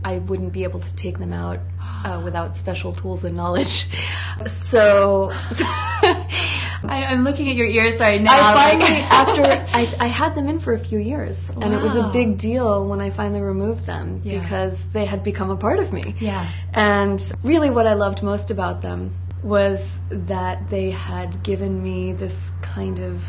I 0.04 0.18
wouldn't 0.18 0.52
be 0.52 0.64
able 0.64 0.80
to 0.80 0.94
take 0.94 1.18
them 1.18 1.32
out 1.32 1.60
uh, 1.80 2.20
without 2.22 2.54
special 2.54 2.92
tools 2.92 3.24
and 3.24 3.34
knowledge. 3.34 3.86
So. 4.46 5.32
I, 6.88 7.04
I'm 7.04 7.24
looking 7.24 7.48
at 7.48 7.56
your 7.56 7.66
ears 7.66 8.00
right 8.00 8.20
now. 8.20 8.32
I 8.32 8.54
finally, 8.54 9.00
after 9.10 9.42
I, 9.76 9.94
I 10.00 10.06
had 10.06 10.34
them 10.34 10.48
in 10.48 10.60
for 10.60 10.72
a 10.74 10.78
few 10.78 10.98
years, 10.98 11.50
and 11.50 11.72
it 11.74 11.80
was 11.80 11.96
a 11.96 12.08
big 12.12 12.38
deal 12.38 12.86
when 12.86 13.00
I 13.00 13.10
finally 13.10 13.40
removed 13.40 13.86
them 13.86 14.20
Yeah. 14.24 14.40
because 14.40 14.86
they 14.90 15.04
had 15.04 15.22
become 15.24 15.50
a 15.50 15.56
part 15.56 15.78
of 15.78 15.92
me. 15.92 16.14
Yeah. 16.20 16.48
And 16.72 17.20
really, 17.42 17.70
what 17.70 17.86
I 17.86 17.94
loved 17.94 18.22
most 18.22 18.50
about 18.50 18.82
them 18.82 19.12
was 19.42 19.94
that 20.08 20.70
they 20.70 20.90
had 20.90 21.42
given 21.42 21.82
me 21.82 22.12
this 22.12 22.50
kind 22.62 22.98
of 22.98 23.22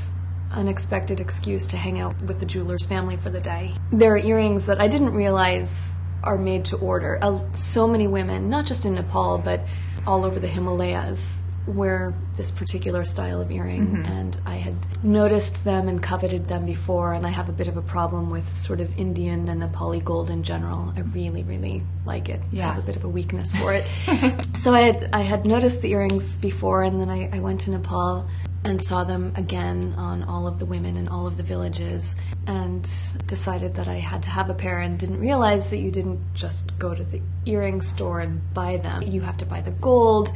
unexpected 0.52 1.20
excuse 1.20 1.68
to 1.68 1.76
hang 1.78 2.00
out 2.00 2.20
with 2.22 2.39
the 2.39 2.46
jeweler's 2.46 2.86
family 2.86 3.18
for 3.18 3.30
the 3.30 3.41
day. 3.41 3.74
There 3.91 4.13
are 4.13 4.18
earrings 4.18 4.65
that 4.68 4.80
I 4.80 4.88
didn't 4.88 5.13
realize 5.13 5.91
are 6.24 6.38
made 6.38 6.65
to 6.65 6.78
order. 6.78 7.20
Uh, 7.22 7.39
so 7.54 7.88
many 7.88 8.08
women, 8.08 8.50
not 8.50 8.65
just 8.65 8.86
in 8.86 8.96
Nepal, 8.96 9.38
but 9.38 9.62
all 10.08 10.24
over 10.26 10.39
the 10.39 10.48
Himalayas, 10.48 11.41
wear 11.67 12.13
this 12.36 12.51
particular 12.51 13.06
style 13.06 13.41
of 13.41 13.51
earring. 13.51 13.88
Mm-hmm. 13.88 14.06
And 14.06 14.39
I 14.45 14.56
had 14.56 14.75
noticed 15.04 15.63
them 15.63 15.88
and 15.88 16.01
coveted 16.01 16.47
them 16.47 16.65
before, 16.65 17.13
and 17.13 17.25
I 17.25 17.30
have 17.30 17.49
a 17.49 17.51
bit 17.54 17.67
of 17.67 17.78
a 17.78 17.82
problem 17.82 18.30
with 18.30 18.56
sort 18.58 18.82
of 18.82 18.97
Indian 18.97 19.47
and 19.49 19.62
Nepali 19.62 20.04
gold 20.04 20.30
in 20.30 20.43
general. 20.43 20.93
I 20.95 21.01
really, 21.01 21.43
really 21.43 21.84
like 22.06 22.30
it. 22.30 22.41
I 22.41 22.45
Yeah. 22.51 22.73
have 22.73 22.84
a 22.84 22.86
bit 22.86 22.95
of 22.95 23.04
a 23.04 23.10
weakness 23.10 23.51
for 23.51 23.73
it. 23.73 23.86
so 24.56 24.73
I 24.73 24.82
had, 24.82 25.10
I 25.13 25.21
had 25.21 25.45
noticed 25.45 25.82
the 25.82 25.91
earrings 25.91 26.38
before, 26.38 26.84
and 26.84 26.99
then 27.01 27.10
I, 27.10 27.30
I 27.36 27.39
went 27.39 27.62
to 27.62 27.71
Nepal 27.71 28.28
and 28.63 28.82
saw 28.82 29.04
them 29.04 29.32
again 29.36 29.93
on 29.95 30.23
all 30.23 30.47
of 30.47 30.58
the 30.58 30.65
women 30.65 30.97
in 30.97 31.08
all 31.08 31.28
of 31.28 31.38
the 31.38 31.43
villages 31.43 32.15
and 32.47 32.89
decided 33.28 33.75
that 33.75 33.88
I 33.88 33.95
had 33.95 34.23
to 34.23 34.30
have 34.32 34.49
a 34.49 34.56
pair 34.56 34.80
and 34.80 34.97
didn't 34.97 35.19
realize 35.19 35.69
that 35.69 35.78
you 35.78 35.91
didn't 35.91 36.19
just 36.34 36.78
go 36.80 36.95
to 36.95 37.04
the 37.04 37.21
earring 37.45 37.82
store 37.84 38.21
and 38.21 38.41
buy 38.56 38.78
them. 38.78 39.04
You 39.04 39.21
have 39.21 39.38
to 39.38 39.45
buy 39.45 39.62
the 39.62 39.69
gold. 39.71 40.32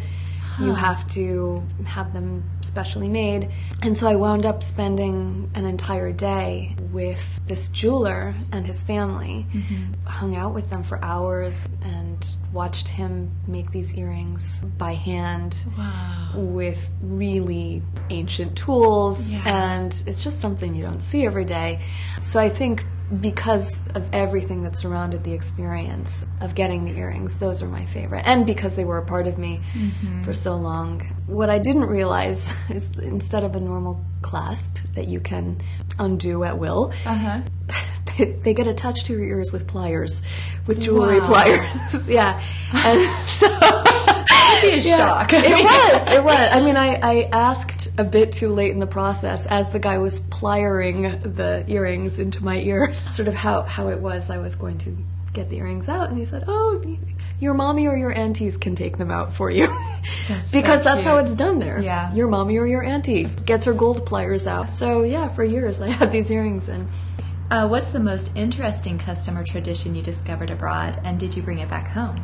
You 0.60 0.74
have 0.74 1.08
to 1.14 1.64
have 1.86 2.14
them 2.14 2.44
specially 2.62 3.08
made. 3.08 3.50
And 3.82 3.96
so 3.96 4.08
I 4.08 4.16
wound 4.16 4.46
up 4.46 4.64
spending 4.64 5.50
an 5.56 5.66
entire 5.66 6.12
day 6.12 6.76
with 6.92 7.20
this 7.48 7.70
jeweler 7.70 8.34
and 8.52 8.66
his 8.68 8.84
family. 8.84 9.46
Mm-hmm. 9.54 9.94
Hung 10.06 10.36
out 10.36 10.54
with 10.54 10.70
them 10.70 10.84
for 10.84 11.04
hours 11.04 11.66
and 11.84 12.36
watched 12.52 12.88
him 12.88 13.32
make 13.48 13.72
these 13.72 13.94
earrings 13.96 14.62
by 14.78 14.94
hand 14.94 15.66
Wow. 15.78 16.32
with 16.36 16.90
really 17.02 17.82
ancient 18.10 18.58
tools. 18.58 19.30
Yeah. 19.30 19.42
And 19.82 20.04
it's 20.08 20.22
just 20.24 20.40
something 20.42 20.76
you 20.76 20.84
don't 20.84 21.02
see 21.02 21.26
every 21.26 21.46
day. 21.46 21.80
So 22.22 22.40
I 22.40 22.50
think 22.50 22.86
because 23.22 23.82
of 23.96 24.08
everything 24.14 24.64
that 24.64 24.76
surrounded 24.78 25.24
the 25.24 25.34
experience 25.34 26.26
of 26.42 26.54
getting 26.56 26.86
the 26.86 26.92
earrings, 26.98 27.40
those 27.40 27.62
are 27.64 27.68
my 27.68 27.86
favorite. 27.86 28.24
And 28.26 28.46
because 28.46 28.76
they 28.76 28.86
were 28.86 28.98
a 29.00 29.06
part 29.06 29.26
of 29.28 29.38
me 29.38 29.62
for 30.24 30.34
so 30.34 30.56
long. 30.56 31.02
What 31.26 31.50
I 31.50 31.58
didn't 31.60 31.86
realize 31.88 32.52
is 32.70 32.88
instead 33.00 33.44
of 33.44 33.56
a 33.56 33.60
normal 33.60 34.04
clasp 34.22 34.78
that 34.96 35.08
you 35.08 35.20
can 35.20 35.60
undo 35.98 36.44
at 36.44 36.58
will, 36.60 36.94
Uh 37.06 37.16
huh. 37.16 37.42
they, 38.18 38.26
they 38.26 38.54
get 38.54 38.68
attached 38.68 39.06
to 39.08 39.14
your 39.14 39.24
ears 39.24 39.52
with 39.52 39.68
pliers, 39.68 40.22
with 40.68 40.80
jewelry 40.82 41.20
Wow. 41.20 41.28
pliers. 41.28 42.08
yeah. 42.08 42.42
And 42.74 43.28
so. 43.28 43.48
Be 44.62 44.78
a 44.78 44.82
shock. 44.82 45.32
It 45.34 45.44
was. 45.64 46.14
It 46.16 46.24
was. 46.24 46.50
I 46.52 46.62
mean, 46.62 46.78
I, 46.78 46.96
I 46.96 47.30
asked 47.32 47.90
a 47.98 48.04
bit 48.04 48.34
too 48.34 48.50
late 48.50 48.72
in 48.72 48.80
the 48.80 48.88
process 48.88 49.46
as 49.46 49.70
the 49.72 49.80
guy 49.80 49.98
was 49.98 50.20
pliering 50.22 51.36
the 51.36 51.64
earrings 51.68 52.20
into 52.20 52.44
my 52.44 52.60
ears, 52.60 52.98
sort 53.16 53.28
of 53.28 53.34
how, 53.34 53.64
how 53.64 53.90
it 53.90 54.00
was 54.00 54.30
I 54.30 54.38
was 54.38 54.56
going 54.56 54.78
to 54.80 54.98
get 55.34 55.50
the 55.50 55.58
earrings 55.58 55.88
out. 55.88 56.10
And 56.10 56.18
he 56.18 56.26
said, 56.26 56.44
Oh, 56.48 56.82
your 57.40 57.54
mommy 57.54 57.88
or 57.88 57.96
your 57.96 58.12
aunties 58.12 58.58
can 58.58 58.76
take 58.76 58.98
them 58.98 59.12
out 59.12 59.32
for 59.34 59.50
you. 59.50 59.68
That's 60.28 60.52
because 60.52 60.80
so 60.80 60.84
that's 60.84 61.04
how 61.04 61.18
it's 61.18 61.36
done 61.36 61.60
there. 61.60 61.80
Yeah. 61.80 62.14
Your 62.14 62.28
mommy 62.28 62.58
or 62.58 62.68
your 62.68 62.84
auntie 62.84 63.26
gets 63.46 63.66
her 63.66 63.74
gold 63.74 64.06
pliers 64.06 64.46
out. 64.48 64.72
So, 64.72 65.04
yeah, 65.04 65.30
for 65.30 65.44
years 65.44 65.80
I 65.80 65.90
had 65.90 66.12
these 66.12 66.30
earrings 66.32 66.68
and 66.68 66.88
Uh, 67.52 67.68
what's 67.68 67.90
the 67.92 68.00
most 68.00 68.32
interesting 68.36 68.98
custom 69.00 69.38
or 69.38 69.44
tradition 69.44 69.96
you 69.96 70.04
discovered 70.04 70.52
abroad, 70.52 71.00
and 71.04 71.20
did 71.20 71.36
you 71.36 71.42
bring 71.42 71.60
it 71.60 71.70
back 71.70 71.88
home? 71.88 72.16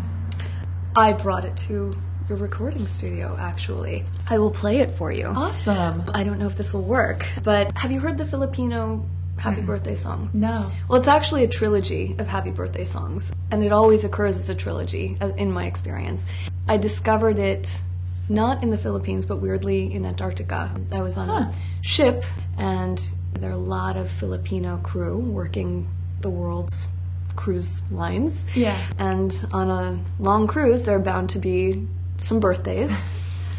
I 0.96 1.14
brought 1.14 1.46
it 1.46 1.58
to 1.68 1.94
your 2.30 2.38
recording 2.38 2.88
studio, 2.88 3.38
actually. 3.40 4.04
I 4.30 4.38
will 4.40 4.52
play 4.52 4.80
it 4.80 4.92
for 4.92 5.12
you. 5.12 5.28
Awesome. 5.28 6.04
I 6.14 6.24
don't 6.24 6.40
know 6.40 6.48
if 6.48 6.58
this 6.58 6.74
will 6.74 6.82
work, 6.84 7.26
but 7.44 7.78
have 7.78 7.92
you 7.92 8.00
heard 8.00 8.18
the 8.18 8.26
Filipino 8.26 9.06
happy 9.38 9.62
birthday 9.62 9.96
song? 9.96 10.30
No. 10.34 10.72
Well, 10.90 10.98
it's 11.00 11.08
actually 11.08 11.44
a 11.44 11.48
trilogy 11.48 12.16
of 12.18 12.28
happy 12.28 12.52
birthday 12.52 12.86
songs, 12.86 13.32
and 13.52 13.64
it 13.64 13.72
always 13.72 14.04
occurs 14.04 14.38
as 14.38 14.50
a 14.50 14.56
trilogy, 14.56 15.18
uh, 15.22 15.30
in 15.38 15.52
my 15.52 15.66
experience. 15.66 16.24
I 16.68 16.78
discovered 16.78 17.38
it 17.38 17.82
not 18.28 18.64
in 18.64 18.72
the 18.72 18.78
Philippines, 18.78 19.28
but 19.28 19.38
weirdly 19.38 19.94
in 19.94 20.04
Antarctica. 20.04 20.72
I 20.92 21.02
was 21.02 21.18
on 21.18 21.28
Huh. 21.28 21.52
a 21.52 21.54
ship, 21.84 22.24
and 22.58 23.00
there 23.34 23.52
are 23.52 23.54
a 23.54 23.58
lot 23.58 23.98
of 23.98 24.10
Filipino 24.10 24.78
crew 24.78 25.18
working 25.20 25.88
the 26.22 26.30
world's 26.32 26.90
cruise 27.36 27.84
lines. 27.92 28.46
Yeah. 28.56 28.82
And 28.98 29.48
on 29.52 29.70
a 29.70 30.00
long 30.20 30.48
cruise, 30.48 30.84
there 30.84 30.96
are 30.96 31.00
bound 31.00 31.30
to 31.32 31.40
be 31.40 31.86
some 32.18 32.40
birthdays. 32.40 32.92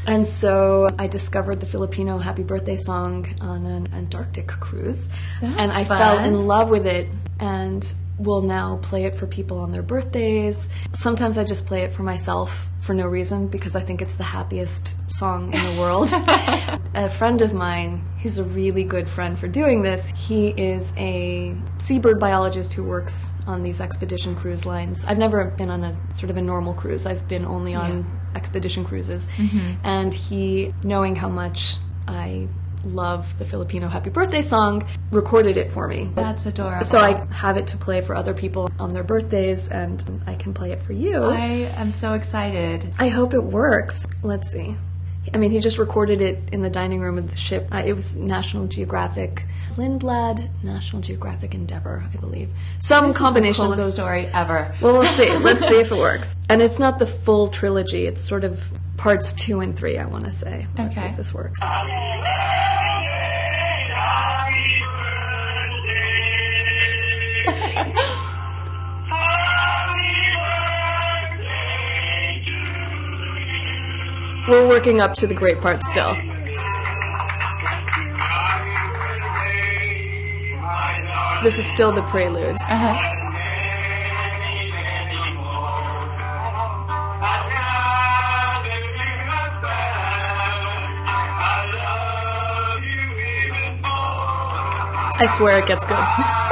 And 0.07 0.24
so 0.24 0.88
I 1.00 1.09
discovered 1.09 1.59
the 1.59 1.66
Filipino 1.66 2.18
happy 2.18 2.44
birthday 2.44 2.76
song 2.76 3.26
on 3.40 3.66
an 3.66 3.92
Antarctic 3.92 4.46
cruise. 4.46 5.09
That's 5.40 5.61
and 5.61 5.72
I 5.72 5.84
fun. 5.84 5.98
fell 5.98 6.18
in 6.24 6.46
love 6.46 6.70
with 6.70 6.86
it 6.86 7.09
and 7.40 7.92
will 8.18 8.42
now 8.42 8.78
play 8.82 9.04
it 9.04 9.16
for 9.16 9.26
people 9.26 9.59
on 9.59 9.72
their 9.72 9.82
birthdays. 9.82 10.68
Sometimes 10.92 11.36
I 11.36 11.44
just 11.44 11.66
play 11.66 11.82
it 11.82 11.92
for 11.92 12.04
myself 12.04 12.68
for 12.87 12.95
no 12.95 13.07
reason 13.07 13.49
because 13.49 13.74
I 13.74 13.80
think 13.80 14.01
it's 14.01 14.14
the 14.14 14.24
happiest 14.24 14.97
song 15.12 15.53
in 15.53 15.74
the 15.74 15.80
world. 15.80 16.09
a 16.95 17.11
friend 17.11 17.43
of 17.43 17.53
mine, 17.53 18.03
he's 18.16 18.39
a 18.39 18.45
really 18.45 18.84
good 18.84 19.09
friend 19.09 19.39
for 19.39 19.49
doing 19.49 19.82
this. 19.82 20.12
He 20.16 20.51
is 20.51 20.93
a 20.97 21.57
seabird 21.78 22.20
biologist 22.20 22.72
who 22.72 22.84
works 22.84 23.32
on 23.47 23.64
these 23.64 23.80
expedition 23.80 24.37
cruise 24.37 24.64
lines. 24.64 25.05
I've 25.05 25.18
never 25.18 25.47
been 25.47 25.68
on 25.68 25.82
a 25.82 25.97
sort 26.14 26.30
of 26.30 26.37
a 26.37 26.43
normal 26.43 26.74
cruise. 26.74 27.07
I've 27.07 27.26
been 27.26 27.45
only 27.45 27.74
on 27.74 28.07
expedition 28.37 28.84
cruises. 28.84 29.26
Mm-hmm. 29.37 29.72
And 29.84 30.14
he, 30.14 30.72
knowing 30.84 31.16
how 31.16 31.28
much 31.28 31.78
I 32.07 32.47
love 32.85 33.39
the 33.39 33.45
Filipino 33.45 33.89
happy 33.89 34.11
birthday 34.11 34.43
song, 34.43 34.87
recorded 35.11 35.57
it 35.57 35.72
for 35.72 35.89
me. 35.89 36.11
That's 36.14 36.47
adorable. 36.47 36.85
So 36.85 36.99
I 36.99 37.24
have 37.33 37.57
it 37.57 37.66
to 37.68 37.77
play 37.77 38.01
for 38.01 38.14
other 38.14 38.35
people 38.35 38.70
on 38.79 38.93
their 38.93 39.05
birthdays, 39.05 39.68
and 39.68 40.22
I 40.27 40.35
can 40.35 40.55
play 40.55 40.72
it 40.72 40.83
for 40.83 40.93
you. 40.93 41.22
I 41.22 41.70
am 41.77 41.93
so 41.93 42.14
excited. 42.14 42.89
I 42.99 43.09
hope 43.09 43.35
it 43.35 43.43
works. 43.43 44.07
Let's 44.22 44.51
see. 44.51 44.77
I 45.35 45.39
mean, 45.39 45.51
he 45.51 45.61
just 45.61 45.79
recorded 45.79 46.20
it 46.20 46.39
in 46.53 46.62
the 46.62 46.70
dining 46.70 47.01
room 47.01 47.18
of 47.18 47.31
the 47.31 47.37
ship. 47.37 47.66
Uh, 47.72 47.83
it 47.85 47.93
was 47.93 48.14
National 48.16 48.66
Geographic, 48.66 49.45
Lindblad, 49.74 50.49
National 50.62 51.03
Geographic 51.03 51.55
Endeavor, 51.55 52.05
I 52.12 52.16
believe. 52.18 52.49
Some 52.79 53.07
This 53.07 53.14
is 53.16 53.18
combination 53.18 53.64
the 53.66 53.72
of 53.72 53.77
coolest 53.79 53.97
those. 53.97 54.05
story 54.05 54.27
ever. 54.33 54.74
Well, 54.81 54.95
we'll 54.99 55.05
see. 55.05 55.37
Let's 55.39 55.66
see 55.66 55.81
if 55.81 55.91
it 55.93 55.99
works. 55.99 56.35
And 56.49 56.62
it's 56.62 56.79
not 56.79 56.99
the 56.99 57.07
full 57.07 57.49
trilogy. 57.49 58.07
It's 58.07 58.22
sort 58.22 58.45
of 58.45 58.62
parts 58.97 59.33
two 59.33 59.61
and 59.61 59.77
three. 59.77 59.99
I 59.99 60.07
want 60.07 60.24
to 60.27 60.31
say. 60.31 60.66
Let's 60.79 60.95
see 60.95 61.01
Okay. 61.01 61.11
if 61.11 61.16
this 61.16 61.35
works. 61.35 61.61
We're 74.49 74.68
working 74.68 75.01
up 75.01 75.14
to 75.14 75.26
the 75.26 75.34
great 75.34 75.61
part 75.61 75.82
still. 75.86 76.14
This 81.42 81.59
is 81.59 81.66
still 81.66 81.92
the 81.92 82.03
prelude. 82.03 82.57
Uh-huh. 82.61 82.97
I 95.18 95.34
swear 95.36 95.59
it 95.59 95.66
gets 95.66 95.84
good. 95.86 95.99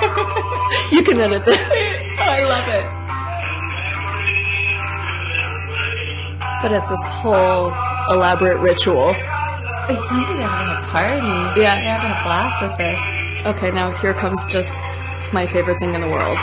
you 0.92 1.02
can 1.02 1.20
edit 1.20 1.44
this. 1.44 1.58
I 2.18 2.40
love 2.44 2.68
it. 2.68 2.86
But 6.62 6.72
it's 6.72 6.88
this 6.88 7.04
whole 7.04 7.72
elaborate 8.10 8.58
ritual. 8.60 9.10
It 9.10 9.96
sounds 10.06 10.28
like 10.28 10.36
they're 10.36 10.46
having 10.46 10.76
a 10.76 10.86
party. 10.88 11.60
Yeah. 11.60 11.74
They're 11.74 11.96
having 11.96 12.12
a 12.12 12.22
blast 12.22 12.60
with 12.62 12.76
this. 12.78 13.00
Okay, 13.46 13.70
now 13.70 13.90
here 13.92 14.14
comes 14.14 14.44
just 14.46 14.74
my 15.32 15.46
favorite 15.46 15.78
thing 15.80 15.94
in 15.94 16.00
the 16.00 16.08
world. 16.08 16.38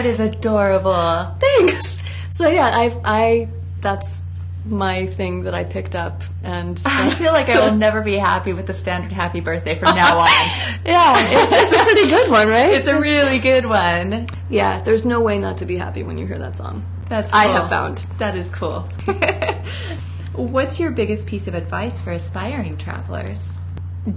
That 0.00 0.08
is 0.08 0.18
adorable. 0.18 1.36
Thanks. 1.38 2.02
So 2.30 2.48
yeah, 2.48 2.70
I 2.72 2.98
I 3.04 3.48
that's 3.82 4.22
my 4.64 5.04
thing 5.08 5.42
that 5.42 5.52
I 5.52 5.64
picked 5.64 5.94
up 5.94 6.22
and 6.42 6.80
I 6.86 7.14
feel 7.16 7.34
like 7.34 7.50
I 7.50 7.68
will 7.68 7.76
never 7.76 8.00
be 8.00 8.14
happy 8.14 8.54
with 8.54 8.66
the 8.66 8.72
standard 8.72 9.12
happy 9.12 9.40
birthday 9.40 9.74
from 9.74 9.94
now 9.94 10.16
on. 10.16 10.26
yeah, 10.86 11.18
it's, 11.18 11.52
it's 11.52 11.72
a 11.74 11.84
pretty 11.84 12.08
good 12.08 12.30
one, 12.30 12.48
right? 12.48 12.72
It's 12.72 12.86
a 12.86 12.98
really 12.98 13.40
good 13.40 13.66
one. 13.66 14.26
yeah, 14.48 14.80
there's 14.80 15.04
no 15.04 15.20
way 15.20 15.38
not 15.38 15.58
to 15.58 15.66
be 15.66 15.76
happy 15.76 16.02
when 16.02 16.16
you 16.16 16.26
hear 16.26 16.38
that 16.38 16.56
song. 16.56 16.82
That's 17.10 17.30
I 17.34 17.48
have 17.48 17.68
found. 17.68 18.06
That 18.16 18.38
is 18.38 18.50
cool. 18.50 18.88
What's 20.32 20.80
your 20.80 20.92
biggest 20.92 21.26
piece 21.26 21.46
of 21.46 21.54
advice 21.54 22.00
for 22.00 22.12
aspiring 22.12 22.78
travelers? 22.78 23.58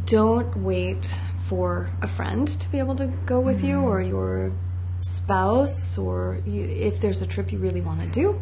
Don't 0.05 0.55
wait 0.55 1.13
for 1.47 1.89
a 2.01 2.07
friend 2.07 2.47
to 2.47 2.71
be 2.71 2.79
able 2.79 2.95
to 2.95 3.07
go 3.25 3.41
with 3.41 3.61
you 3.65 3.79
mm. 3.79 3.83
or 3.83 4.01
your 4.01 4.53
spouse 5.03 5.97
or 5.97 6.39
you, 6.45 6.63
if 6.63 7.01
there's 7.01 7.21
a 7.21 7.27
trip 7.27 7.51
you 7.51 7.59
really 7.59 7.81
want 7.81 8.01
to 8.01 8.07
do 8.07 8.41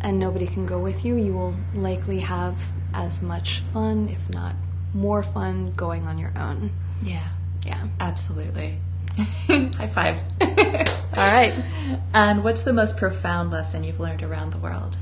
and 0.00 0.18
nobody 0.18 0.46
can 0.46 0.66
go 0.66 0.78
with 0.78 1.04
you, 1.04 1.16
you 1.16 1.32
will 1.32 1.54
likely 1.74 2.20
have 2.20 2.56
as 2.94 3.20
much 3.22 3.60
fun, 3.72 4.08
if 4.08 4.30
not 4.30 4.54
more 4.94 5.22
fun, 5.22 5.72
going 5.72 6.06
on 6.06 6.18
your 6.18 6.32
own. 6.36 6.70
Yeah, 7.02 7.28
Yeah. 7.64 7.86
absolutely. 8.00 8.78
High 9.48 9.86
five. 9.88 10.20
All 10.40 11.26
right. 11.26 11.52
And 12.14 12.44
what's 12.44 12.62
the 12.62 12.72
most 12.72 12.96
profound 12.96 13.50
lesson 13.50 13.82
you've 13.82 13.98
learned 14.00 14.22
around 14.22 14.52
the 14.52 14.58
world? 14.58 14.96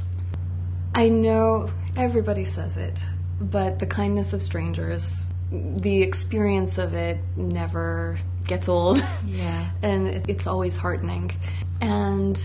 I 0.95 1.09
know 1.11 1.71
everybody 1.95 2.45
says 2.47 2.77
it, 2.79 3.05
but 3.39 3.79
the 3.79 3.87
kindness 3.87 4.33
of 4.33 4.43
strangers, 4.43 5.27
the 5.53 6.03
experience 6.03 6.79
of 6.79 6.95
it 6.95 7.19
never 7.37 8.19
gets 8.47 8.69
old. 8.69 9.05
Yeah. 9.27 9.71
and 9.83 10.09
it- 10.09 10.25
it's 10.29 10.47
always 10.47 10.77
heartening. 10.77 11.33
And 11.81 12.43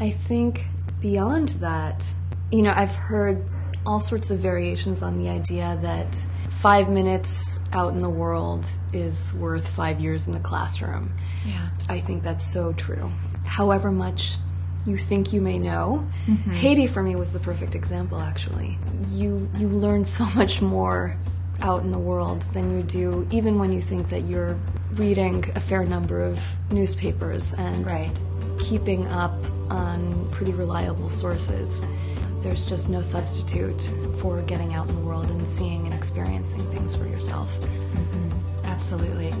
I 0.00 0.10
think 0.10 0.64
beyond 1.00 1.50
that, 1.60 2.04
you 2.50 2.62
know, 2.62 2.72
I've 2.74 2.94
heard 2.94 3.44
all 3.86 4.00
sorts 4.00 4.30
of 4.30 4.38
variations 4.38 5.02
on 5.02 5.22
the 5.22 5.28
idea 5.28 5.78
that 5.82 6.22
five 6.50 6.90
minutes 6.90 7.60
out 7.72 7.92
in 7.92 7.98
the 7.98 8.10
world 8.10 8.66
is 8.92 9.32
worth 9.34 9.68
five 9.68 10.00
years 10.00 10.26
in 10.26 10.32
the 10.32 10.40
classroom. 10.40 11.12
Yeah. 11.46 11.68
I 11.88 12.00
think 12.00 12.22
that's 12.22 12.44
so 12.44 12.72
true. 12.72 13.10
However 13.44 13.90
much 13.90 14.36
you 14.86 14.96
think 14.96 15.32
you 15.32 15.40
may 15.40 15.58
know, 15.58 16.06
mm-hmm. 16.26 16.50
Haiti 16.52 16.86
for 16.86 17.02
me 17.02 17.14
was 17.14 17.32
the 17.32 17.40
perfect 17.40 17.74
example. 17.74 18.18
Actually, 18.20 18.78
you 19.10 19.48
you 19.56 19.68
learn 19.68 20.04
so 20.04 20.24
much 20.34 20.60
more 20.62 21.16
out 21.60 21.82
in 21.82 21.90
the 21.90 21.98
world 21.98 22.42
than 22.52 22.76
you 22.76 22.82
do 22.82 23.26
even 23.30 23.58
when 23.58 23.72
you 23.72 23.82
think 23.82 24.08
that 24.10 24.22
you're 24.22 24.56
reading 24.98 25.44
a 25.54 25.60
fair 25.60 25.84
number 25.84 26.22
of 26.22 26.40
newspapers 26.70 27.54
and 27.54 27.86
Right. 27.86 28.18
keeping 28.58 29.06
up 29.08 29.32
on 29.70 30.28
pretty 30.30 30.52
reliable 30.52 31.08
sources. 31.08 31.82
There's 32.42 32.64
just 32.64 32.88
no 32.88 33.02
substitute 33.02 33.92
for 34.18 34.42
getting 34.42 34.74
out 34.74 34.88
in 34.88 34.94
the 34.94 35.00
world 35.00 35.30
and 35.30 35.46
seeing 35.48 35.84
and 35.86 35.94
experiencing 35.94 36.60
things 36.70 36.94
for 36.96 37.06
yourself. 37.06 37.48
Mm-hmm. 37.60 38.66
Absolutely. 38.66 39.32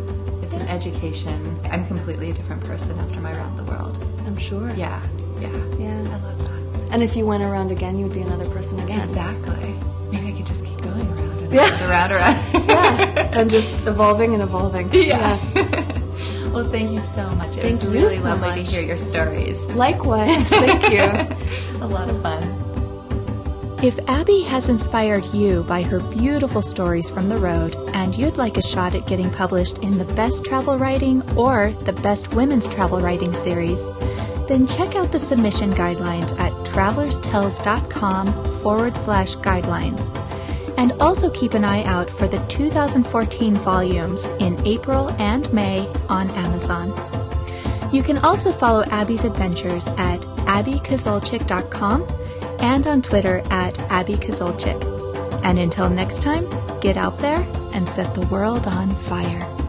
It's 0.42 0.54
an 0.54 0.66
education. 0.68 1.58
I'm 1.70 1.86
completely 1.86 2.30
a 2.30 2.34
different 2.34 2.62
person 2.64 2.98
after 2.98 3.20
my 3.20 3.32
round 3.32 3.58
the 3.58 3.64
world. 3.64 3.98
I'm 4.26 4.36
sure. 4.36 4.68
Yeah. 4.70 5.00
Yeah. 5.40 5.48
Yeah. 5.78 6.00
I 6.00 6.16
love 6.22 6.38
that. 6.38 6.92
And 6.92 7.02
if 7.02 7.16
you 7.16 7.26
went 7.26 7.42
around 7.42 7.70
again, 7.70 7.98
you 7.98 8.04
would 8.06 8.14
be 8.14 8.22
another 8.22 8.48
person 8.50 8.78
again. 8.80 9.00
Exactly. 9.00 9.74
Maybe 10.10 10.28
I 10.28 10.32
could 10.32 10.46
just 10.46 10.64
keep 10.64 10.80
going 10.80 11.06
around 11.12 11.38
and 11.42 11.52
Yeah. 11.52 11.88
around, 11.88 12.12
around. 12.12 12.68
and 13.32 13.50
just 13.50 13.86
evolving 13.86 14.34
and 14.34 14.42
evolving. 14.42 14.92
Yeah. 14.92 15.38
well, 16.50 16.68
thank 16.70 16.90
you 16.90 17.00
so 17.00 17.28
much. 17.30 17.56
It 17.56 17.62
Thank 17.62 17.74
was 17.74 17.84
you 17.84 17.90
really 17.90 18.16
so 18.16 18.34
lovely 18.34 18.52
to 18.52 18.62
hear 18.62 18.82
your 18.82 18.98
stories. 18.98 19.60
Likewise. 19.72 20.48
Thank 20.48 20.90
you. 20.90 21.80
A 21.80 21.86
lot 21.86 22.08
of 22.08 22.20
fun. 22.22 22.42
If 23.80 23.96
Abbie 24.08 24.42
has 24.42 24.68
inspired 24.68 25.24
you 25.26 25.62
by 25.62 25.82
her 25.82 26.00
beautiful 26.00 26.62
stories 26.62 27.08
from 27.08 27.28
the 27.28 27.36
road 27.36 27.76
and 27.94 28.16
you'd 28.16 28.36
like 28.36 28.56
a 28.56 28.62
shot 28.62 28.96
at 28.96 29.06
getting 29.06 29.30
published 29.30 29.78
in 29.78 29.98
the 29.98 30.04
Best 30.14 30.44
Travel 30.44 30.76
Writing 30.76 31.22
or 31.38 31.72
the 31.84 31.92
Best 31.92 32.34
Women's 32.34 32.66
Travel 32.66 33.00
Writing 33.00 33.32
series, 33.34 33.80
then 34.48 34.66
check 34.66 34.96
out 34.96 35.12
the 35.12 35.18
submission 35.20 35.72
guidelines 35.74 36.36
at 36.40 36.52
TravelersTales.com 36.66 38.60
forward 38.62 38.96
slash 38.96 39.36
guidelines. 39.36 40.17
And 40.78 40.92
also 41.02 41.28
keep 41.28 41.52
an 41.52 41.64
eye 41.64 41.82
out 41.84 42.08
for 42.08 42.26
the 42.26 42.38
2014 42.46 43.56
volumes 43.56 44.26
in 44.38 44.58
April 44.66 45.10
and 45.20 45.52
May 45.52 45.86
on 46.08 46.30
Amazon. 46.30 46.94
You 47.92 48.02
can 48.02 48.18
also 48.18 48.52
follow 48.52 48.84
Abbie's 48.84 49.24
adventures 49.24 49.88
at 49.88 50.20
AbbieKozolchyk.com 50.46 52.06
and 52.60 52.86
on 52.86 53.02
Twitter 53.02 53.42
at 53.50 53.74
AbbieKozolchyk. 53.74 55.42
And 55.42 55.58
until 55.58 55.90
next 55.90 56.22
time, 56.22 56.48
get 56.80 56.96
out 56.96 57.18
there 57.18 57.40
and 57.72 57.88
set 57.88 58.14
the 58.14 58.26
world 58.28 58.66
on 58.66 58.94
fire. 58.94 59.67